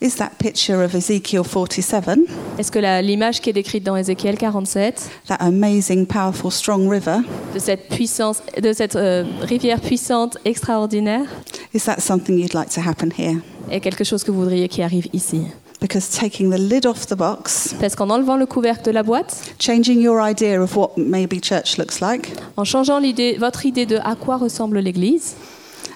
Is 0.00 0.16
that 0.16 0.30
picture 0.38 0.82
of 0.82 0.94
Ezekiel 0.94 1.44
47, 1.44 2.20
Est-ce 2.58 2.70
que 2.70 2.78
l'image 3.02 3.40
qui 3.40 3.50
est 3.50 3.52
décrite 3.52 3.84
dans 3.84 3.96
Ézéchiel 3.96 4.36
47, 4.36 5.10
that 5.26 5.36
amazing, 5.40 6.06
powerful, 6.06 6.52
strong 6.52 6.88
river, 6.88 7.18
de 7.52 7.58
cette 7.58 7.88
puissance, 7.88 8.42
de 8.60 8.72
cette 8.72 8.96
euh, 8.96 9.24
rivière 9.42 9.80
puissante, 9.80 10.38
extraordinaire, 10.44 11.26
is 11.74 11.80
that 11.80 12.00
something 12.00 12.38
you'd 12.38 12.54
like 12.54 12.70
to 12.70 12.80
happen 12.80 13.10
here? 13.16 13.40
est 13.70 13.80
quelque 13.80 14.04
chose 14.04 14.22
que 14.24 14.30
vous 14.30 14.40
voudriez 14.40 14.68
qui 14.68 14.82
arrive 14.82 15.08
ici? 15.12 15.42
Because 15.80 16.08
taking 16.10 16.50
the 16.50 16.58
lid 16.58 16.86
off 16.86 17.06
the 17.06 17.14
box, 17.14 17.74
Parce 17.78 17.94
qu'en 17.94 18.10
enlevant 18.10 18.36
le 18.36 18.46
couvercle 18.46 18.84
de 18.84 18.90
la 18.90 19.02
boîte, 19.04 19.54
changing 19.60 20.00
your 20.00 20.20
idea 20.20 20.60
of 20.60 20.76
what 20.76 20.90
maybe 20.96 21.40
church 21.40 21.76
looks 21.76 22.00
like, 22.00 22.32
en 22.56 22.64
changeant 22.64 22.98
l'idée, 22.98 23.36
votre 23.38 23.64
idée 23.64 23.86
de 23.86 23.98
à 24.04 24.16
quoi 24.16 24.36
ressemble 24.38 24.80
l'Église, 24.80 25.34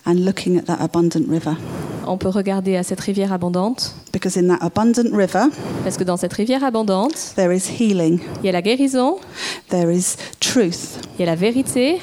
and 0.07 0.15
looking 0.25 0.59
at 0.59 0.65
that 0.67 0.79
abundant 0.81 1.27
river. 1.29 1.57
on 2.05 2.19
peut 2.19 2.29
regarder 2.31 2.77
à 2.77 2.83
cette 2.83 3.01
rivière 3.01 3.33
abondante. 3.33 3.95
Because 4.13 4.37
in 4.37 4.49
that 4.49 4.59
abundant 4.61 5.11
river, 5.17 5.45
Parce 5.85 5.97
que 5.97 6.03
dans 6.05 6.17
cette 6.17 6.33
rivière 6.33 6.65
abondante, 6.65 7.33
there 7.37 7.55
is 7.55 7.63
healing, 7.81 8.19
il 8.43 8.47
y 8.47 8.49
a 8.49 8.53
la 8.53 8.61
guérison, 8.61 9.17
there 9.71 9.91
is 9.95 10.17
truth, 10.41 10.99
il 11.17 11.21
y 11.21 11.23
a 11.23 11.27
la 11.27 11.37
vérité, 11.37 11.99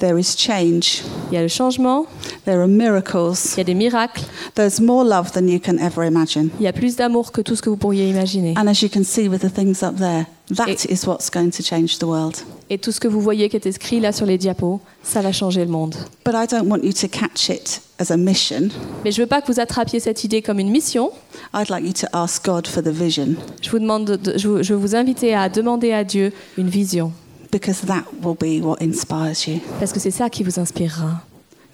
there 0.00 0.18
is 0.18 0.34
change, 0.36 1.02
il 1.30 1.34
y 1.34 1.36
a 1.36 1.42
le 1.42 1.48
changement, 1.48 2.06
there 2.46 2.58
are 2.60 2.66
miracles, 2.66 3.52
il 3.54 3.58
y 3.58 3.60
a 3.60 3.64
des 3.64 3.74
miracles, 3.74 4.22
there's 4.54 4.80
more 4.80 5.04
love 5.04 5.30
than 5.32 5.46
you 5.46 5.60
can 5.62 5.76
ever 5.78 6.04
imagine. 6.06 6.48
il 6.58 6.64
y 6.64 6.68
a 6.68 6.72
plus 6.72 6.96
d'amour 6.96 7.30
que 7.30 7.42
tout 7.42 7.54
ce 7.54 7.60
que 7.62 7.68
vous 7.70 7.76
pourriez 7.76 8.08
imaginer. 8.08 8.54
And 8.56 8.66
as 8.66 8.80
you 8.82 8.88
can 8.92 9.04
see 9.04 9.28
with 9.28 9.40
the 9.42 9.52
things 9.52 9.82
up 9.82 9.96
there, 9.98 10.26
that 10.56 10.68
It- 10.68 10.86
is 10.90 11.06
what's 11.06 11.30
going 11.30 11.50
to 11.50 11.62
change 11.62 11.98
the 11.98 12.06
world. 12.06 12.36
Et 12.74 12.78
tout 12.78 12.90
ce 12.90 13.00
que 13.00 13.06
vous 13.08 13.20
voyez 13.20 13.50
qui 13.50 13.56
est 13.56 13.66
écrit 13.66 14.00
là 14.00 14.12
sur 14.12 14.24
les 14.24 14.38
diapos, 14.38 14.80
ça 15.02 15.20
va 15.20 15.30
changer 15.30 15.62
le 15.62 15.70
monde. 15.70 15.94
But 16.24 16.34
I 16.34 16.46
don't 16.50 16.66
want 16.70 16.78
you 16.82 16.92
to 16.94 17.06
catch 17.06 17.50
it 17.50 17.82
as 17.98 18.10
a 18.10 18.16
mission. 18.16 18.68
Mais 19.04 19.12
je 19.12 19.20
ne 19.20 19.24
veux 19.24 19.28
pas 19.28 19.42
que 19.42 19.52
vous 19.52 19.60
attrapiez 19.60 20.00
cette 20.00 20.24
idée 20.24 20.40
comme 20.40 20.58
une 20.58 20.70
mission. 20.70 21.10
I'd 21.54 21.68
like 21.68 21.84
you 21.84 21.92
to 21.92 22.06
ask 22.14 22.42
God 22.46 22.66
for 22.66 22.82
the 22.82 22.88
vision 22.88 23.34
Je 23.60 23.68
vous 23.70 23.78
demande, 23.78 24.06
de- 24.06 24.16
de- 24.16 24.38
je, 24.38 24.48
veux 24.72 24.80
vous 24.80 24.96
inviter 24.96 25.34
à 25.34 25.50
demander 25.50 25.92
à 25.92 26.02
Dieu 26.02 26.32
une 26.56 26.70
vision, 26.70 27.12
because 27.50 27.82
that 27.86 28.04
will 28.24 28.36
be 28.40 28.64
what 28.64 28.76
inspires 28.80 29.46
you. 29.46 29.60
parce 29.78 29.92
que 29.92 30.00
c'est 30.00 30.10
ça 30.10 30.30
qui 30.30 30.42
vous 30.42 30.58
inspirera. 30.58 31.20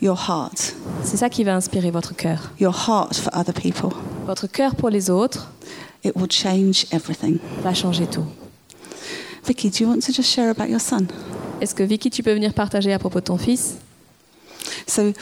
Your 0.03 0.19
heart, 0.29 0.75
C'est 1.05 1.17
ça 1.17 1.29
qui 1.29 1.45
va 1.45 1.55
inspirer 1.55 1.93
votre 1.93 2.17
cœur. 2.17 2.51
your 2.59 2.75
heart 2.89 3.15
for 3.15 3.33
other 3.39 3.55
people. 3.55 3.91
Votre 4.27 4.49
cœur 4.49 4.75
pour 4.75 4.91
les 4.91 5.11
autres 5.11 5.53
It 6.05 6.13
will 6.17 6.31
change 6.33 6.87
everything. 6.91 7.39
va 7.63 7.73
changer 7.73 8.07
tout. 8.09 8.25
Vicky, 9.49 9.71
do 9.71 9.83
you 9.85 9.89
want 9.91 10.03
to 10.03 10.13
just 10.13 10.31
share 10.31 10.51
about 10.51 10.69
your 10.69 10.81
son? 10.81 11.07
Est-ce 11.63 11.75
que 11.75 11.83
Vicky, 11.83 12.11
tu 12.11 12.23
peux 12.23 12.35
venir 12.35 12.53
partager 12.53 12.93
à 12.93 12.99
propos 12.99 13.21
de 13.21 13.25
ton 13.25 13.39
fils? 13.39 13.77
So, 14.87 15.13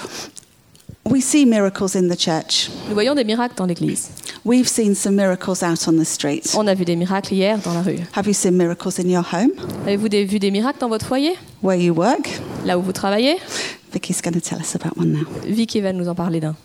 we 1.04 1.22
see 1.22 1.46
miracles 1.46 1.94
in 1.96 2.08
the 2.08 2.18
church. 2.18 2.68
Nous 2.88 2.94
voyons 2.94 3.14
des 3.14 3.22
miracles 3.24 3.54
dans 3.56 3.66
l'Église. 3.66 4.08
We've 4.44 4.66
seen 4.68 4.94
some 4.96 5.14
miracles 5.14 5.62
out 5.62 5.86
on 5.86 5.92
the 5.96 6.04
street. 6.04 6.42
On 6.56 6.66
a 6.66 6.74
vu 6.74 6.84
des 6.84 6.96
miracles 6.96 7.32
hier 7.34 7.58
dans 7.58 7.72
la 7.72 7.82
rue. 7.82 8.00
Have 8.14 8.26
you 8.26 8.32
seen 8.34 8.56
miracles 8.56 8.98
in 9.00 9.08
your 9.08 9.24
home, 9.32 9.52
Avez-vous 9.86 10.08
des- 10.08 10.24
vu 10.24 10.38
des 10.40 10.50
miracles 10.50 10.80
dans 10.80 10.88
votre 10.88 11.06
foyer? 11.06 11.34
Where 11.62 11.80
you 11.80 11.94
work? 11.94 12.28
Là 12.64 12.78
où 12.78 12.82
vous 12.82 12.92
travaillez? 12.92 13.36
Vicky's 13.92 14.20
going 14.20 14.32
to 14.34 14.40
tell 14.40 14.58
us 14.60 14.74
about 14.74 14.98
one 15.00 15.12
now. 15.12 15.24
Vicky 15.46 15.80
va 15.80 15.92
nous 15.92 16.08
en 16.08 16.14
parler 16.16 16.40
d'un. 16.40 16.56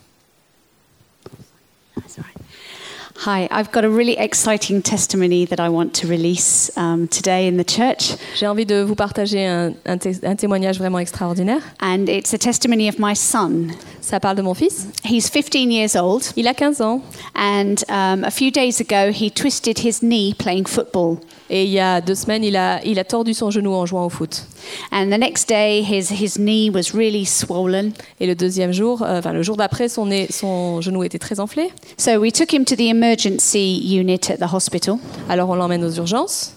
Hi, 3.23 3.47
I've 3.51 3.71
got 3.71 3.85
a 3.85 3.89
really 3.89 4.17
exciting 4.17 4.81
testimony 4.81 5.45
that 5.45 5.59
I 5.59 5.69
want 5.69 5.93
to 6.01 6.07
release 6.07 6.75
um, 6.75 7.07
today 7.07 7.45
in 7.47 7.57
the 7.57 7.63
church. 7.63 8.15
J'ai 8.35 8.47
envie 8.47 8.65
de 8.65 8.83
vous 8.83 8.95
partager 8.95 9.45
un, 9.45 9.75
un 9.85 9.99
un 10.23 10.35
témoignage 10.35 10.79
vraiment 10.79 10.97
extraordinaire. 10.97 11.61
And 11.79 12.09
it's 12.09 12.33
a 12.33 12.39
testimony 12.39 12.89
of 12.89 12.97
my 12.97 13.13
son. 13.13 13.67
Ça 14.01 14.19
parle 14.19 14.37
de 14.37 14.41
mon 14.41 14.55
fils. 14.55 14.87
He's 15.03 15.29
15 15.29 15.69
years 15.71 15.95
old, 15.95 16.23
Il 16.35 16.47
a 16.47 16.55
15 16.55 16.81
ans. 16.81 17.01
and 17.35 17.83
um, 17.89 18.23
a 18.23 18.31
few 18.31 18.49
days 18.49 18.81
ago, 18.81 19.11
he 19.11 19.29
twisted 19.29 19.85
his 19.85 20.01
knee 20.01 20.33
playing 20.33 20.65
football. 20.65 21.19
Et 21.53 21.65
il 21.65 21.69
y 21.69 21.81
a 21.81 21.99
deux 21.99 22.15
semaines, 22.15 22.45
il 22.45 22.55
a, 22.55 22.79
il 22.85 22.97
a 22.97 23.03
tordu 23.03 23.33
son 23.33 23.51
genou 23.51 23.73
en 23.73 23.85
jouant 23.85 24.05
au 24.05 24.09
foot. 24.09 24.45
And 24.93 25.07
the 25.11 25.19
next 25.19 25.49
day, 25.49 25.81
his, 25.83 26.09
his 26.09 26.37
knee 26.39 26.69
was 26.73 26.93
really 26.97 27.25
swollen. 27.25 27.91
Et 28.21 28.25
le 28.25 28.35
deuxième 28.35 28.71
jour, 28.71 29.01
euh, 29.03 29.19
enfin 29.19 29.33
le 29.33 29.43
jour 29.43 29.57
d'après, 29.57 29.89
son, 29.89 30.05
nez- 30.05 30.27
son 30.31 30.79
genou 30.79 31.03
était 31.03 31.19
très 31.19 31.41
enflé. 31.41 31.69
So 31.97 32.11
we 32.21 32.31
took 32.31 32.53
him 32.53 32.63
to 32.63 32.75
the 32.77 32.87
emergency 32.89 33.81
unit 33.83 34.29
at 34.31 34.37
the 34.37 34.53
hospital, 34.53 34.95
Alors 35.27 35.49
on 35.49 35.55
l'emmène 35.55 35.83
aux 35.83 35.91
urgences. 35.91 36.53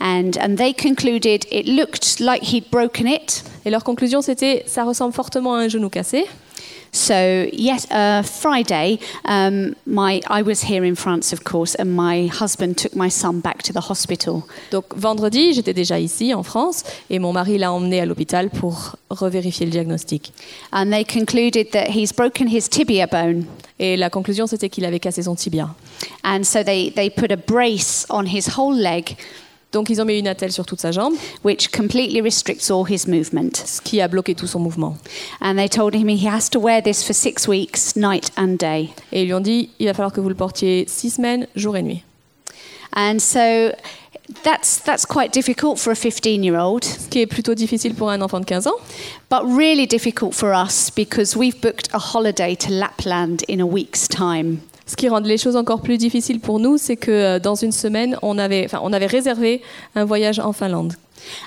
and, 0.00 0.32
and 0.42 0.56
they 0.56 0.74
concluded 0.74 1.46
it 1.50 1.66
looked 1.66 2.20
like 2.20 2.42
he'd 2.42 2.68
broken 2.70 3.06
it. 3.08 3.44
Et 3.64 3.70
leur 3.70 3.82
conclusion, 3.82 4.20
c'était 4.20 4.62
ça 4.66 4.84
ressemble 4.84 5.14
fortement 5.14 5.54
à 5.54 5.60
un 5.60 5.68
genou 5.68 5.88
cassé. 5.88 6.26
So 6.94 7.48
yes, 7.52 7.90
uh, 7.90 8.22
Friday, 8.22 9.00
um, 9.24 9.74
my 9.84 10.22
I 10.28 10.42
was 10.42 10.62
here 10.62 10.84
in 10.84 10.94
France, 10.94 11.32
of 11.32 11.42
course, 11.42 11.74
and 11.74 11.96
my 11.96 12.28
husband 12.28 12.78
took 12.78 12.94
my 12.94 13.08
son 13.08 13.40
back 13.40 13.64
to 13.64 13.72
the 13.72 13.80
hospital. 13.80 14.44
Donc 14.70 14.94
vendredi, 14.94 15.54
j'étais 15.54 15.74
déjà 15.74 15.98
ici 15.98 16.32
en 16.32 16.44
France 16.44 16.84
et 17.10 17.18
mon 17.18 17.32
mari 17.32 17.58
l'a 17.58 17.72
emmené 17.72 18.00
à 18.00 18.06
l'hôpital 18.06 18.48
pour 18.48 18.94
revérifier 19.10 19.66
le 19.66 19.72
diagnostic. 19.72 20.32
And 20.72 20.92
they 20.92 21.04
concluded 21.04 21.72
that 21.72 21.88
he's 21.88 22.12
broken 22.12 22.46
his 22.46 22.68
tibia 22.68 23.08
bone. 23.08 23.46
Et 23.80 23.96
la 23.96 24.08
conclusion, 24.08 24.46
c'était 24.46 24.68
qu'il 24.68 24.84
avait 24.84 25.00
cassé 25.00 25.24
son 25.24 25.34
tibia. 25.34 25.74
And 26.22 26.44
so 26.44 26.62
they, 26.62 26.92
they 26.92 27.10
put 27.10 27.32
a 27.32 27.36
brace 27.36 28.06
on 28.08 28.24
his 28.24 28.56
whole 28.56 28.76
leg, 28.76 29.16
Donc 29.74 29.90
ils 29.90 30.00
ont 30.00 30.04
mis 30.04 30.18
une 30.18 30.28
attelle 30.28 30.52
sur 30.52 30.64
toute 30.64 30.80
sa 30.80 30.92
jambe, 30.92 31.14
which 31.44 31.70
completely 31.70 32.20
restricts 32.20 32.70
all 32.70 32.84
his 32.88 33.08
movement. 33.08 33.56
ce 33.56 33.80
qui 33.80 34.00
a 34.00 34.08
bloqué 34.08 34.34
tout 34.34 34.46
son 34.46 34.60
mouvement. 34.60 34.96
And 35.40 35.56
they 35.56 35.68
told 35.68 35.94
him 35.94 36.08
he 36.08 36.26
has 36.26 36.48
to 36.50 36.60
wear 36.60 36.80
this 36.80 37.02
for 37.02 37.12
six 37.12 37.48
weeks, 37.48 37.96
night 37.96 38.30
and 38.36 38.56
day. 38.56 38.90
Et 39.12 39.22
ils 39.22 39.26
lui 39.26 39.34
ont 39.34 39.40
dit, 39.40 39.70
il 39.80 39.86
va 39.86 39.94
falloir 39.94 40.12
que 40.12 40.20
vous 40.20 40.28
le 40.28 40.36
portiez 40.36 40.86
six 40.88 41.10
semaines, 41.10 41.46
jour 41.56 41.76
et 41.76 41.82
nuit. 41.82 42.02
And 42.96 43.18
so 43.18 43.72
that's, 44.44 44.78
that's 44.78 45.04
quite 45.04 45.32
difficult 45.32 45.78
for 45.80 45.90
a 45.90 45.96
15 45.96 46.44
year 46.44 46.56
old, 46.56 46.84
Ce 46.84 47.08
qui 47.08 47.20
est 47.20 47.26
plutôt 47.26 47.54
difficile 47.54 47.94
pour 47.94 48.10
un 48.10 48.20
enfant 48.22 48.38
de 48.38 48.46
15 48.46 48.68
ans, 48.68 48.78
but 49.28 49.42
really 49.44 49.86
difficult 49.86 50.34
for 50.34 50.54
us 50.54 50.90
because 50.90 51.36
we've 51.36 51.60
booked 51.60 51.88
a 51.92 51.98
holiday 51.98 52.54
to 52.54 52.70
Lapland 52.70 53.42
in 53.48 53.60
a 53.60 53.66
week's 53.66 54.06
time. 54.06 54.60
Ce 54.86 54.96
qui 54.96 55.08
rend 55.08 55.20
les 55.20 55.38
choses 55.38 55.56
encore 55.56 55.80
plus 55.80 55.96
difficiles 55.98 56.40
pour 56.40 56.58
nous, 56.60 56.76
c'est 56.76 56.96
que 56.96 57.10
euh, 57.10 57.38
dans 57.38 57.54
une 57.54 57.72
semaine, 57.72 58.18
on 58.22 58.36
avait, 58.38 58.64
enfin, 58.66 58.80
on 58.82 58.92
avait 58.92 59.06
réservé 59.06 59.62
un 59.94 60.04
voyage 60.04 60.38
en 60.38 60.52
Finlande. 60.52 60.92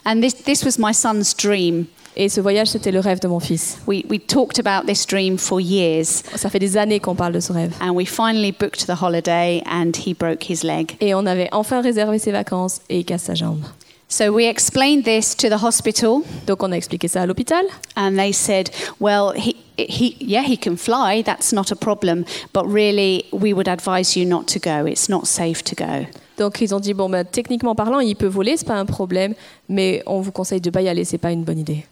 And 0.06 0.22
this, 0.22 0.34
this 0.44 0.64
was 0.64 0.78
my 0.80 0.94
son's 0.94 1.36
dream. 1.36 1.86
Et 2.20 2.30
ce 2.30 2.42
voyage, 2.42 2.70
c'était 2.70 2.92
le 2.92 3.00
rêve 3.00 3.20
de 3.20 3.28
mon 3.28 3.40
fils. 3.40 3.78
We, 3.86 4.02
we 4.10 4.20
talked 4.26 4.58
about 4.66 4.88
this 4.88 5.06
dream 5.06 5.38
for 5.38 5.62
years, 5.62 6.24
Ça 6.36 6.50
fait 6.50 6.58
des 6.58 6.76
années 6.76 7.00
qu'on 7.00 7.14
parle 7.14 7.34
de 7.34 7.40
ce 7.40 7.54
rêve. 7.54 7.72
and 7.80 7.92
we 7.92 8.08
finally 8.08 8.52
booked 8.52 8.88
the 8.88 9.00
holiday, 9.00 9.62
and 9.72 9.92
he 10.04 10.16
broke 10.16 10.50
his 10.50 10.64
leg. 10.64 10.94
Et 11.00 11.14
on 11.14 11.28
avait 11.28 11.48
enfin 11.52 11.80
réservé 11.80 12.18
ses 12.18 12.32
vacances 12.32 12.82
et 12.90 12.98
il 13.02 13.06
casse 13.06 13.22
sa 13.26 13.36
jambe. 13.36 13.62
So 14.10 14.32
we 14.32 14.48
explained 14.48 15.04
this 15.04 15.36
to 15.36 15.50
the 15.50 15.62
hospital, 15.62 16.22
Donc 16.46 16.64
on 16.64 16.72
a 16.72 16.78
expliqué 16.78 17.10
ça 17.10 17.24
à 17.24 17.26
l'hôpital. 17.26 17.66
and 17.98 18.16
they 18.16 18.32
said, 18.32 18.70
Well, 19.02 19.34
he, 19.36 19.56
he, 19.78 20.16
yeah, 20.22 20.44
he 20.44 20.56
can 20.58 20.78
fly, 20.78 21.22
that's 21.24 21.52
not 21.52 21.72
a 21.72 21.76
problem, 21.76 22.24
but 22.54 22.66
really, 22.66 23.26
we 23.34 23.54
would 23.54 23.68
advise 23.68 24.16
you 24.18 24.26
not 24.26 24.48
to 24.54 24.60
go. 24.60 24.86
It's 24.86 25.10
not 25.10 25.28
safe 25.28 25.62
to 25.66 25.76
go. 25.76 26.06
Donc 26.38 26.62
ils 26.62 26.74
ont 26.74 26.80
dit 26.80 26.94
bon, 26.94 27.10
bah, 27.10 27.26
techniquement 27.26 27.76
parlant, 27.76 28.00
il 28.00 28.16
peut 28.16 28.28
voler, 28.28 28.56
c'est 28.58 28.68
pas 28.68 28.76
un 28.80 28.86
problème, 28.86 29.34
mais 29.68 30.04
on 30.06 30.22
vous 30.22 30.32
conseille 30.32 30.62
de 30.62 30.70
pas 30.70 30.82
y 30.82 30.88
aller, 30.88 31.04
c'est 31.04 31.18
pas 31.18 31.32
une 31.32 31.44
bonne 31.44 31.60
idée. 31.60 31.84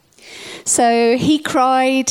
So 0.65 0.83
he 1.17 1.41
cried, 1.43 2.09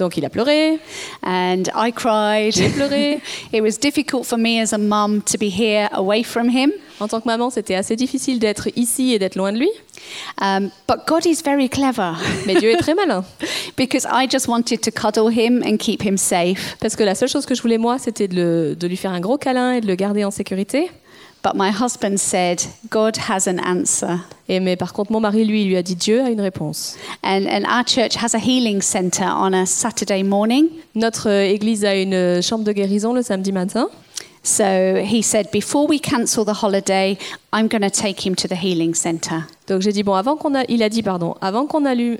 Donc 0.00 0.16
il 0.16 0.24
a 0.24 0.30
pleuré, 0.30 0.78
and 1.22 1.64
I 1.76 1.92
cried. 1.92 2.52
j'ai 2.54 2.70
pleuré. 2.70 3.20
it 3.52 3.60
was 3.60 3.78
difficult 3.78 4.24
for 4.24 4.38
me 4.38 4.58
as 4.58 4.72
a 4.72 4.78
mum 4.78 5.20
to 5.22 5.36
be 5.38 5.50
here 5.50 5.90
away 5.92 6.22
from 6.22 6.48
him. 6.48 6.72
En 7.00 7.06
tant 7.06 7.20
que 7.20 7.26
maman, 7.26 7.50
c'était 7.50 7.74
assez 7.74 7.96
difficile 7.96 8.38
d'être 8.38 8.68
ici 8.76 9.12
et 9.12 9.18
d'être 9.18 9.36
loin 9.36 9.52
de 9.52 9.58
lui, 9.58 9.70
Um, 10.40 10.70
but 10.88 11.06
God 11.06 11.26
is 11.26 11.42
very 11.42 11.68
clever 11.68 12.14
mais 12.46 12.54
Dieu 12.54 12.70
est 12.70 12.78
très 12.78 12.94
malin. 12.94 13.24
because 13.76 14.06
I 14.10 14.26
just 14.26 14.48
wanted 14.48 14.80
to 14.82 14.90
cuddle 14.90 15.28
him 15.28 15.62
and 15.62 15.76
keep 15.78 16.02
him 16.02 16.16
safe. 16.16 16.76
Parce 16.80 16.96
que 16.96 17.04
la 17.04 17.14
seule 17.14 17.28
chose 17.28 17.46
que 17.46 17.54
je 17.54 17.62
voulais 17.62 17.78
moi, 17.78 17.98
c'était 17.98 18.28
de, 18.28 18.76
lui 18.80 18.96
faire 18.96 19.12
un 19.12 19.20
gros 19.20 19.36
câlin 19.38 19.72
et 19.72 19.80
de 19.80 19.86
le 19.86 19.94
garder 19.94 20.24
en 20.24 20.30
sécurité. 20.30 20.90
But 21.42 21.54
my 21.54 21.70
husband 21.70 22.18
said, 22.18 22.62
God 22.90 23.16
has 23.28 23.48
an 23.48 23.58
answer. 23.60 24.18
Et 24.46 24.60
mais 24.60 24.76
par 24.76 24.92
contre, 24.92 25.10
mon 25.10 25.20
mari, 25.20 25.44
lui, 25.44 25.64
lui 25.64 25.76
a 25.76 25.82
dit 25.82 25.96
Dieu 25.96 26.20
a 26.20 26.28
une 26.28 26.40
réponse. 26.40 26.96
And, 27.22 27.46
and 27.46 27.64
our 27.64 27.82
church 27.86 28.16
has 28.16 28.34
a 28.34 28.38
healing 28.38 28.82
center 28.82 29.24
on 29.24 29.54
a 29.54 29.64
Saturday 29.64 30.22
morning. 30.22 30.68
Notre 30.94 31.30
euh, 31.30 31.44
église 31.44 31.84
a 31.84 31.94
une 31.94 32.14
euh, 32.14 32.42
chambre 32.42 32.64
de 32.64 32.72
guérison 32.72 33.14
le 33.14 33.22
samedi 33.22 33.52
matin. 33.52 33.88
So 34.42 35.02
he 35.04 35.20
said, 35.22 35.50
before 35.52 35.86
we 35.86 35.98
cancel 35.98 36.46
the 36.46 36.54
holiday, 36.54 37.18
I'm 37.52 37.68
going 37.68 37.82
to 37.82 37.90
take 37.90 38.24
him 38.24 38.34
to 38.36 38.48
the 38.48 38.54
healing 38.56 38.94
center. 38.94 39.44
Donc 39.66 39.82
j'ai 39.82 39.92
dit 39.92 40.02
bon, 40.02 40.14
avant 40.14 40.36
qu'on 40.36 40.54
a, 40.54 40.64
il 40.68 40.82
a 40.82 40.88
dit 40.88 41.02
pardon, 41.02 41.34
avant 41.42 41.66
qu'on 41.66 41.80
n'annule 41.80 42.18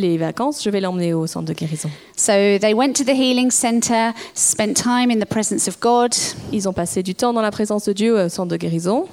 les 0.00 0.16
vacances, 0.16 0.62
je 0.62 0.70
vais 0.70 0.80
l'emmener 0.80 1.12
au 1.12 1.26
centre 1.26 1.46
de 1.46 1.52
guérison. 1.52 1.90
So 2.16 2.58
they 2.58 2.72
went 2.72 2.92
to 2.94 3.04
the 3.04 3.14
healing 3.14 3.50
center, 3.50 4.12
spent 4.34 4.74
time 4.74 5.10
in 5.10 5.18
the 5.18 5.26
presence 5.28 5.66
of 5.66 5.80
God, 5.80 6.14
Ils 6.52 6.68
ont 6.68 6.72
passé 6.72 7.02
du 7.02 7.14
temps 7.16 7.32
dans 7.32 7.42
la 7.42 7.50
présence 7.50 7.84
de 7.86 7.92
Dieu 7.92 8.16
au 8.24 8.28
centre 8.28 8.52
de 8.52 8.56
guérison. 8.56 9.06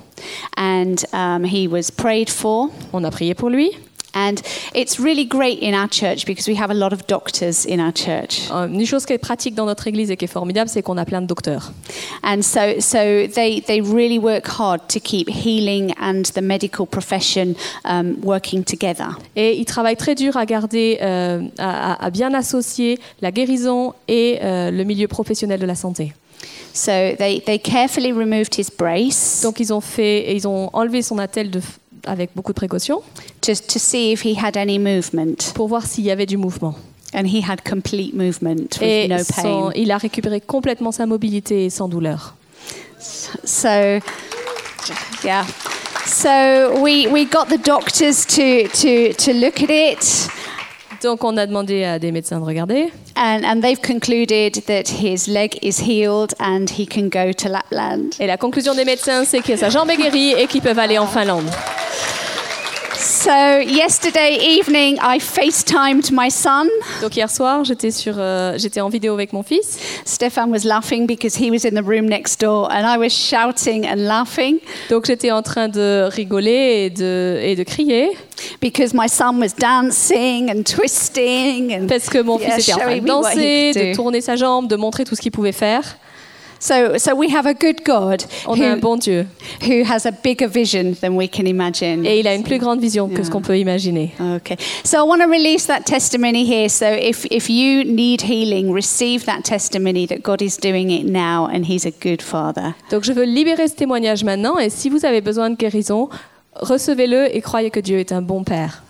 and 0.56 1.04
um, 1.12 1.44
he 1.44 1.68
was 1.68 1.90
prayed 1.90 2.30
for. 2.30 2.70
On 2.94 3.04
a 3.04 3.10
prié 3.10 3.34
pour 3.34 3.50
lui. 3.50 3.72
And 4.16 4.36
it's 4.76 5.00
really 5.00 5.26
great 5.26 5.60
in 5.62 5.74
our 5.74 5.88
church 5.90 6.26
because 6.28 6.48
we 6.48 6.56
have 6.56 6.70
a 6.70 6.76
lot 6.76 6.94
of 6.94 7.08
doctors 7.08 7.66
in 7.66 7.80
our 7.80 7.92
church. 7.94 8.42
Euh, 8.52 8.68
Une 8.68 8.86
chose 8.86 9.06
qui 9.06 9.14
est 9.14 9.18
pratique 9.18 9.56
dans 9.56 9.66
notre 9.66 9.88
église 9.88 10.12
et 10.12 10.18
qui 10.18 10.26
est 10.26 10.28
formidable, 10.32 10.70
c'est 10.70 10.84
qu'on 10.84 10.98
a 10.98 11.06
plein 11.06 11.22
de 11.22 11.26
docteurs. 11.28 11.72
And 12.24 12.42
so, 12.44 12.80
so 12.80 13.28
they, 13.28 13.62
they 13.66 13.82
really 13.82 14.20
work 14.20 14.48
hard 14.48 14.82
to 14.90 15.00
keep 15.00 15.30
healing 15.30 15.94
and 16.00 16.24
the 16.36 16.42
medical 16.42 16.86
profession 16.86 17.56
um, 17.86 18.18
working 18.24 18.64
together. 18.64 19.18
Et 19.36 19.58
ils 19.58 19.66
travaillent 19.66 19.98
très 19.98 20.16
dur 20.16 20.38
à 20.38 20.46
garder, 20.46 21.00
euh, 21.02 21.42
à, 21.58 22.06
à- 22.06 22.10
bien 22.12 22.34
associer 22.36 23.00
la 23.22 23.32
guérison 23.32 23.94
et 24.08 24.38
euh, 24.44 24.70
le 24.70 24.84
milieu 24.84 25.08
professionnel 25.08 25.60
de 25.60 25.66
la 25.66 25.76
santé. 25.76 26.14
So 26.74 26.92
they, 27.18 27.42
they 27.46 27.60
carefully 27.60 28.12
removed 28.12 28.56
his 28.58 28.68
brace 28.76 29.42
Donc 29.44 29.60
ils 29.60 29.72
ont 29.74 29.82
fait, 29.82 30.36
ils 30.36 30.48
ont 30.48 30.70
enlevé 30.74 31.02
son 31.02 31.18
attelle 31.20 31.50
de, 31.52 31.62
avec 32.06 32.32
beaucoup 32.36 32.52
de 32.52 32.58
précaution 32.58 33.02
to, 33.42 33.54
to 33.54 33.80
see 33.80 34.12
if 34.12 34.24
he 34.26 34.36
had 34.38 34.58
any 34.58 34.80
movement. 34.80 35.54
pour 35.56 35.68
voir 35.68 35.86
s'il 35.86 36.04
y 36.04 36.12
avait 36.12 36.26
du 36.26 36.38
mouvement. 36.38 36.76
And 37.16 37.26
he 37.28 37.44
had 37.48 37.62
complete 37.64 38.14
movement 38.16 38.80
with 38.80 38.82
Et 38.82 39.08
no 39.08 39.18
son- 39.20 39.42
pain. 39.70 39.72
il 39.76 39.92
a 39.92 39.98
récupéré 39.98 40.42
complètement 40.42 40.92
sa 40.92 41.06
mobilité 41.06 41.70
sans 41.70 41.88
douleur. 41.88 42.36
So, 43.00 44.00
yeah. 45.24 45.46
So 46.06 46.82
we, 46.82 47.08
we 47.08 47.26
got 47.26 47.46
the 47.50 47.58
doctors 47.64 48.26
to, 48.26 48.68
to, 48.70 49.14
to 49.14 49.34
look 49.34 49.62
at 49.62 49.70
it, 49.70 50.30
Donc 51.02 51.24
on 51.24 51.36
a 51.38 51.46
demandé 51.46 51.84
à 51.84 52.00
des 52.00 52.12
médecins 52.12 52.40
de 52.40 52.46
regarder. 52.46 52.92
and, 53.16 53.42
and 53.46 53.62
they've 53.62 53.82
concluded 53.82 54.64
that 54.68 54.88
his 55.02 55.28
leg 55.28 55.58
is 55.62 55.80
healed 55.82 56.34
and 56.40 56.68
he 56.80 56.86
can 56.88 57.10
go 57.10 57.32
to 57.34 57.48
Lapland. 57.50 58.16
Et 58.20 58.26
la 58.28 58.38
conclusion 58.38 58.74
des 58.74 58.86
médecins, 58.86 59.24
c'est 59.26 59.42
que 59.42 59.56
sa 59.56 59.70
jambe 59.70 59.90
est 59.92 59.98
guérie 59.98 60.32
et 60.38 60.48
qu'ils 60.48 60.62
peuvent 60.62 60.80
aller 60.80 60.98
en 60.98 61.08
Finlande. 61.08 61.50
So 63.04 63.60
yesterday 63.60 64.38
evening, 64.40 64.98
I 65.02 65.20
FaceTimed 65.20 66.10
my 66.14 66.32
son. 66.32 66.70
Donc 67.02 67.18
hier 67.18 67.30
soir, 67.30 67.66
j'étais 67.66 67.92
sur, 67.92 68.14
euh, 68.18 68.54
j'étais 68.58 68.80
en 68.80 68.88
vidéo 68.88 69.14
avec 69.14 69.34
mon 69.34 69.44
fils. 69.44 69.78
Stefan 70.06 70.50
was 70.50 70.64
laughing 70.64 71.06
because 71.06 71.36
he 71.36 71.52
was 71.52 71.66
in 71.66 71.76
the 71.76 71.86
room 71.86 72.06
next 72.06 72.40
door, 72.40 72.72
and 72.72 72.86
I 72.86 72.98
was 72.98 73.10
shouting 73.10 73.86
and 73.86 73.98
laughing 73.98 74.60
Donc 74.90 75.06
j'étais 75.06 75.32
en 75.32 75.42
train 75.42 75.68
de 75.68 76.08
rigoler 76.10 76.86
et 76.86 76.90
de, 76.92 77.40
et 77.44 77.58
de 77.58 77.64
crier 77.64 78.10
because 78.62 78.94
my 78.94 79.10
son 79.10 79.38
was 79.38 79.54
dancing 79.58 80.50
and 80.50 80.64
twisting 80.64 81.74
and 81.74 81.88
parce 81.88 82.08
que 82.08 82.20
mon 82.20 82.40
Yeah, 82.40 82.52
fils 82.52 82.70
était 82.70 82.74
en 82.74 82.78
train 82.78 82.96
de 82.96 83.06
danser, 83.06 83.72
de 83.74 83.96
tourner 83.96 84.22
sa 84.22 84.38
jambe, 84.38 84.70
de 84.70 84.78
montrer 84.78 85.04
tout 85.04 85.16
ce 85.16 85.22
qu'il 85.22 85.32
pouvait 85.32 85.52
faire. 85.52 85.98
So, 86.64 86.98
so 86.98 87.14
we 87.14 87.28
have 87.30 87.46
a 87.46 87.54
good 87.54 87.84
God 87.84 88.24
On 88.48 88.58
a 88.58 88.76
who, 88.76 88.80
bon 88.80 88.98
Dieu 88.98 89.28
who 89.64 89.84
has 89.84 90.06
a 90.06 90.14
bigger 90.14 90.48
vision 90.48 90.94
than 91.02 91.18
we 91.18 91.28
can 91.28 91.46
imagine. 91.46 92.06
et 92.06 92.22
il 92.22 92.28
a 92.28 92.34
une 92.34 92.44
plus 92.44 92.58
grande 92.58 92.80
vision 92.80 93.10
que 93.10 93.22
ce 93.22 93.30
qu'on 93.30 93.42
peut 93.42 93.58
imaginer. 93.58 94.14
Okay, 94.38 94.56
so 94.86 94.98
I 94.98 95.04
want 95.06 95.22
to 95.22 95.28
release 95.28 95.66
that 95.68 95.82
testimony 95.86 96.46
here. 96.46 96.70
So 96.70 96.86
if, 96.86 97.26
if 97.26 97.50
you 97.50 97.84
need 97.84 98.22
healing, 98.22 98.72
receive 98.72 99.26
that 99.26 99.44
testimony 99.44 100.08
that 100.08 100.24
God 100.24 100.42
is 100.42 100.56
doing 100.56 100.90
it 100.90 101.04
now 101.06 101.48
and 101.48 101.66
He's 101.66 101.86
a 101.86 101.92
good 101.92 102.22
Father. 102.22 102.74
Donc 102.90 103.04
je 103.04 103.12
veux 103.12 103.26
libérer 103.26 103.68
ce 103.68 103.76
témoignage 103.76 104.24
maintenant 104.24 104.58
et 104.58 104.70
si 104.70 104.90
vous 104.90 105.04
avez 105.04 105.20
besoin 105.20 105.50
de 105.50 105.58
guérison, 105.58 106.08
recevez-le 106.56 107.36
et 107.36 107.42
croyez 107.42 107.72
que 107.72 107.82
Dieu 107.82 108.00
est 108.00 108.14
un 108.14 108.22
bon 108.22 108.46
Père. 108.46 108.84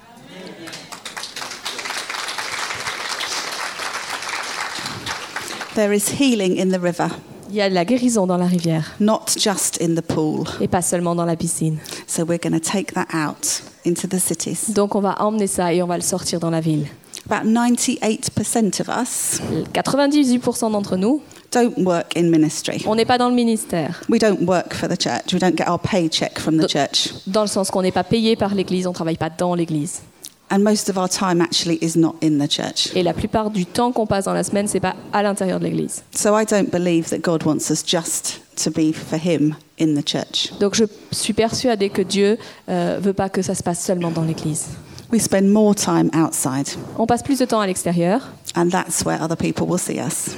There 5.73 5.91
is 5.91 6.07
healing 6.19 6.59
in 6.59 6.69
the 6.69 6.79
river, 6.79 7.09
Il 7.53 7.57
y 7.57 7.61
a 7.61 7.69
de 7.69 7.75
la 7.75 7.85
guérison 7.85 8.25
dans 8.25 8.37
la 8.37 8.47
rivière 8.47 8.93
not 8.99 9.25
just 9.37 9.79
in 9.79 9.93
the 9.93 10.01
pool. 10.01 10.43
et 10.59 10.67
pas 10.67 10.81
seulement 10.81 11.13
dans 11.13 11.23
la 11.25 11.35
piscine. 11.35 11.77
So 12.07 12.23
we're 12.23 12.39
going 12.41 12.59
to 12.59 12.71
take 12.71 12.93
that 12.95 13.05
out 13.13 13.61
into 13.85 14.07
the 14.07 14.17
cities. 14.19 14.71
Donc 14.73 14.95
on 14.95 15.01
va 15.01 15.21
emmener 15.21 15.45
ça 15.45 15.71
et 15.71 15.83
on 15.83 15.85
va 15.85 15.97
le 15.97 16.01
sortir 16.01 16.39
dans 16.39 16.49
la 16.49 16.61
ville. 16.61 16.87
About 17.29 17.47
98% 17.47 18.81
of 18.81 18.87
us 18.89 19.39
98% 19.71 20.71
d'entre 20.71 20.97
nous, 20.97 21.21
don't 21.51 21.77
work 21.85 22.17
in 22.17 22.23
ministry. 22.23 22.83
on 22.87 22.95
n'est 22.95 23.05
pas 23.05 23.19
dans 23.19 23.29
le 23.29 23.35
ministère, 23.35 24.01
We 24.09 24.19
don't 24.19 24.47
work 24.47 24.73
for 24.73 24.89
the 24.89 24.99
church. 24.99 25.31
We 25.31 25.39
don't 25.39 25.55
get 25.55 25.69
our 25.69 25.77
paycheck 25.79 26.39
from 26.39 26.57
the 26.57 26.67
church. 26.67 27.13
dans 27.27 27.43
le 27.43 27.47
sens 27.47 27.69
qu'on 27.69 27.83
n'est 27.83 27.91
pas 27.91 28.03
payé 28.03 28.35
par 28.35 28.55
l'Église, 28.55 28.87
on 28.87 28.89
ne 28.89 28.95
travaille 28.95 29.17
pas 29.17 29.29
dans 29.29 29.53
l'Église. 29.53 30.01
And 30.49 30.59
most 30.59 30.87
of 30.89 30.97
our 30.97 31.09
time 31.09 31.41
actually 31.41 31.79
is 31.81 31.95
not 31.95 32.15
in 32.21 32.37
the 32.37 32.47
church. 32.47 32.91
Et 32.95 33.01
la 33.01 33.13
plupart 33.13 33.49
du 33.49 33.65
temps 33.65 33.91
qu'on 33.91 34.05
passe 34.05 34.25
dans 34.25 34.33
la 34.33 34.43
semaine, 34.43 34.67
c'est 34.67 34.79
pas 34.79 34.95
à 35.11 35.23
l'intérieur 35.23 35.59
de 35.59 35.65
l'Église. 35.65 36.03
So 36.11 36.37
I 36.37 36.45
don't 36.45 36.69
believe 36.69 37.09
that 37.09 37.19
God 37.19 37.43
wants 37.43 37.71
us 37.71 37.83
just 37.85 38.41
to 38.63 38.69
be 38.69 38.93
for 38.93 39.17
Him 39.17 39.55
in 39.79 39.95
the 39.95 40.07
church. 40.07 40.51
Donc 40.59 40.75
je 40.75 40.83
suis 41.11 41.33
persuadée 41.33 41.89
que 41.89 42.03
Dieu 42.03 42.37
euh, 42.69 42.99
veut 43.01 43.13
pas 43.13 43.29
que 43.29 43.41
ça 43.41 43.55
se 43.55 43.63
passe 43.63 43.83
seulement 43.83 44.11
dans 44.11 44.23
l'Église. 44.23 44.67
We 45.11 45.21
spend 45.21 45.51
more 45.51 45.73
time 45.75 46.09
outside, 46.13 46.67
On 46.97 47.05
passe 47.07 47.23
plus 47.23 47.39
de 47.39 47.45
temps 47.45 47.59
à 47.59 47.67
l'extérieur. 47.67 48.21
and 48.55 48.69
that's 48.69 49.03
where 49.05 49.19
other 49.21 49.37
people 49.37 49.65
will 49.67 49.79
see 49.79 49.99
us. 49.99 50.35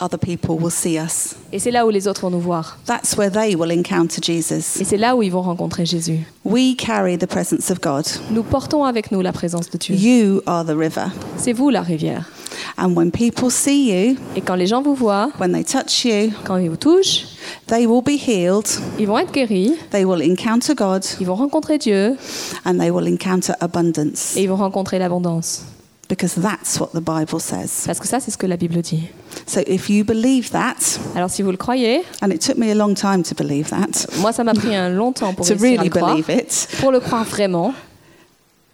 Other 0.00 0.18
people 0.18 0.56
will 0.58 0.70
see 0.70 0.98
us. 0.98 1.34
Et 1.52 1.58
c'est 1.58 1.70
là 1.70 1.86
où 1.86 1.90
les 1.90 2.08
autres 2.08 2.22
vont 2.22 2.30
nous 2.30 2.40
voir. 2.40 2.78
That's 2.86 3.16
where 3.16 3.30
they 3.30 3.54
will 3.54 3.70
encounter 3.72 4.20
Jesus. 4.22 4.80
Et 4.80 4.84
c'est 4.84 4.96
là 4.96 5.14
où 5.16 5.22
ils 5.22 5.30
vont 5.30 5.42
rencontrer 5.42 5.84
Jésus. 5.86 6.20
We 6.44 6.74
carry 6.76 7.18
the 7.18 7.26
presence 7.26 7.70
of 7.70 7.80
God. 7.80 8.06
Nous 8.30 8.42
portons 8.42 8.84
avec 8.84 9.12
nous 9.12 9.20
la 9.20 9.32
présence 9.32 9.68
de 9.70 9.78
Dieu. 9.78 9.94
You 9.94 10.42
are 10.46 10.64
the 10.64 10.76
river. 10.76 11.06
C'est 11.36 11.52
vous 11.52 11.70
la 11.70 11.82
rivière. 11.82 12.30
And 12.76 12.94
when 12.94 13.10
people 13.10 13.50
see 13.50 13.90
you, 13.90 14.16
Et 14.36 14.40
quand 14.40 14.54
les 14.54 14.66
gens 14.66 14.82
vous 14.82 14.94
voient, 14.94 15.30
when 15.38 15.52
they 15.52 15.64
touch 15.64 16.04
you, 16.04 16.30
quand 16.44 16.56
ils 16.56 16.68
vous 16.70 16.76
touchent, 16.76 17.26
they 17.66 17.86
will 17.86 18.02
be 18.02 18.18
healed. 18.18 18.66
ils 18.98 19.06
vont 19.06 19.18
être 19.18 19.32
guéris, 19.32 19.74
They 19.90 20.04
will 20.04 20.22
encounter 20.22 20.74
God 20.74 21.04
ils 21.20 21.26
vont 21.26 21.34
rencontrer 21.36 21.78
Dieu 21.78 22.16
and 22.64 22.78
they 22.78 22.90
will 22.90 23.06
encounter 23.12 23.52
abundance. 23.60 24.36
et 24.36 24.42
ils 24.42 24.48
vont 24.48 24.56
rencontrer 24.56 24.98
l'abondance. 24.98 25.62
Because 26.10 26.34
that's 26.34 26.80
what 26.80 26.88
the 26.92 27.00
Bible 27.00 27.38
says. 27.38 27.84
Parce 27.86 28.00
que 28.00 28.08
ça, 28.08 28.18
c'est 28.18 28.32
ce 28.32 28.36
que 28.36 28.46
la 28.46 28.56
Bible 28.56 28.82
dit. 28.82 29.04
So 29.46 29.60
if 29.68 29.88
you 29.88 30.04
believe 30.04 30.50
that, 30.50 30.98
Alors 31.14 31.30
si 31.30 31.40
vous 31.42 31.52
le 31.52 31.56
croyez, 31.56 32.02
and 32.20 32.32
it 32.32 32.40
took 32.40 32.58
me 32.58 32.68
a 32.72 32.74
long 32.74 32.94
time 32.94 33.22
to 33.22 33.34
believe 33.36 33.70
that, 33.70 34.06
euh, 34.08 34.20
moi 34.20 34.32
ça 34.32 34.42
m'a 34.42 34.52
pris 34.52 34.74
un 34.74 34.88
long 34.88 35.12
temps 35.12 35.32
pour 35.34 35.46
to 35.46 35.52
réussir 35.54 35.78
à 35.78 35.82
really 35.82 35.88
le 35.88 35.90
croire. 35.90 36.16
believe 36.16 36.28
it, 36.28 36.68
Pour 36.80 36.90
le 36.90 36.98
croire 36.98 37.24
vraiment, 37.24 37.72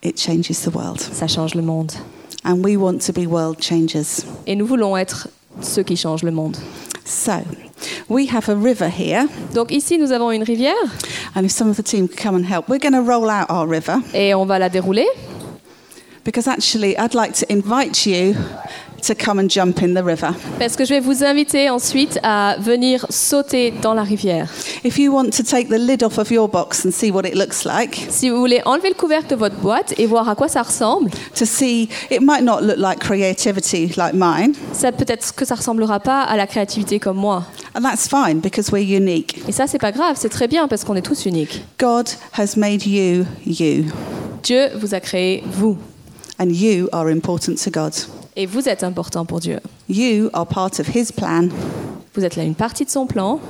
it 0.02 0.18
changes 0.18 0.48
the 0.64 0.74
world. 0.74 0.98
ça 0.98 1.26
change 1.26 1.54
le 1.54 1.60
monde. 1.60 1.92
And 2.42 2.64
we 2.64 2.74
want 2.78 3.00
to 3.06 3.12
be 3.12 3.26
world 3.26 3.62
changers. 3.62 4.24
Et 4.46 4.56
nous 4.56 4.66
voulons 4.66 4.96
être 4.96 5.28
ceux 5.60 5.82
qui 5.82 5.96
changent 5.98 6.22
le 6.22 6.30
monde. 6.32 6.56
So 7.04 7.32
we 8.08 8.26
have 8.32 8.48
a 8.48 8.54
river 8.54 8.88
here, 8.88 9.26
Donc 9.54 9.70
ici, 9.70 9.98
nous 9.98 10.10
avons 10.10 10.30
une 10.32 10.42
rivière 10.42 10.72
and 11.34 11.44
if 11.44 11.52
some 11.52 11.68
of 11.68 11.76
the 11.76 11.82
team 11.84 12.08
come 12.08 12.34
and 12.34 12.44
help, 12.50 12.66
we're 12.68 12.80
going 12.80 12.94
to 12.94 13.02
roll 13.02 13.28
out 13.28 13.46
our 13.50 13.68
river 13.68 13.96
et 14.14 14.34
on 14.34 14.46
va 14.46 14.58
la 14.58 14.70
dérouler. 14.70 15.06
Because 16.26 16.46
actually 16.48 16.94
I'd 16.98 17.14
like 17.14 17.32
to 17.34 17.50
invite 17.50 18.04
you 18.04 18.34
to 19.02 19.14
come 19.14 19.38
and 19.38 19.48
jump 19.48 19.82
in 19.82 19.94
the 19.94 20.02
river. 20.02 20.34
Parce 20.58 20.74
que 20.74 20.84
je 20.84 20.94
vais 20.94 21.00
vous 21.00 21.22
inviter 21.22 21.70
ensuite 21.70 22.18
à 22.24 22.56
venir 22.58 23.06
sauter 23.08 23.70
dans 23.80 23.94
la 23.94 24.02
rivière. 24.02 24.48
If 24.84 24.98
you 24.98 25.12
want 25.12 25.30
to 25.36 25.44
take 25.44 25.68
the 25.68 25.78
lid 25.78 26.02
off 26.02 26.18
of 26.18 26.30
your 26.32 26.48
box 26.48 26.84
and 26.84 26.90
see 26.90 27.12
what 27.12 27.24
it 27.24 27.36
looks 27.36 27.64
like, 27.64 28.04
Si 28.10 28.28
vous 28.30 28.38
voulez 28.38 28.60
enlever 28.64 28.88
le 28.88 28.94
couvercle 28.94 29.28
de 29.28 29.36
votre 29.36 29.54
boîte 29.56 29.94
et 29.98 30.06
voir 30.06 30.28
à 30.28 30.34
quoi 30.34 30.48
ça 30.48 30.62
ressemble, 30.62 31.10
to 31.36 31.44
see 31.44 31.88
it 32.10 32.20
might 32.20 32.42
not 32.42 32.60
look 32.62 32.78
like 32.78 32.98
creativity 32.98 33.92
like 33.96 34.14
mine, 34.14 34.54
ça 34.72 34.90
peut-être 34.90 35.32
que 35.34 35.44
ça 35.44 35.54
ressemblera 35.54 36.00
pas 36.00 36.22
à 36.22 36.36
la 36.36 36.48
créativité 36.48 36.98
comme 36.98 37.18
moi. 37.18 37.44
and 37.76 37.82
that's 37.82 38.08
fine 38.08 38.40
because 38.40 38.72
we're 38.72 38.82
unique. 38.82 39.38
Et 39.46 39.52
ça, 39.52 39.66
c'est 39.68 39.78
pas 39.78 39.92
grave, 39.92 40.16
c'est 40.18 40.30
très 40.30 40.48
bien 40.48 40.66
parce 40.66 40.82
qu'on 40.82 40.96
est 40.96 41.02
tous 41.02 41.26
uniques. 41.26 41.62
God 41.78 42.08
has 42.36 42.56
made 42.56 42.84
you 42.84 43.24
you, 43.46 43.84
Dieu 44.42 44.68
vous 44.74 44.94
a 44.94 45.00
créé 45.00 45.44
vous 45.46 45.76
and 46.38 46.50
you 46.50 46.88
are 46.92 47.08
important 47.08 47.56
to 47.64 47.70
God. 47.70 47.92
et 48.36 48.46
vous 48.46 48.68
êtes 48.68 48.82
important 48.84 49.24
pour 49.24 49.40
Dieu. 49.40 49.60
You 49.88 50.30
are 50.32 50.46
part 50.46 50.72
of 50.78 50.94
His 50.94 51.12
plan. 51.12 51.48
Vous 52.14 52.24
êtes 52.24 52.36
là 52.36 52.44
une 52.44 52.54
partie 52.54 52.84
de 52.84 52.90
son 52.90 53.06
plan 53.06 53.40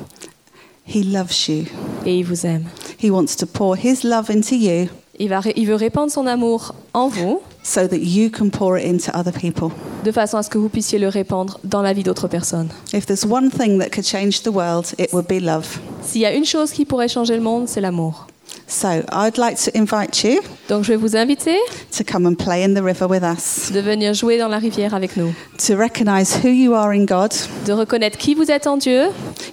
He 0.87 1.05
loves 1.05 1.49
you. 1.49 1.65
et 2.05 2.19
il 2.19 2.25
vous 2.25 2.47
aime. 2.47 2.65
He 3.03 3.11
wants 3.11 3.37
to 3.39 3.47
pour 3.47 3.77
His 3.77 4.05
love 4.05 4.31
into 4.31 4.55
you 4.55 4.89
Il, 5.19 5.29
va, 5.31 5.41
il 5.57 5.67
veut 5.67 5.75
répandre 5.75 6.13
son 6.13 6.27
amour 6.27 6.75
en 6.95 7.09
vous 7.09 7.41
so 7.63 7.89
that 7.89 7.97
you 7.97 8.31
can 8.31 8.51
pour 8.51 8.77
it 8.79 8.85
into 8.87 9.11
other 9.19 9.33
people. 9.33 9.71
de 10.05 10.13
façon 10.13 10.37
à 10.37 10.43
ce 10.45 10.51
que 10.51 10.59
vous 10.59 10.69
puissiez 10.69 10.99
le 11.01 11.09
répandre 11.09 11.59
dans 11.65 11.83
la 11.83 11.93
vie 11.93 12.03
d'autres 12.05 12.29
personnes. 12.29 12.69
If 12.95 13.07
there's 13.07 13.25
one 13.25 13.51
thing 13.51 13.79
that 13.81 13.89
could 13.91 14.07
change 14.07 14.43
the 14.43 14.49
world, 14.53 14.87
it 14.99 15.13
would 15.13 15.27
be 15.27 15.41
love. 15.43 15.67
S'il 16.03 16.21
y 16.21 16.27
a 16.27 16.33
une 16.35 16.45
chose 16.45 16.71
qui 16.71 16.85
pourrait 16.85 17.09
changer 17.09 17.35
le 17.35 17.43
monde, 17.43 17.67
c'est 17.67 17.81
l'amour. 17.81 18.27
So 18.69 18.89
I'd 19.13 19.39
like 19.39 19.57
to 19.65 19.71
invite 19.79 20.25
you 20.25 20.41
Donc 20.69 20.83
je 20.83 20.89
vais 20.93 20.97
vous 20.97 21.17
inviter 21.17 21.57
to 21.97 22.03
come 22.03 22.27
and 22.27 22.35
play 22.35 22.65
in 22.65 22.75
the 22.75 22.83
river 22.83 23.07
with 23.09 23.23
us, 23.23 23.71
de 23.73 23.79
venir 23.81 24.13
jouer 24.13 24.39
dans 24.39 24.49
la 24.49 24.59
rivière 24.59 24.93
avec 24.93 25.17
nous, 25.17 25.33
to 25.65 25.77
recognize 25.77 26.35
who 26.43 26.49
you 26.49 26.75
are 26.75 26.91
in 26.91 27.05
God. 27.05 27.33
de 27.65 27.73
reconnaître 27.73 28.19
qui 28.19 28.35
vous 28.35 28.51
êtes 28.51 28.67
en 28.67 28.77
Dieu. 28.77 29.05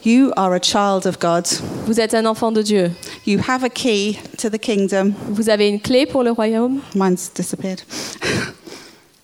You 0.04 0.32
are 0.36 0.52
a 0.54 0.60
child 0.60 1.06
of 1.06 1.20
God. 1.20 1.46
Vous 1.86 2.00
êtes 2.00 2.16
un 2.16 2.26
enfant 2.26 2.52
de 2.52 2.64
Dieu. 2.64 2.92
You 3.28 3.40
have 3.48 3.64
a 3.64 3.70
key 3.70 4.18
to 4.40 4.50
the 4.50 4.58
kingdom. 4.60 5.14
Vous 5.30 5.50
avez 5.50 5.70
une 5.70 5.80
clé 5.80 6.06
pour 6.08 6.24
le 6.24 6.32
royaume. 6.32 6.80
Mine's 6.96 7.32
disappeared. 7.36 7.82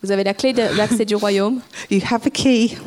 Vous 0.04 0.12
avez 0.12 0.24
la 0.24 0.34
clé 0.34 0.54
de 0.54 0.62
l'accès 0.78 1.04
du 1.04 1.16
royaume. 1.16 1.62
You 1.90 2.00
have 2.10 2.26
a 2.26 2.30
key. 2.30 2.78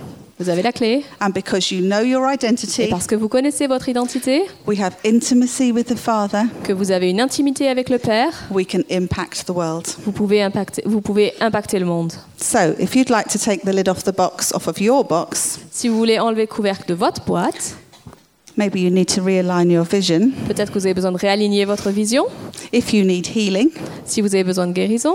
Vous 0.43 0.49
avez 0.49 0.63
la 0.63 0.73
clé. 0.73 1.05
and 1.21 1.31
because 1.31 1.71
you 1.71 1.81
know 1.83 2.01
your 2.01 2.29
Et 2.31 2.35
identity, 2.35 2.89
parce 2.89 3.07
que 3.07 3.15
vous 3.15 3.29
connaissez 3.29 3.67
votre 3.69 3.89
identité, 3.89 4.43
we 4.67 4.81
have 4.81 4.95
intimacy 5.07 5.71
with 5.71 5.87
the 5.87 5.97
Father, 5.97 6.43
que 6.65 6.73
vous 6.73 6.91
avez 6.91 7.11
une 7.11 7.21
intimité 7.21 7.69
avec 7.69 7.89
le 7.89 7.99
Père, 7.99 8.33
we 8.51 8.67
can 8.67 8.81
impact 8.91 9.45
the 9.47 9.51
world. 9.51 9.87
vous 10.05 10.11
pouvez 10.13 10.43
impacter, 10.43 10.83
vous 10.85 11.01
pouvez 11.01 11.33
impacter 11.41 11.79
le 11.79 11.87
monde. 11.87 12.13
So, 12.39 12.59
if 12.81 12.97
you'd 12.97 13.09
like 13.11 13.29
to 13.29 13.39
take 13.39 13.63
the 13.65 13.73
lid 13.73 13.89
off 13.89 14.03
the 14.03 14.15
box, 14.15 14.53
off 14.53 14.67
of 14.67 14.81
your 14.81 15.05
box, 15.05 15.61
Si 15.71 15.89
vous 15.89 15.97
voulez 15.97 16.19
enlever 16.19 16.43
le 16.43 16.47
couvercle 16.49 16.89
de 16.89 16.95
votre 16.95 17.25
boîte, 17.25 17.77
maybe 18.57 18.77
you 18.81 18.91
need 18.91 19.07
to 19.15 19.23
realign 19.23 19.71
your 19.71 19.85
vision. 19.85 20.31
peut-être 20.49 20.73
que 20.73 20.79
vous 20.79 20.87
avez 20.87 20.95
besoin 20.95 21.13
de 21.13 21.19
réaligner 21.19 21.65
votre 21.65 21.91
vision. 21.91 22.25
If 22.73 22.93
you 22.93 23.05
need 23.05 23.27
healing, 23.35 23.71
Si 24.05 24.21
vous 24.21 24.35
avez 24.35 24.45
besoin 24.45 24.67
de 24.67 24.73
guérison, 24.73 25.15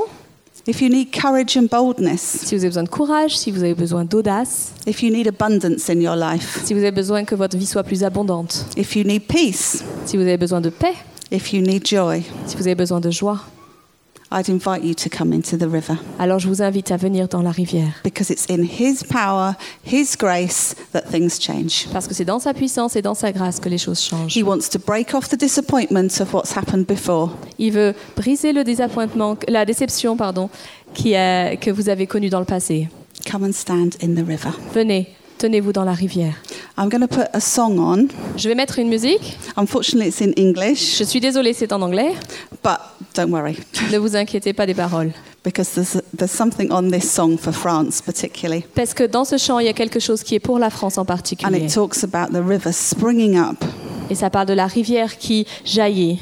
if 0.68 0.82
you 0.82 0.89
need 0.89 1.11
courage 1.11 1.57
and 1.57 1.68
boldness, 1.70 2.22
si 2.22 2.55
vous 2.55 2.61
avez 2.61 2.70
besoin 2.70 2.84
de 2.84 2.89
courage, 2.89 3.38
si 3.38 3.51
vous 3.51 3.63
avez 3.63 3.74
besoin 3.74 4.05
d'audace, 4.05 4.74
if 4.86 5.01
you 5.01 5.09
need 5.09 5.28
abundance 5.28 5.89
in 5.89 6.01
your 6.01 6.15
life, 6.15 6.59
si 6.65 6.74
vous 6.74 6.82
avez 6.82 6.91
besoin 6.91 7.24
que 7.24 7.36
votre 7.36 7.57
vie 7.57 7.65
soit 7.65 7.84
plus 7.84 8.03
abondante, 8.03 8.65
if 8.76 8.95
you 8.95 9.03
need 9.03 9.24
peace, 9.28 9.84
si 10.05 10.18
vous 10.18 10.24
avez 10.24 10.38
besoin 10.38 10.61
de 10.61 10.70
paix, 10.70 10.95
if 11.32 11.53
you 11.53 11.61
need 11.61 11.86
joy, 11.86 12.22
si 12.45 12.57
vous 12.57 12.68
avez 12.68 12.76
besoin 12.76 12.99
de 12.99 13.09
joie, 13.09 13.39
I'd 14.32 14.50
invite 14.50 14.84
you 14.84 14.94
to 14.94 15.10
come 15.10 15.32
into 15.32 15.56
the 15.58 15.70
river 15.72 15.96
alors 16.20 16.40
je 16.40 16.50
vous 16.50 16.62
invite 16.62 16.92
à 16.92 16.98
venir 16.98 17.28
dans 17.30 17.42
la 17.42 17.52
rivière. 17.52 17.94
because 18.04 18.30
it's 18.30 18.46
in 18.50 18.64
His 18.64 19.04
power, 19.10 19.54
His 19.86 20.16
grace 20.20 20.76
that 20.92 21.04
things 21.12 21.40
change. 21.40 21.88
Parce 21.94 22.08
que 22.08 22.14
c'est 22.14 22.26
dans 22.26 22.40
sa 22.40 22.54
puissance 22.54 22.96
et 22.98 23.02
dans 23.02 23.14
sa 23.16 23.32
grâce 23.32 23.60
que 23.60 23.70
les 23.70 23.78
choses 23.78 24.02
changent. 24.02 24.36
He 24.36 24.44
wants 24.44 24.70
to 24.72 24.80
break 24.80 25.14
off 25.14 25.30
the 25.30 25.38
disappointment 25.40 26.20
of 26.20 26.34
what's 26.34 26.56
happened 26.58 26.86
before 26.86 27.32
Il 27.58 27.72
veut 27.72 27.94
briser 28.16 28.52
le 28.52 28.64
désappointement, 28.64 29.38
la 29.48 29.64
déception, 29.66 30.18
pardon, 30.18 30.50
qui 30.94 31.16
a- 31.16 31.56
que 31.56 31.72
vous 31.72 31.88
avez 31.90 32.06
connue 32.08 32.30
dans 32.30 32.40
le 32.40 32.46
passé. 32.46 32.90
Come 33.30 33.44
and 33.46 33.54
stand 33.54 33.96
in 34.04 34.14
the 34.16 34.26
river. 34.28 34.52
Venez, 34.74 35.08
tenez-vous 35.38 35.72
dans 35.74 35.84
la 35.84 35.94
rivière. 35.94 36.34
I'm 36.78 36.90
going 36.90 37.02
to 37.02 37.08
put 37.08 37.26
a 37.34 37.40
song 37.40 37.80
on. 37.80 38.08
Je 38.38 38.48
vais 38.50 38.56
mettre 38.56 38.78
une 38.80 38.88
musique. 38.90 39.38
Unfortunately, 39.56 40.10
it's 40.10 40.22
in 40.22 40.32
English, 40.38 40.98
Je 41.00 41.04
suis 41.04 41.20
désolée, 41.20 41.54
c'est 41.54 41.72
en 41.74 41.82
anglais. 41.82 42.14
but 42.64 42.78
don't 43.16 43.32
worry 43.32 43.58
Ne 43.92 43.98
vous 43.98 44.16
inquiétez 44.16 44.54
pas 44.54 44.66
des 44.66 44.74
paroles. 44.76 45.12
because 45.44 45.70
there's, 45.74 46.02
there's 46.16 46.32
something 46.32 46.72
on 46.72 46.92
this 46.92 47.10
song 47.12 47.38
for 47.38 47.54
France, 47.54 48.02
particularly. 48.02 48.64
Parce 48.76 48.94
que 48.94 49.04
dans 49.06 49.24
ce 49.26 49.38
chant, 49.38 49.60
il 49.60 49.66
y 49.66 49.70
a 49.70 49.74
quelque 49.74 50.00
chose 50.00 50.22
qui 50.24 50.36
est 50.36 50.40
pour 50.40 50.60
la 50.60 50.70
France 50.70 50.98
en 50.98 51.02
And 51.02 51.06
particulier. 51.06 51.66
it 51.66 51.74
talks 51.74 52.04
about 52.04 52.32
the 52.34 52.44
river 52.46 52.72
springing 52.74 53.38
up 53.38 53.64
Et 54.10 54.16
ça 54.16 54.30
parle 54.30 54.48
de 54.48 54.54
la 54.54 54.68
rivière 54.68 55.18
qui 55.18 55.46
jaillit 55.66 56.20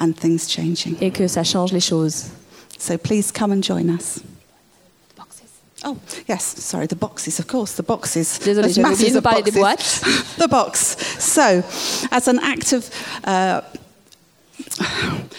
and 0.00 0.12
things 0.12 0.48
changing. 0.48 0.94
et 1.00 1.10
que 1.10 1.28
ça 1.28 1.44
change 1.44 1.72
les 1.72 1.80
choses. 1.80 2.24
So 2.78 2.96
please 2.96 3.30
come 3.32 3.52
and 3.52 3.62
join 3.62 3.88
us. 3.90 4.20
Oh, 5.84 5.96
yes, 6.26 6.42
sorry, 6.64 6.86
the 6.86 6.96
boxes, 6.96 7.38
of 7.38 7.46
course, 7.46 7.74
the 7.74 7.84
boxes. 7.84 8.40
Désolée, 8.44 8.72
j'avais 8.72 8.94
oublié 8.94 9.10
de 9.12 9.20
parler 9.20 9.42
des 9.42 9.52
boxes. 9.52 10.00
the 10.38 10.48
box. 10.48 10.96
So, 11.18 11.62
as 12.10 12.28
an 12.28 12.38
act 12.40 12.72
of. 12.72 12.90
Uh, 13.24 13.60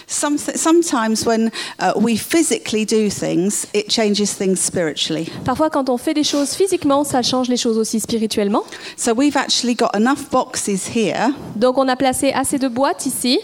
some, 0.08 0.38
sometimes 0.38 1.26
when 1.26 1.52
uh, 1.80 1.94
we 1.96 2.16
physically 2.18 2.86
do 2.86 3.10
things, 3.10 3.68
it 3.74 3.90
changes 3.90 4.34
things 4.34 4.60
spiritually. 4.60 5.30
Parfois, 5.46 5.70
quand 5.70 5.90
on 5.90 5.98
fait 5.98 6.14
des 6.14 6.24
choses 6.24 6.54
physiquement, 6.54 7.04
ça 7.04 7.22
change 7.22 7.50
les 7.50 7.58
choses 7.58 7.78
aussi 7.78 8.00
spirituellement. 8.00 8.64
So 8.96 9.14
we've 9.14 9.38
actually 9.38 9.76
got 9.76 9.96
enough 9.96 10.30
boxes 10.32 10.88
here, 10.88 11.34
Donc, 11.56 11.78
on 11.78 11.88
a 11.88 11.96
placé 11.96 12.32
assez 12.32 12.58
de 12.58 12.68
boîtes 12.68 13.06
ici. 13.06 13.40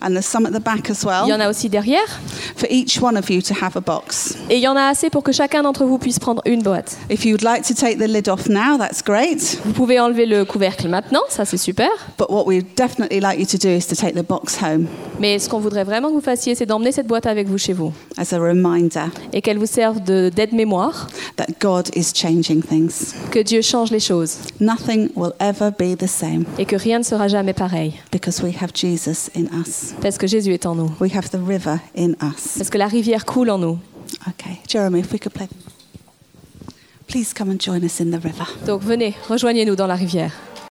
And 0.00 0.10
there's 0.10 0.26
some 0.26 0.46
at 0.46 0.50
the 0.52 0.62
back 0.62 0.90
as 0.90 1.02
Il 1.02 1.08
y 1.08 1.32
en 1.32 1.38
well, 1.38 1.42
a 1.42 1.48
aussi 1.50 1.68
derrière. 1.68 2.20
for 2.56 2.66
each 2.70 3.00
one 3.00 3.16
of 3.16 3.28
you 3.30 3.40
to 3.42 3.54
have 3.62 3.76
a 3.76 3.80
box. 3.80 4.34
Et 4.50 4.56
il 4.56 4.60
y 4.62 4.68
en 4.68 4.76
a 4.76 4.82
assez 4.88 5.10
pour 5.10 5.22
que 5.22 5.32
chacun 5.32 5.62
d'entre 5.62 5.84
vous 5.84 5.98
puisse 5.98 6.18
prendre 6.18 6.42
une 6.46 6.62
boîte. 6.62 6.96
If 7.10 7.24
you'd 7.24 7.42
like 7.42 7.62
to 7.66 7.74
take 7.74 7.96
the 7.98 8.08
lid 8.08 8.28
off 8.28 8.48
now, 8.48 8.76
that's 8.78 9.02
great. 9.02 9.58
Vous 9.64 9.72
pouvez 9.72 9.98
enlever 10.00 10.26
le 10.26 10.44
couvercle 10.44 10.88
maintenant, 10.88 11.22
ça 11.28 11.44
c'est 11.44 11.56
super. 11.56 11.88
But 12.18 12.28
what 12.30 12.44
we'd 12.46 12.66
definitely 12.76 13.20
like 13.20 13.38
you 13.38 13.46
to 13.46 13.58
do 13.58 13.68
is 13.68 13.86
to 13.88 13.94
take 13.96 14.14
the 14.14 14.26
box 14.26 14.56
home 14.62 14.86
Mais 15.20 15.38
ce 15.38 15.48
qu'on 15.48 15.60
voudrait 15.60 15.84
vraiment 15.84 16.08
que 16.08 16.14
vous 16.14 16.20
fassiez, 16.20 16.54
c'est 16.54 16.66
d'emmener 16.66 16.92
cette 16.92 17.06
boîte 17.06 17.26
avec 17.26 17.48
vous 17.48 17.58
chez 17.58 17.72
vous 17.72 17.92
as 18.16 18.32
a 18.32 18.38
reminder 18.38 19.06
et 19.32 19.40
qu'elle 19.42 19.58
vous 19.58 19.66
serve 19.66 20.02
de- 20.02 20.30
d'aide-mémoire, 20.34 21.08
that 21.36 21.46
God 21.60 21.88
is 21.94 22.12
changing 22.14 22.62
things. 22.62 23.14
que 23.30 23.38
Dieu 23.40 23.62
change 23.62 23.90
les 23.90 24.00
choses 24.00 24.36
Nothing 24.60 25.08
will 25.14 25.32
ever 25.40 25.70
be 25.70 25.96
the 25.96 26.06
same 26.08 26.44
et 26.58 26.64
que 26.64 26.76
rien 26.76 26.98
ne 26.98 27.04
sera 27.04 27.28
jamais 27.28 27.52
pareil 27.52 27.92
because 28.12 28.42
we 28.42 28.52
have 28.60 28.70
Jesus 28.74 29.30
in 29.36 29.46
us. 29.68 29.94
parce 30.00 30.18
que 30.18 30.26
Jésus 30.26 30.52
est 30.52 30.66
en 30.66 30.74
nous, 30.74 30.90
We 31.00 31.14
have 31.14 31.28
the 31.30 31.38
river 31.46 31.76
in 31.96 32.10
us. 32.22 32.56
parce 32.58 32.70
que 32.70 32.78
la 32.78 32.86
rivière 32.88 33.24
coule 33.24 33.50
en 33.50 33.58
nous. 33.58 33.78
Okay, 34.28 34.58
Jeremy, 34.66 35.00
if 35.00 35.12
we 35.12 35.20
could 35.20 35.32
play. 35.32 35.48
Please 37.06 37.32
come 37.34 37.50
and 37.50 37.58
join 37.60 37.82
us 37.84 38.00
in 38.00 38.10
the 38.10 38.22
river. 38.22 38.44
Donc 38.66 38.82
venez, 38.82 39.14
rejoignez-nous 39.28 39.76
dans 39.76 39.86
la 39.86 39.94
rivière. 39.94 40.32